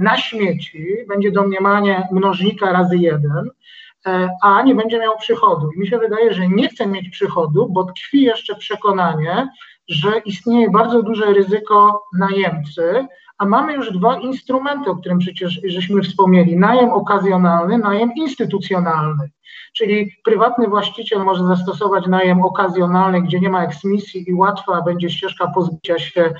[0.00, 3.50] na śmieci, będzie domniemanie mnożnika razy jeden,
[4.42, 5.70] a nie będzie miał przychodu.
[5.72, 9.48] I mi się wydaje, że nie chce mieć przychodu, bo tkwi jeszcze przekonanie,
[9.88, 13.06] że istnieje bardzo duże ryzyko najemcy,
[13.38, 19.30] A mamy już dwa instrumenty, o którym przecież żeśmy wspomnieli: najem okazjonalny, najem instytucjonalny.
[19.76, 25.46] Czyli prywatny właściciel może zastosować najem okazjonalny, gdzie nie ma eksmisji i łatwa będzie ścieżka
[25.54, 26.34] pozbycia się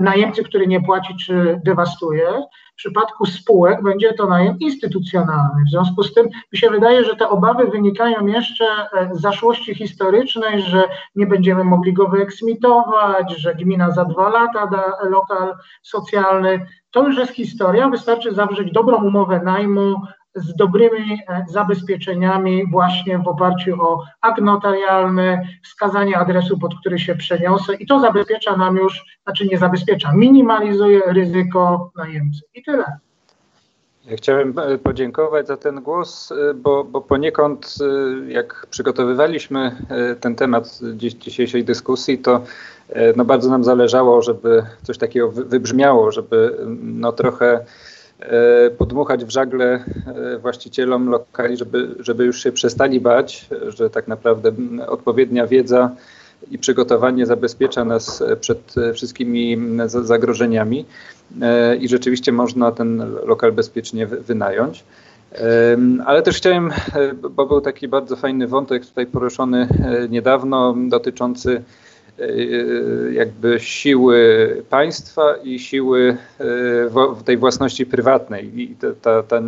[0.00, 2.26] najemcy, który nie płaci czy dewastuje.
[2.72, 5.64] W przypadku spółek będzie to najem instytucjonalny.
[5.66, 9.74] W związku z tym mi się wydaje, że te obawy wynikają jeszcze e, z zaszłości
[9.74, 10.84] historycznej, że
[11.16, 16.66] nie będziemy mogli go wyeksmitować, że gmina za dwa lata da lokal socjalny.
[16.90, 19.96] To już jest historia, wystarczy zawrzeć dobrą umowę najmu,
[20.34, 27.14] z dobrymi e, zabezpieczeniami właśnie w oparciu o akt notarialny, wskazanie adresu, pod który się
[27.14, 32.84] przeniosę i to zabezpiecza nam już, znaczy nie zabezpiecza, minimalizuje ryzyko najemcy i tyle.
[34.06, 37.74] Ja chciałem e, podziękować za ten głos, e, bo, bo poniekąd
[38.28, 39.76] jak przygotowywaliśmy
[40.20, 42.42] ten temat dzisiejszej dyskusji, to
[43.16, 47.64] no bardzo nam zależało, żeby coś takiego wybrzmiało, żeby no trochę
[48.78, 49.84] podmuchać w żagle
[50.34, 54.52] e, właścicielom lokali, żeby, żeby już się przestali bać, że tak naprawdę
[54.86, 55.90] odpowiednia wiedza
[56.50, 60.84] i przygotowanie zabezpiecza nas przed wszystkimi zagrożeniami
[61.80, 64.84] i rzeczywiście można ten lokal bezpiecznie wynająć.
[66.06, 69.68] Ale też chciałem, e, bo był taki bardzo fajny wątek tutaj poruszony
[70.10, 71.87] niedawno dotyczący E,
[73.12, 78.60] jakby siły państwa i siły e, tej własności prywatnej.
[78.60, 79.42] I ta, ta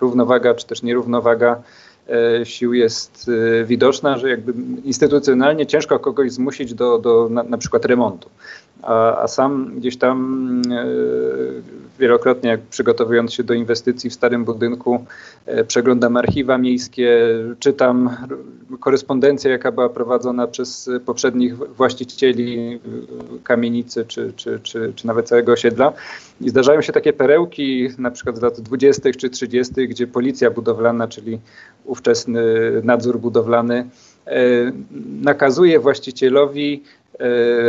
[0.00, 1.62] równowaga, czy też nierównowaga
[2.08, 3.30] e, sił jest
[3.64, 4.52] widoczna, że jakby
[4.84, 8.30] instytucjonalnie ciężko kogoś zmusić do, do na, na przykład remontu.
[8.82, 10.62] A, a sam gdzieś tam
[11.98, 15.04] wielokrotnie, jak przygotowując się do inwestycji w starym budynku,
[15.46, 17.18] e, przeglądam archiwa miejskie,
[17.58, 18.16] czytam
[18.80, 22.78] korespondencję, jaka była prowadzona przez poprzednich właścicieli e,
[23.42, 25.92] kamienicy czy, czy, czy, czy nawet całego osiedla.
[26.40, 29.10] I zdarzają się takie perełki, na przykład z lat 20.
[29.18, 31.38] czy 30., gdzie policja budowlana, czyli
[31.84, 32.42] ówczesny
[32.84, 33.88] nadzór budowlany,
[34.26, 34.36] e,
[35.22, 37.01] nakazuje właścicielowi E,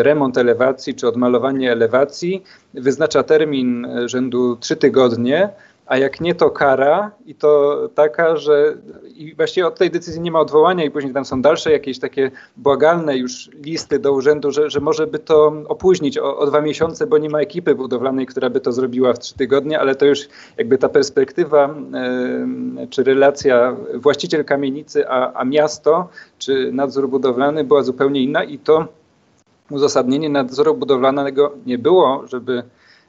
[0.01, 2.43] remont elewacji czy odmalowanie elewacji,
[2.73, 5.49] wyznacza termin rzędu 3 tygodnie,
[5.85, 8.77] a jak nie to kara i to taka, że
[9.15, 12.31] i właściwie od tej decyzji nie ma odwołania i później tam są dalsze jakieś takie
[12.57, 17.07] błagalne już listy do urzędu, że, że może by to opóźnić o, o dwa miesiące,
[17.07, 20.19] bo nie ma ekipy budowlanej, która by to zrobiła w trzy tygodnie, ale to już
[20.57, 21.75] jakby ta perspektywa
[22.83, 28.59] y, czy relacja właściciel kamienicy a, a miasto czy nadzór budowlany była zupełnie inna i
[28.59, 28.87] to
[29.69, 32.63] uzasadnienie nadzoru budowlanego nie było, żeby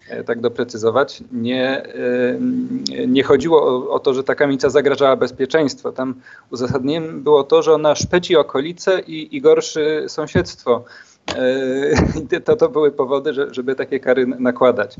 [0.09, 5.93] e, tak doprecyzować, nie, e, nie chodziło o, o, to, że ta kamienica zagrażała bezpieczeństwo.
[5.93, 6.15] Tam
[6.51, 10.85] uzasadnieniem było to, że ona szpeci okolice i, i gorszy sąsiedztwo.
[11.29, 14.97] E, to, to były powody, żeby takie kary nakładać.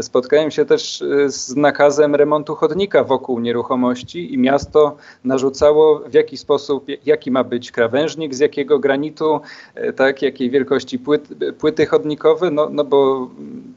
[0.00, 6.36] Spotkałem się też e, z nakazem remontu chodnika wokół nieruchomości i miasto narzucało w jaki
[6.36, 9.40] sposób, jaki ma być krawężnik, z jakiego granitu,
[9.74, 11.28] e, tak, jakiej wielkości płyt,
[11.58, 13.28] płyty chodnikowe, no, no bo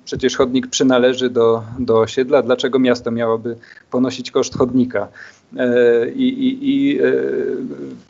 [0.05, 3.55] przecież chodnik przynależy do, do osiedla, dlaczego miasto miałoby
[3.91, 5.07] ponosić koszt chodnika?
[5.57, 7.03] E, I, i, i e,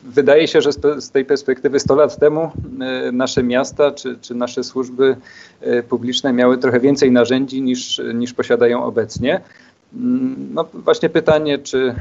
[0.04, 2.50] wydaje się, że z tej perspektywy 100 lat temu
[2.80, 5.16] e, nasze miasta czy, czy nasze służby
[5.88, 9.40] publiczne miały trochę więcej narzędzi niż, niż posiadają obecnie.
[10.54, 11.94] No właśnie pytanie, czy,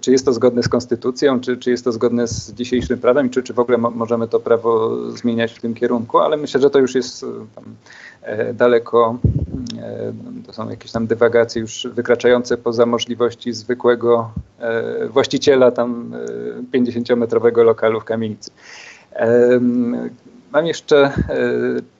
[0.00, 3.42] czy jest to zgodne z konstytucją, czy, czy jest to zgodne z dzisiejszym prawem, czy,
[3.42, 6.78] czy w ogóle mo możemy to prawo zmieniać w tym kierunku, ale myślę, że to
[6.78, 7.64] już jest tam,
[8.24, 9.18] E, daleko,
[9.82, 10.12] e,
[10.46, 16.12] to są jakieś tam dywagacje już wykraczające poza możliwości zwykłego e, właściciela tam
[16.74, 18.50] 50-metrowego lokalu w kamienicy.
[20.52, 21.12] Mam jeszcze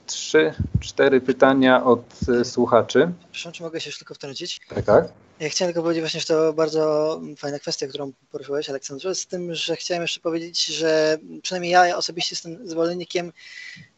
[0.05, 2.03] trzy, cztery pytania od
[2.43, 3.11] słuchaczy.
[3.31, 4.59] Przepraszam, czy mogę się już tylko wtrącić?
[4.69, 5.05] Tak, tak.
[5.39, 9.55] Ja chciałem tylko powiedzieć właśnie, że to bardzo fajna kwestia, którą poruszyłeś, Aleksandrze, z tym,
[9.55, 13.31] że chciałem jeszcze powiedzieć, że przynajmniej ja osobiście jestem zwolennikiem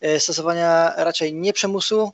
[0.01, 2.11] e, stosowania raczej nie przymusu,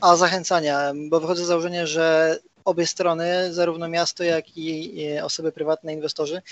[0.00, 5.52] a zachęcania, bo wychodzę z założenia, że obie strony, zarówno miasto, jak i e, osoby
[5.52, 6.42] prywatne, inwestorzy,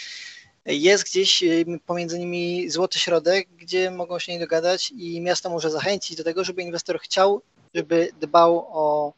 [0.66, 1.46] jest gdzieś e,
[1.86, 6.44] pomiędzy nimi złoty środek, gdzie mogą się nie dogadać i miasto może zachęcić do tego,
[6.44, 7.42] żeby inwestor chciał,
[7.74, 9.12] żeby dbał o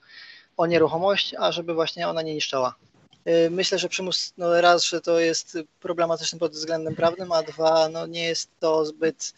[0.57, 2.75] o nieruchomość, a żeby właśnie ona nie niszczała.
[3.29, 7.89] Y, myślę, że przymus, no raz, że to jest problematyczny pod względem prawnym, a dwa,
[7.89, 9.35] no nie jest to zbyt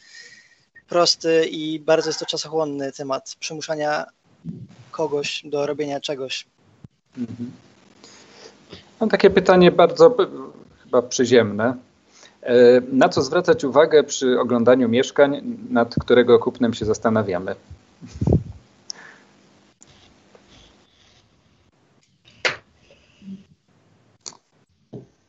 [0.89, 4.07] prosty i bardzo jest to czasochłonny temat przymuszania
[4.91, 6.47] kogoś do robienia czegoś.
[7.19, 7.53] Mhm.
[9.01, 10.17] Mam takie pytanie bardzo
[10.85, 11.77] chyba przyziemne.
[12.43, 15.41] E, na co zwracać uwagę przy oglądaniu mieszkań,
[15.71, 17.55] nad którego kupnem się zastanawiamy?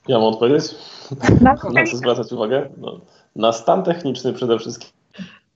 [0.07, 0.75] Ja mam odpowiedzieć?
[1.41, 2.69] Na, co zwracać uwagę?
[2.77, 2.99] No.
[3.35, 4.89] Na stan techniczny przede wszystkim,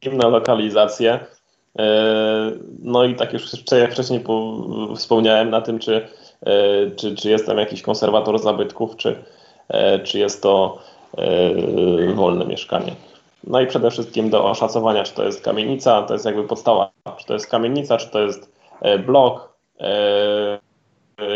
[0.06, 1.20] na lokalizację.
[1.80, 4.24] E, no i tak już jak wcześniej
[4.96, 6.08] wspomniałem na tym, czy,
[6.46, 9.24] e, czy, czy jest jakiś konserwator zabytków, czy,
[10.04, 10.80] czy jest to
[12.16, 12.96] wolne mieszkanie.
[13.44, 17.26] No i przede wszystkim do oszacowania, czy to jest kamienica, to jest jakby podstawa, czy
[17.26, 18.54] to jest kamienica, czy to jest
[19.06, 19.54] blok,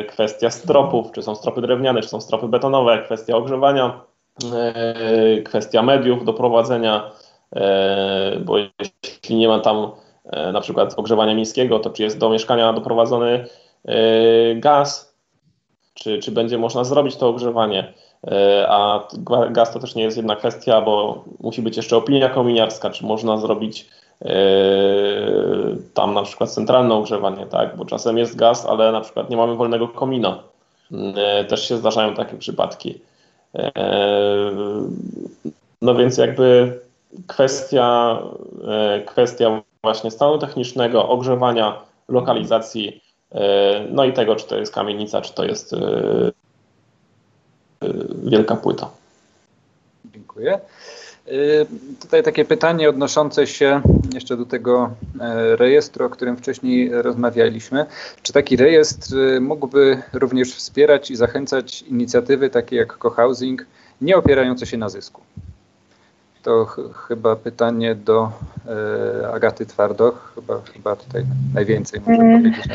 [0.08, 4.02] kwestia stropów, czy są stropy drewniane, czy są stropy betonowe, kwestia ogrzewania,
[5.45, 7.12] kwestia mediów do prowadzenia,
[8.45, 9.91] bo jeśli nie ma tam
[10.32, 13.45] E, na przykład ogrzewania miejskiego, to czy jest do mieszkania doprowadzony
[13.86, 15.18] e, gaz,
[15.94, 17.94] czy, czy będzie można zrobić to ogrzewanie.
[18.28, 19.08] E, a
[19.49, 23.38] gaz to też nie jest jedna kwestia, bo musi być jeszcze opinia kominiarska, czy można
[23.38, 23.90] zrobić
[25.94, 27.78] tam na przykład centralne ogrzewanie, tak?
[27.78, 30.40] Bo czasem jest gaz, ale na przykład nie mamy wolnego komina.
[31.48, 32.99] Też się zdarzają takie przypadki.
[35.82, 36.80] No więc jakby
[37.28, 38.18] kwestia,
[39.06, 43.02] kwestia właśnie stanu technicznego, ogrzewania, lokalizacji,
[43.32, 46.32] e, no i tego, czy to jest kamienica, czy to jest e, e,
[48.24, 48.90] wielka płyta.
[50.14, 50.60] Dziękuję.
[52.02, 53.82] Tutaj takie pytanie odnoszące się
[54.14, 54.90] jeszcze do tego
[55.56, 57.86] rejestru, o którym wcześniej rozmawialiśmy.
[58.22, 63.66] Czy taki rejestr mógłby również wspierać i zachęcać inicjatywy takie jak cohousing,
[64.02, 65.22] nie opierające się na zysku?
[66.48, 68.32] to ch chyba pytanie do
[69.22, 70.32] e, Agaty Twardoch.
[70.36, 71.24] Chyba, chyba tutaj
[71.54, 72.66] najwięcej może e, powiedzieć.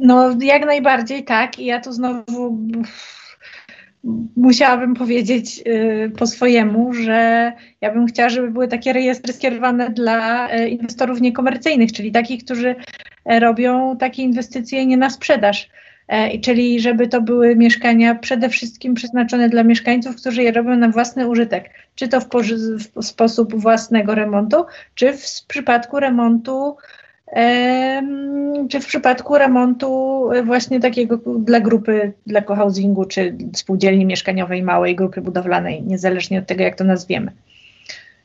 [0.00, 1.58] No, jak najbardziej tak.
[1.58, 2.58] I ja tu znowu
[4.36, 10.48] musiałabym powiedzieć y, po swojemu, że ja bym chciała, żeby były takie rejestry skierowane dla
[10.56, 12.74] y, inwestorów niekomercyjnych, czyli takich, którzy
[13.40, 15.68] robią takie inwestycje nie na sprzedaż.
[16.08, 20.88] E, czyli żeby to były mieszkania przede wszystkim przeznaczone dla mieszkańców, którzy je robią na
[20.88, 22.28] własny użytek, czy to w,
[22.96, 24.64] w sposób własnego remontu,
[24.94, 26.76] czy w przypadku remontu
[28.70, 35.20] czy w przypadku remontu właśnie takiego dla grupy, dla cohousingu, czy spółdzielni mieszkaniowej, małej grupy
[35.20, 37.32] budowlanej, niezależnie od tego, jak to nazwiemy.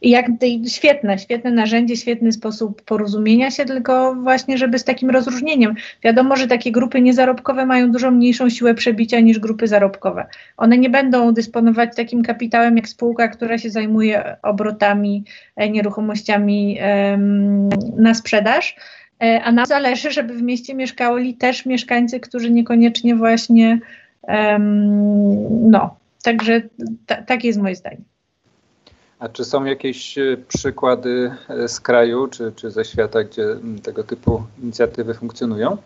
[0.01, 0.25] Jak
[0.67, 5.75] świetne, świetne narzędzie, świetny sposób porozumienia się, tylko właśnie, żeby z takim rozróżnieniem.
[6.03, 10.25] Wiadomo, że takie grupy niezarobkowe mają dużo mniejszą siłę przebicia niż grupy zarobkowe.
[10.57, 15.23] One nie będą dysponować takim kapitałem jak spółka, która się zajmuje obrotami,
[15.55, 16.79] e, nieruchomościami
[17.97, 18.75] na sprzedaż.
[19.23, 23.79] E, a nam zależy, żeby w mieście mieszkali też mieszkańcy, którzy niekoniecznie właśnie,
[25.49, 26.61] no, także
[27.25, 28.10] tak jest moje zdanie.
[29.21, 33.45] A czy są jakieś e, przykłady e, z kraju czy, czy ze świata, gdzie
[33.83, 35.77] tego typu inicjatywy funkcjonują?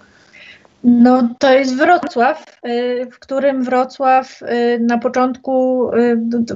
[0.83, 4.39] No to jest Wrocław, e, w którym Wrocław
[4.79, 5.87] na początku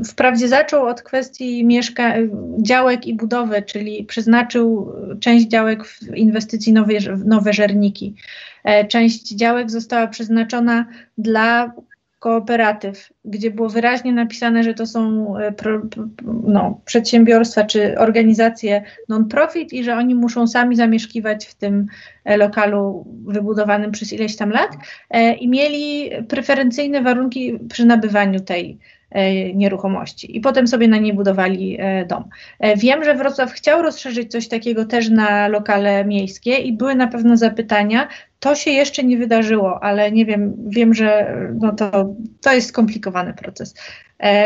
[0.10, 2.14] wprawdzie zaczął od kwestii mieszka
[2.62, 6.94] działek i budowy, czyli przeznaczył część działek w inwestycji nowe,
[7.26, 8.16] nowe żerniki.
[8.90, 10.86] Część działek została przeznaczona
[11.18, 11.72] dla
[12.20, 15.54] kooperatyw, gdzie było wyraźnie napisane, że to są e,
[16.44, 21.86] no, przedsiębiorstwa czy organizacje non-profit i że oni muszą sami zamieszkiwać w tym
[22.26, 24.70] e, lokalu wybudowanym przez ileś tam lat
[25.10, 28.78] e, i mieli preferencyjne warunki przy nabywaniu tej
[29.56, 31.78] nieruchomości i potem sobie na niej budowali
[32.08, 32.24] dom.
[32.78, 37.38] Wiem, że Wrocław chciał rozszerzyć coś takiego też na lokale miejskie i były na pewno
[37.38, 38.08] zapytania.
[38.40, 43.34] To się jeszcze nie wydarzyło, ale nie wiem, wiem, że no to, to jest skomplikowany
[43.34, 43.74] proces.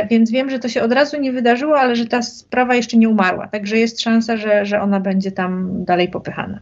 [0.09, 3.09] Więc wiem, że to się od razu nie wydarzyło, ale że ta sprawa jeszcze nie
[3.09, 3.47] umarła.
[3.47, 6.59] Także jest szansa, że, że ona będzie tam dalej popychana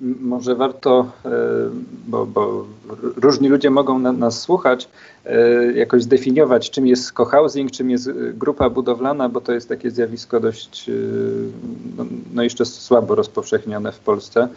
[0.00, 1.30] może warto, e,
[2.06, 2.66] bo, bo,
[3.16, 4.88] różni ludzie mogą na, nas słuchać, e,
[5.74, 10.88] jakoś zdefiniować, czym jest cohousing, czym jest grupa budowlana, bo to jest takie zjawisko dość,
[10.88, 10.92] e,
[11.96, 14.48] no, no jeszcze słabo rozpowszechnione w Polsce,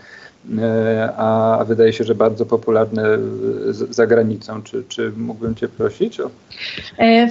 [1.18, 3.04] a, wydaje się, że bardzo popularne
[3.90, 4.64] za granicą.
[4.64, 6.30] Czy, czy mógłbym Cię prosić o?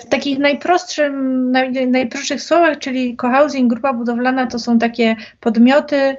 [0.01, 6.17] W takich najprostszym, naj, najprostszych słowach, czyli cohousing, grupa budowlana to są takie podmioty,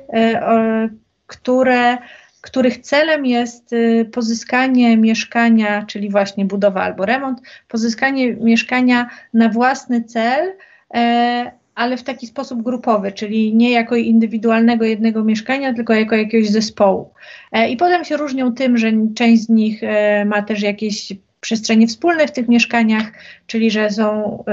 [1.28, 1.98] które,
[2.42, 10.04] których celem jest y, pozyskanie mieszkania, czyli właśnie budowa albo remont, pozyskanie mieszkania na własny
[10.04, 10.54] cel,
[10.94, 16.50] e, ale w taki sposób grupowy, czyli nie jako indywidualnego jednego mieszkania, tylko jako jakiegoś
[16.50, 17.10] zespołu.
[17.52, 21.88] E, I potem się różnią tym, że część z nich e, ma też jakieś przestrzenie
[21.88, 23.12] wspólne w tych mieszkaniach,
[23.48, 24.44] czyli że są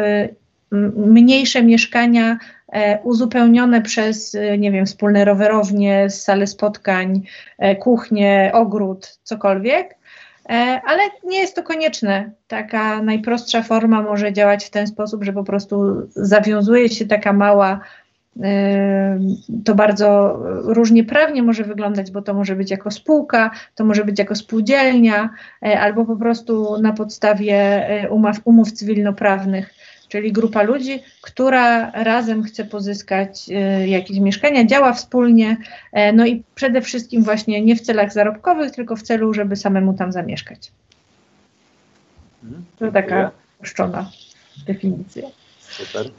[0.96, 2.38] mniejsze mieszkania
[3.02, 7.22] uzupełnione przez, e, nie wiem, wspólne rowerownie, sale spotkań,
[7.58, 9.96] e, kuchnię, ogród, cokolwiek.
[10.84, 12.30] ale nie jest to konieczne.
[12.48, 17.80] Taka najprostsza forma może działać w ten sposób, że po prostu zawiązuje się taka mała
[19.64, 24.18] to bardzo różnie prawnie może wyglądać, bo to może być jako spółka, to może być
[24.18, 25.30] jako spółdzielnia,
[25.62, 27.56] e, albo po prostu na podstawie
[27.88, 29.74] e, umów, umów cywilnoprawnych,
[30.14, 35.56] czyli grupa ludzi, która razem chce pozyskać e, jakieś mieszkania, działa wspólnie,
[36.14, 40.12] no i przede wszystkim właśnie nie w celach zarobkowych, tylko w celu, żeby samemu tam
[40.12, 40.72] zamieszkać.
[42.44, 44.10] Mhm, to taka uproszczona
[44.66, 45.28] definicja.
[45.60, 46.10] Super.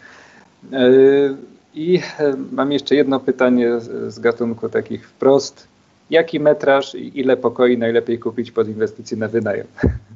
[1.73, 5.67] I e, mam jeszcze jedno pytanie z gatunku takich wprost.
[6.09, 9.67] Jaki metraż i ile pokoi najlepiej kupić pod inwestycje na wynajem?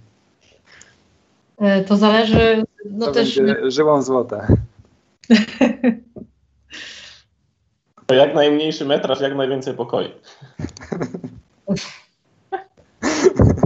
[1.60, 2.64] E, to zależy.
[2.86, 3.41] No to też.
[3.68, 4.48] Żyłą złota.
[8.06, 10.11] To jak najmniejszy metraż, jak najwięcej pokoi.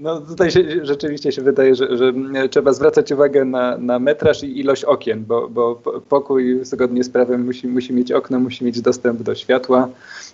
[0.00, 2.12] No tutaj się, rzeczywiście się wydaje, że, że,
[2.50, 5.74] trzeba zwracać uwagę na, na metraż i ilość okien, bo, bo
[6.08, 9.88] pokój zgodnie z prawem musi, musi mieć okno, musi mieć dostęp do światła,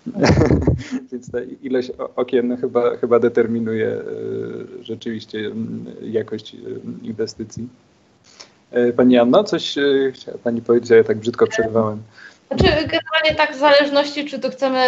[1.13, 4.03] więc ta ilość okien chyba, chyba determinuje e,
[4.83, 5.51] rzeczywiście
[6.03, 6.59] jakość e,
[7.03, 7.69] inwestycji.
[8.97, 9.77] Pani Anno, coś
[10.13, 11.99] chciała Pani powiedzieć, a ja tak brzydko przerwałem.
[12.49, 14.79] Znaczy generalnie tak w zależności, czy to chcemy,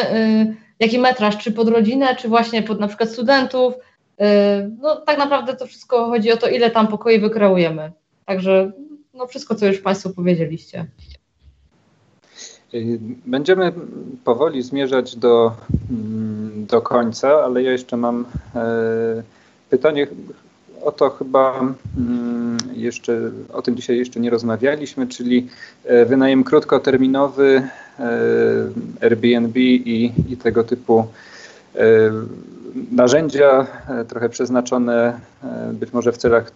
[0.80, 3.91] jaki metraż, czy pod rodzinę, czy właśnie pod na przykład studentów, Y,
[4.82, 7.92] no tak naprawdę to wszystko chodzi o to, ile tam pokoi wykreujemy.
[8.26, 8.72] Także
[9.14, 10.86] no wszystko, co już Państwo powiedzieliście.
[12.74, 13.72] Y, będziemy
[14.24, 15.52] powoli zmierzać do,
[15.90, 19.22] mm, do końca, ale ja jeszcze mam e,
[19.70, 20.06] pytanie
[20.82, 25.48] o to chyba mm, jeszcze, o tym dzisiaj jeszcze nie rozmawialiśmy, czyli
[26.06, 27.68] wynajem krótkoterminowy,
[29.00, 31.06] Airbnb i, i tego typu
[32.92, 36.52] narzędzia e, trochę przeznaczone e, być może w celach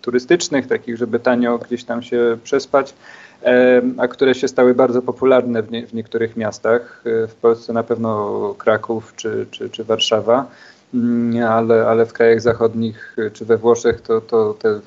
[0.00, 2.94] turystycznych, takich, żeby tanio gdzieś tam się przespać,
[3.42, 7.02] e, a które się stały bardzo popularne w, nie, w niektórych miastach.
[7.04, 10.46] W Polsce na pewno Kraków czy, czy, czy Warszawa,
[10.94, 14.80] mm, ale, ale w krajach zachodnich czy we Włoszech to, to te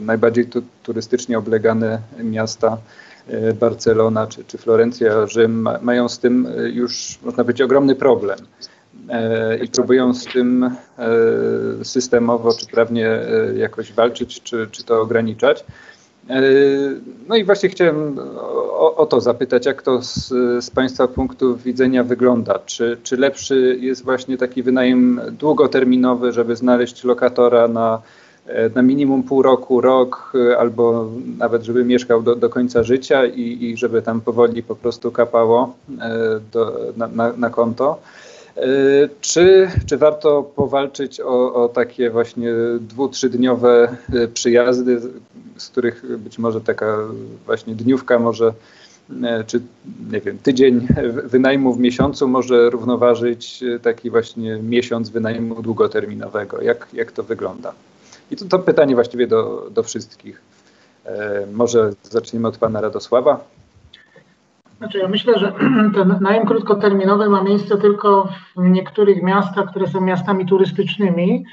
[0.00, 2.78] najbardziej tu, turystycznie oblegane miasta
[3.60, 8.38] Barcelona czy, czy Florencja, Rzym mają z tym już, można powiedzieć, ogromny problem.
[9.08, 10.74] E, i próbują z tym e,
[11.82, 15.64] systemowo czy prawnie e, jakoś walczyć, czy, czy to ograniczać.
[17.28, 18.18] No i właśnie chciałem
[18.70, 20.28] o, o, to zapytać, jak to z,
[20.64, 22.58] z Państwa punktu widzenia wygląda?
[22.58, 28.02] Czy, czy lepszy jest właśnie taki wynajem długoterminowy, żeby znaleźć lokatora na,
[28.74, 33.76] na minimum pół roku, rok, albo nawet żeby mieszkał do, do końca życia i, i
[33.76, 35.74] żeby tam powoli po prostu kapało
[36.52, 37.98] do, na, na, na konto?
[38.56, 45.00] E, czy, czy warto powalczyć o, o takie właśnie dwu, trzydniowe e, przyjazdy,
[45.56, 46.98] z których być może taka
[47.46, 48.52] właśnie dniówka może,
[49.22, 49.60] e, czy
[50.12, 50.88] nie wiem, tydzień
[51.24, 56.62] wynajmu w miesiącu może równoważyć taki właśnie miesiąc wynajmu długoterminowego.
[56.62, 57.72] Jak, jak to wygląda?
[58.30, 60.40] I to, to pytanie właściwie do, do wszystkich.
[61.52, 63.44] Może zaczniemy od pana Radosława.
[64.78, 65.52] Znaczy ja myślę, że
[65.94, 71.44] ten najem krótkoterminowy ma miejsce tylko w niektórych miastach, które są miastami turystycznymi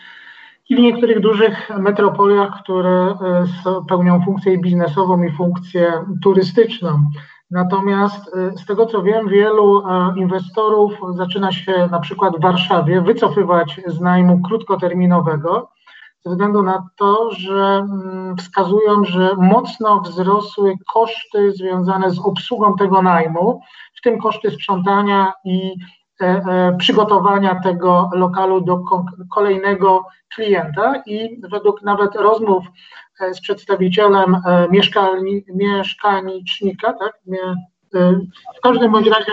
[0.69, 3.45] i w niektórych dużych metropoliach, które e,
[3.89, 5.93] pełnią funkcję biznesową i funkcję
[6.23, 7.03] turystyczną.
[7.51, 13.01] Natomiast e, z tego co wiem, wielu e, inwestorów zaczyna się na przykład w Warszawie
[13.01, 15.72] wycofywać z najmu krótkoterminowego
[16.25, 23.01] ze względu na to, że mm, wskazują, że mocno wzrosły koszty związane z obsługą tego
[23.01, 23.61] najmu,
[23.95, 25.75] w tym koszty sprzątania i
[26.21, 28.81] e, e, przygotowania tego lokalu do
[29.33, 30.05] kolejnego
[30.35, 32.65] klienta i według nawet rozmów
[33.19, 34.37] e, z przedstawicielem
[34.71, 37.19] mieszkalni, mieszkanicznika, tak,
[38.57, 39.31] w każdym bądź razie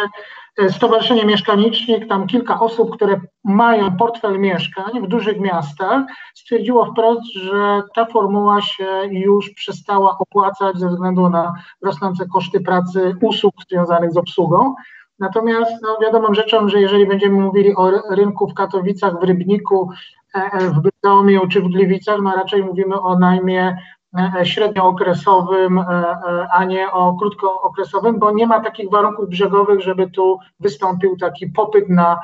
[0.68, 6.02] Stowarzyszenie Mieszkanicznik, tam kilka osób, które mają portfel mieszkań w dużych miastach,
[6.34, 13.16] stwierdziło wprost, że ta formuła się już przestała opłacać ze względu na rosnące koszty pracy
[13.22, 14.74] usług związanych z obsługą.
[15.18, 19.90] Natomiast no, wiadomą rzeczą, że jeżeli będziemy mówili o rynku w Katowicach, w Rybniku,
[20.34, 23.99] e, e, w Bytomiu czy w Gliwicach, no raczej mówimy o najmie E,
[24.44, 30.38] średniookresowym, e, e, a nie o krótkookresowym, bo nie ma takich warunków brzegowych, żeby tu
[30.60, 32.20] wystąpił taki popyt na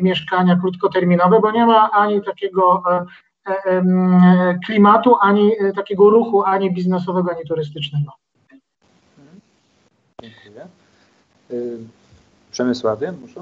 [0.00, 2.82] mieszkania krótkoterminowe, bo nie ma ani takiego
[4.66, 8.12] klimatu, ani takiego ruchu, ani biznesowego, ani turystycznego.
[10.22, 10.66] Dziękuję.
[12.50, 13.40] Przemysławie, muszę?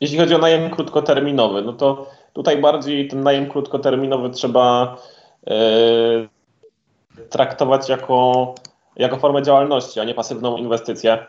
[0.00, 4.96] Jeśli chodzi o najem krótkoterminowy, no to tutaj bardziej ten najem krótkoterminowy trzeba
[7.30, 8.54] traktować jako,
[8.96, 11.26] jako formę działalności, a nie pasywną inwestycję,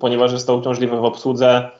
[0.00, 1.70] ponieważ jest to uciążliwe w obsłudze.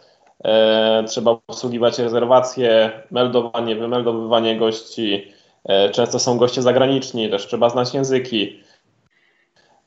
[0.45, 5.33] E, trzeba obsługiwać rezerwacje, meldowanie, wymeldowywanie gości.
[5.65, 8.61] E, często są goście zagraniczni, też trzeba znać języki.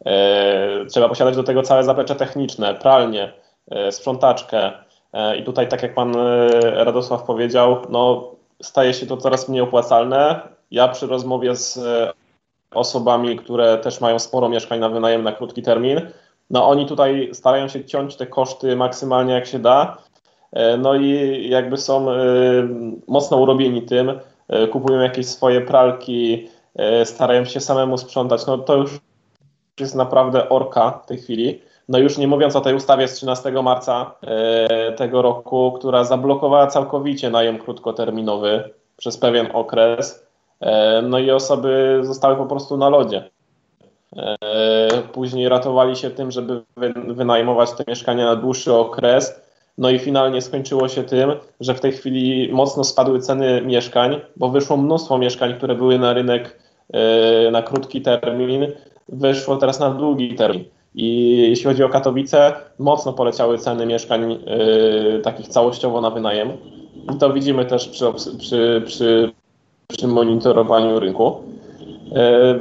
[0.05, 3.33] E, trzeba posiadać do tego całe zaplecze techniczne, pralnię,
[3.71, 4.71] e, sprzątaczkę.
[5.13, 6.49] E, I tutaj, tak jak pan e,
[6.83, 10.56] Radosław powiedział, no, staje się to coraz mniej opłacalne.
[10.71, 11.79] Ja przy rozmowie z
[12.71, 16.01] osobami, które też mają sporo mieszkań na wynajem na krótki termin.
[16.49, 19.97] No oni tutaj starają się ciąć te koszty maksymalnie jak się da.
[20.51, 22.15] E, no i jakby są e,
[23.07, 26.49] mocno urobieni tym, e, kupują jakieś swoje pralki,
[27.03, 28.45] starają się samemu sprzątać.
[28.45, 28.99] No to już
[29.79, 31.61] jest naprawdę orka w tej chwili.
[31.89, 34.11] No już nie mówiąc o tej ustawie z 13 marca
[34.97, 40.26] tego roku, która zablokowała całkowicie najem krótkoterminowy przez pewien okres.
[40.59, 43.29] E, no i osoby zostały po prostu na lodzie.
[44.15, 44.37] E,
[45.13, 46.61] później ratowali się tym, żeby
[47.07, 49.41] wynajmować te mieszkania na dłuższy okres.
[49.77, 54.49] No i finalnie skończyło się tym, że w tej chwili mocno spadły ceny mieszkań, bo
[54.49, 56.59] wyszło mnóstwo mieszkań, które były na rynek
[56.93, 58.67] e, na krótki termin,
[59.09, 60.63] wyszło teraz na długi termin.
[60.95, 64.39] I jeśli chodzi o Katowice, mocno poleciały ceny mieszkań
[65.23, 66.51] takich całościowo na wynajem.
[67.15, 68.05] I to widzimy też przy,
[68.37, 69.31] przy, przy
[69.87, 71.43] przy monitorowaniu rynku.
[72.15, 72.59] E,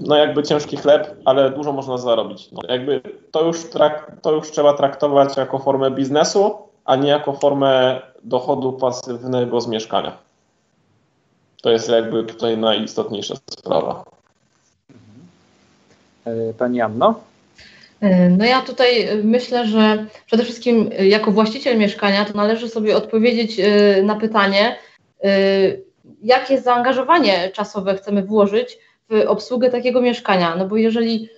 [0.00, 2.52] no jakby ciężki chleb, ale dużo można zarobić.
[2.52, 3.00] No jakby
[3.30, 6.54] to już, trak, to już trzeba traktować jako formę biznesu,
[6.84, 10.16] a nie jako formę dochodu pasywnego z mieszkania.
[11.62, 14.04] To jest jakby tutaj najistotniejsza sprawa.
[16.24, 17.20] E, pani Anno?
[18.00, 23.60] E, no ja tutaj myślę, że przede wszystkim jako właściciel mieszkania to należy sobie odpowiedzieć
[24.02, 24.76] na pytanie,
[26.22, 28.78] jakie zaangażowanie czasowe chcemy włożyć
[29.10, 30.56] w obsługę takiego mieszkania.
[30.56, 31.28] No bo jeżeli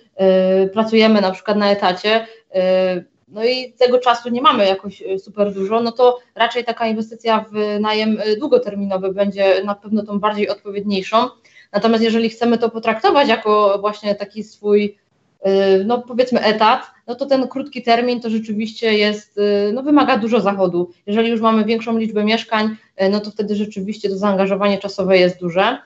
[0.65, 5.19] y, pracujemy na przykład na etacie, y, no i tego czasu nie mamy jakoś y,
[5.19, 10.49] super dużo, no to raczej taka inwestycja w najem długoterminowy będzie na pewno tą bardziej
[10.49, 11.27] odpowiedniejszą.
[11.71, 14.97] Natomiast jeżeli chcemy to potraktować jako właśnie taki swój
[15.47, 20.17] Y, no powiedzmy etat, no to ten krótki termin to rzeczywiście jest, y, no wymaga
[20.17, 20.91] dużo zachodu.
[21.07, 25.39] Jeżeli już mamy większą liczbę mieszkań, y, no to wtedy rzeczywiście to zaangażowanie czasowe jest
[25.39, 25.77] duże.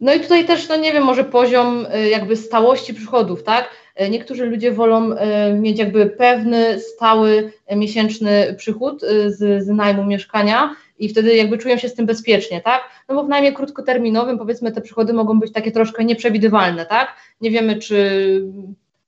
[0.00, 3.70] No i tutaj też, no nie wiem, może poziom jakby stałości przychodów, tak?
[4.10, 5.10] Niektórzy ludzie wolą
[5.54, 11.88] mieć jakby pewny, stały, miesięczny przychód z, z najmu mieszkania, i wtedy jakby czują się
[11.88, 12.82] z tym bezpiecznie, tak?
[13.08, 17.16] No bo w najmie krótkoterminowym powiedzmy te przychody mogą być takie troszkę nieprzewidywalne, tak?
[17.40, 18.42] Nie wiemy, czy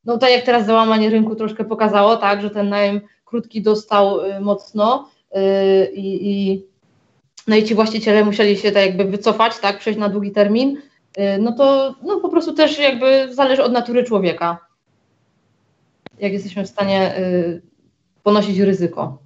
[0.04, 4.40] no tak jak teraz załamanie rynku troszkę pokazało, tak, że ten najem krótki dostał y,
[4.40, 6.66] mocno y, i, i
[7.48, 11.22] no i ci właściciele musieli się tak jakby wycofać, tak, przejść na długi termin, y,
[11.40, 14.58] no to no po prostu też jakby zależy od natury człowieka,
[16.18, 17.14] jak jesteśmy w stanie
[18.22, 19.18] ponosić ryzyko.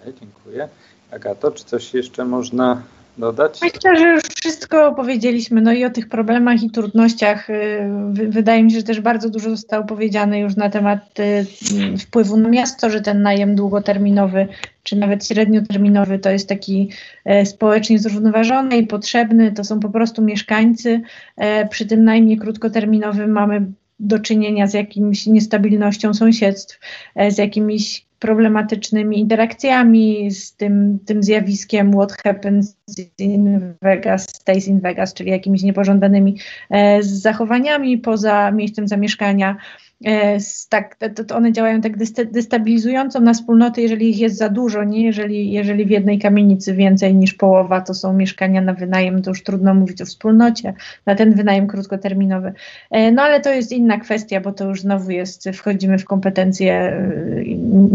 [0.00, 0.68] Okay, dziękuję.
[1.12, 2.82] Agato, czy coś jeszcze można
[3.18, 3.60] dodać?
[3.62, 7.50] Myślę, że już wszystko powiedzieliśmy, no i o tych problemach i trudnościach.
[7.50, 7.88] Y,
[8.28, 12.48] wydaje mi się, że też bardzo dużo zostało powiedziane już na temat y, wpływu na
[12.48, 14.48] miasto, że ten najem długoterminowy
[14.82, 16.90] czy nawet średnioterminowy to jest taki
[17.24, 21.00] e, społecznie zrównoważony i potrzebny, to są po prostu mieszkańcy.
[21.36, 23.66] E, przy tym najmniej krótkoterminowym mamy
[24.00, 26.80] do czynienia z jakimś niestabilnością sąsiedztw,
[27.14, 32.76] e, z jakimiś problematycznymi interakcjami z tym, tym zjawiskiem what happens
[33.18, 36.38] in Vegas stays in Vegas, czyli jakimiś niepożądanymi
[36.70, 39.56] e, zachowaniami poza miejscem zamieszkania.
[40.04, 40.38] E,
[40.68, 40.96] tak,
[41.26, 41.96] to, one działają tak
[42.30, 45.04] destabilizująco na wspólnoty, jeżeli ich jest za dużo, nie?
[45.04, 49.42] Jeżeli, jeżeli w jednej kamienicy więcej niż połowa to są mieszkania na wynajem, to już
[49.42, 50.74] trudno mówić o wspólnocie,
[51.06, 52.52] na ten wynajem krótkoterminowy.
[52.90, 56.74] E, no ale to jest inna kwestia, bo to już znowu jest, wchodzimy w kompetencje
[56.74, 57.04] e,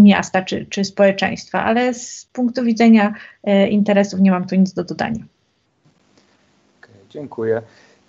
[0.02, 3.14] miasta czy, czy społeczeństwa, ale z punktu widzenia
[3.70, 5.24] interesów nie mam tu nic do dodania.
[6.82, 7.62] Okay, dziękuję.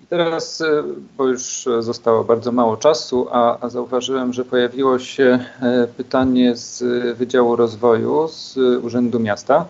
[0.08, 0.82] Teraz, e,
[1.16, 6.84] bo już zostało bardzo mało czasu, a, a, zauważyłem, że pojawiło się e, pytanie z
[7.18, 9.66] Wydziału Rozwoju z Urzędu Miasta.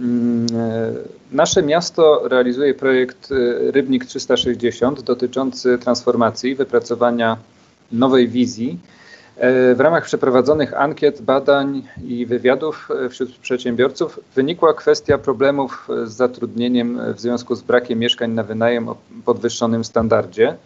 [0.00, 0.92] Mm, e,
[1.32, 3.28] nasze miasto realizuje projekt
[3.70, 7.36] Rybnik 360 dotyczący transformacji, wypracowania
[7.92, 9.03] nowej wizji E,
[9.36, 17.00] w ramach przeprowadzonych ankiet, badań i wywiadów e, wśród przedsiębiorców wynikła kwestia problemów z zatrudnieniem
[17.14, 20.56] w związku z brakiem mieszkań na wynajem o podwyższonym standardzie.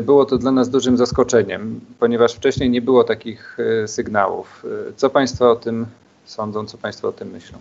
[0.00, 4.66] było to dla nas dużym zaskoczeniem, ponieważ wcześniej nie było takich sygnałów.
[4.96, 5.86] Co Państwo o tym
[6.24, 7.58] sądzą, co Państwo o tym myślą?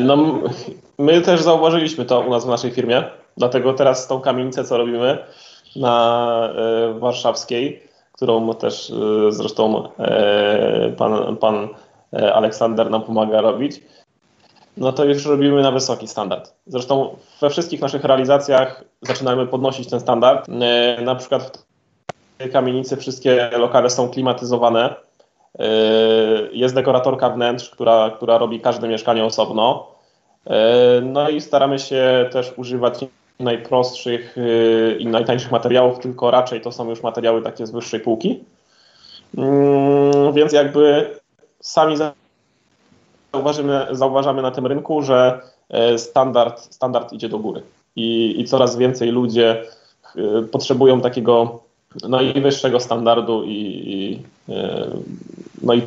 [0.00, 0.38] No,
[0.98, 3.04] my też zauważyliśmy to u nas w naszej firmie,
[3.36, 5.18] dlatego teraz tą kamienicę, co robimy
[5.76, 6.48] na
[6.98, 7.92] warszawskiej,
[8.22, 11.68] którą też e, zresztą e, pan, pan
[12.12, 13.80] e, Aleksander nam pomaga robić,
[14.76, 16.54] no to już robimy na wysoki standard.
[16.66, 20.48] Zresztą we wszystkich naszych realizacjach zaczynamy podnosić ten standard.
[21.04, 21.66] Na przykład
[22.38, 24.94] w kamienicy wszystkie lokale są klimatyzowane.
[26.52, 29.86] Jest dekoratorka wnętrz, która, która robi każde mieszkanie osobno.
[31.02, 33.04] No i staramy się też używać
[33.40, 38.44] najprostszych y, i najtańszych materiałów, tylko raczej to są już materiały takie z wyższej półki.
[39.38, 41.10] Mm, więc jakby
[41.60, 41.96] sami
[43.32, 47.62] zauważymy, zauważamy na tym rynku, że e, standard, standard idzie do góry
[47.96, 49.64] i, i coraz więcej ludzie
[50.16, 51.62] y, potrzebują takiego
[52.08, 54.22] najwyższego standardu i, i,
[54.52, 54.90] e,
[55.62, 55.82] no i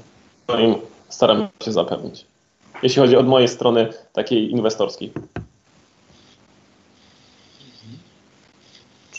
[1.09, 2.25] staramy się zapewnić.
[2.83, 5.11] Jeśli chodzi od mojej strony takiej inwestorskiej.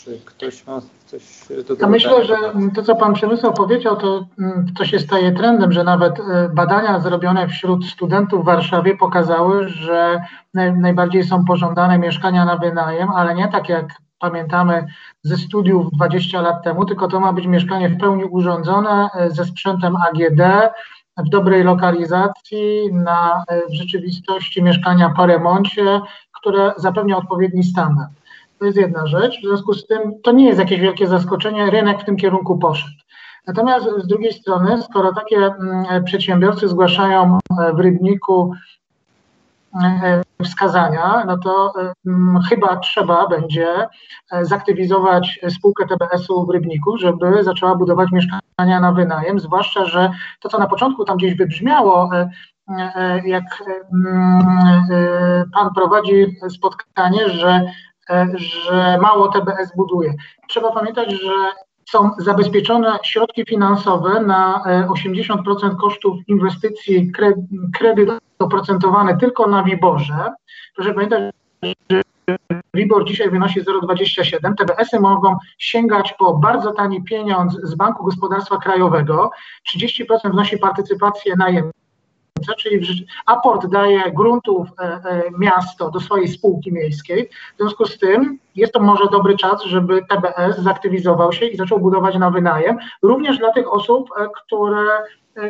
[0.07, 2.35] Czy ktoś ma coś do Ja myślę, że
[2.75, 6.99] to, co Pan Przemysław powiedział, to, mm, to się staje trendem, że nawet e, badania
[6.99, 10.21] zrobione wśród studentów w Warszawie pokazały, że
[10.53, 13.85] najbardziej są pożądane mieszkania na wynajem, ale nie tak jak
[14.19, 14.87] pamiętamy
[15.23, 19.45] ze studiów 20 lat temu, tylko to ma być mieszkanie w pełni urządzone e, ze
[19.45, 20.71] sprzętem AGD,
[21.17, 26.01] w dobrej lokalizacji, na, e, w rzeczywistości mieszkania po remoncie,
[26.31, 28.16] które zapewnia odpowiedni standard.
[28.59, 29.39] To jest jedna rzecz.
[29.39, 32.97] W związku z tym to nie jest jakieś wielkie zaskoczenie, rynek w tym kierunku poszedł.
[33.47, 38.53] Natomiast z drugiej strony, skoro takie mm, przedsiębiorcy zgłaszają e, w rybniku
[39.83, 41.73] e, wskazania, no to
[42.07, 43.87] mm, chyba trzeba będzie
[44.31, 50.49] e, zaktywizować spółkę TBS-u w Rybniku, żeby zaczęła budować mieszkania na wynajem, zwłaszcza, że to,
[50.49, 52.09] co na początku tam gdzieś wybrzmiało,
[53.25, 53.43] jak
[53.93, 54.43] mm,
[55.53, 57.86] pan prowadzi spotkanie, że E,
[58.35, 60.13] że mało TBS buduje.
[60.47, 61.31] Trzeba pamiętać, że
[61.89, 67.11] są zabezpieczone środki finansowe na 80% e, kosztów inwestycji,
[67.79, 68.09] kredyt
[68.39, 70.33] oprocentowany tylko na WIBORze.
[70.75, 71.33] Proszę pamiętać,
[71.89, 72.01] że
[72.73, 74.55] WIBOR dzisiaj wynosi 0,27.
[74.57, 79.31] TBS-y mogą sięgać po bardzo tani pieniądz z Banku Gospodarstwa Krajowego.
[79.75, 81.71] 30% wnosi partycypację najemną
[82.57, 87.29] czyli aport daje gruntów e, e, miasto do swojej spółki miejskiej.
[87.55, 91.79] W związku z tym jest to może dobry czas, żeby TBS zaktywizował się i zaczął
[91.79, 94.83] budować na wynajem, również dla tych osób, e, które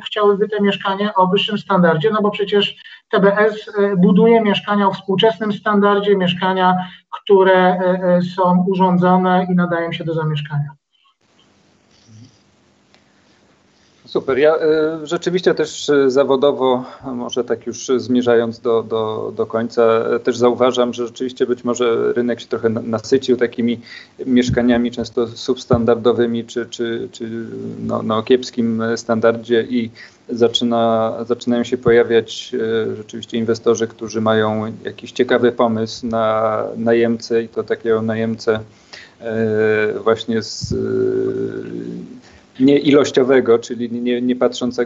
[0.05, 2.75] chciałyby te mieszkanie o wyższym standardzie, no bo przecież
[3.09, 6.75] TBS buduje mieszkania o współczesnym standardzie, mieszkania,
[7.21, 7.79] które
[8.35, 10.76] są urządzone i nadają się do zamieszkania.
[14.07, 14.37] Super.
[14.37, 14.59] Ja y,
[15.07, 21.07] rzeczywiście też y, zawodowo, może tak już zmierzając do, do, do końca, też zauważam, że
[21.07, 23.79] rzeczywiście być może rynek się trochę nasycił takimi
[24.25, 27.29] mieszkaniami często substandardowymi czy, czy, czy
[27.79, 29.91] no, no kiepskim standardzie i
[30.29, 37.49] zaczyna, zaczynają się pojawiać y, rzeczywiście inwestorzy, którzy mają jakiś ciekawy pomysł na najemcę i
[37.49, 38.59] to takiego najemcę
[40.03, 40.73] właśnie z
[42.59, 44.77] nie ilościowego, czyli nie, nie patrząc,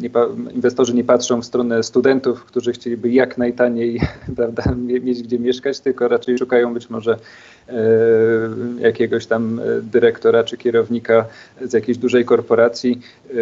[0.00, 0.10] nie,
[0.54, 4.00] inwestorzy nie patrzą w stronę studentów, którzy chcieliby jak najtaniej
[4.36, 7.18] prawda, mieć gdzie mieszkać, tylko raczej szukają być może
[7.68, 7.74] e,
[8.80, 11.24] jakiegoś tam dyrektora czy kierownika
[11.60, 13.00] z jakiejś dużej korporacji,
[13.30, 13.34] e,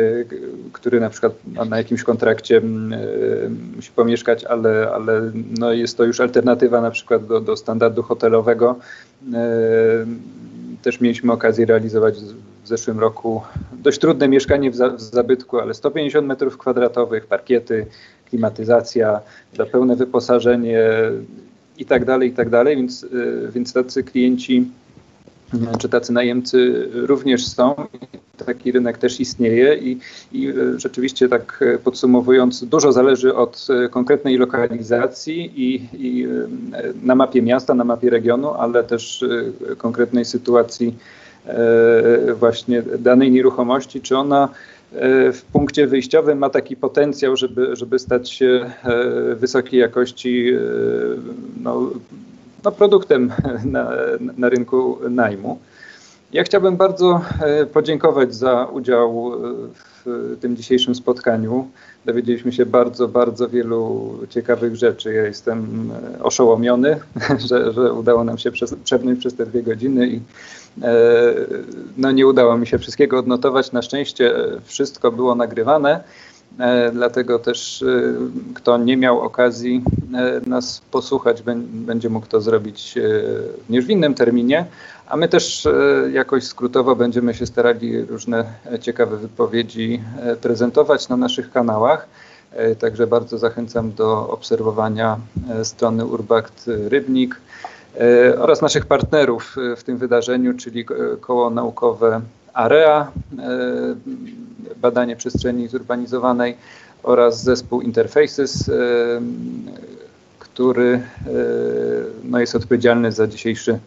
[0.72, 1.32] który na przykład
[1.68, 2.62] na jakimś kontrakcie e,
[3.76, 8.76] musi pomieszkać, ale, ale no jest to już alternatywa na przykład do, do standardu hotelowego.
[10.86, 12.14] Też mieliśmy okazję realizować
[12.64, 13.42] w zeszłym roku
[13.72, 17.86] dość trudne mieszkanie w, za, w zabytku, ale 150 metrów kwadratowych, parkiety,
[18.28, 19.20] klimatyzacja,
[19.72, 20.82] pełne wyposażenie
[21.78, 24.68] i tak dalej, i tak dalej, więc, y, więc tacy klienci
[25.78, 27.74] czy tacy najemcy również są.
[28.46, 29.98] Taki rynek też istnieje i,
[30.32, 36.26] i y, rzeczywiście tak podsumowując, dużo zależy od y, konkretnej lokalizacji i, i
[37.02, 39.24] na mapie miasta, na mapie regionu, ale też
[39.78, 40.94] konkretnej sytuacji
[41.46, 44.48] E, właśnie danej nieruchomości, czy ona
[44.92, 50.52] e, w punkcie wyjściowym ma taki potencjał, żeby, żeby stać się e, wysokiej jakości
[51.62, 51.90] no,
[52.66, 53.32] no produktem
[53.64, 53.90] na,
[54.36, 55.58] na rynku najmu.
[56.32, 57.20] Ja chciałbym bardzo
[57.72, 59.32] podziękować za udział
[60.04, 61.68] w tym dzisiejszym spotkaniu.
[62.04, 65.14] Dowiedzieliśmy się bardzo, bardzo wielu ciekawych rzeczy.
[65.14, 65.90] Ja jestem
[66.22, 67.00] oszołomiony,
[67.48, 70.20] że, że udało nam się przez, przebnąć przez te dwie godziny i
[71.96, 73.72] no nie udało mi się wszystkiego odnotować.
[73.72, 74.34] Na szczęście
[74.64, 76.00] wszystko było nagrywane.
[76.60, 78.12] E, dlatego też e,
[78.54, 79.82] kto nie miał okazji
[80.14, 82.94] e, nas posłuchać, będzie mógł to zrobić
[83.58, 84.66] również w innym terminie,
[85.08, 85.68] a my też
[86.12, 88.44] jakoś skrótowo będziemy się starali różne
[88.80, 90.00] ciekawe wypowiedzi
[90.40, 92.08] prezentować na naszych kanałach.
[92.78, 95.18] Także bardzo zachęcam do obserwowania
[95.62, 97.40] strony Urbact Rybnik
[98.38, 100.84] oraz naszych partnerów w tym wydarzeniu, czyli
[101.20, 102.20] koło naukowe
[102.56, 103.12] AREA,
[104.76, 106.56] badanie przestrzeni zurbanizowanej
[107.02, 108.72] oraz zespół Interfaces, e,
[110.38, 111.00] który e,
[112.24, 113.78] no, jest odpowiedzialny za dzisiejszy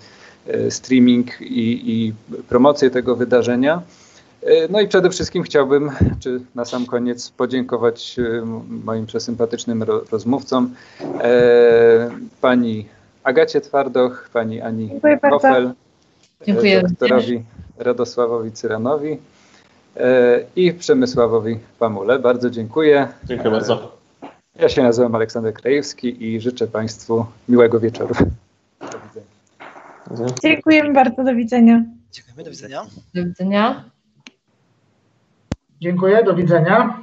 [0.48, 2.14] e, streaming i, i
[2.50, 3.82] promocję tego wydarzenia.
[4.70, 8.16] No i przede wszystkim chciałbym, czy na sam koniec, podziękować
[8.86, 10.76] moim przesympatycznym rozmówcom,
[12.42, 12.86] pani
[13.24, 14.90] Agacie Twardoch, pani Ani
[15.22, 15.74] Kofel,
[16.82, 17.44] doktorowi
[17.80, 19.18] Radosławowi Cyranowi
[19.98, 22.20] E, i Przemysławowi Pamule.
[22.20, 23.08] Bardzo dziękuję.
[23.24, 23.98] Dziękuję bardzo.
[24.24, 24.28] E,
[24.62, 28.16] ja się nazywam Aleksander Krajewski i życzę Państwu miłego wieczoru.
[28.80, 30.36] Do widzenia.
[30.44, 31.84] Dziękujemy bardzo, do widzenia.
[32.12, 32.86] Dziękujemy, do widzenia.
[33.14, 33.84] Do widzenia.
[35.82, 37.02] Dziękuję, do widzenia.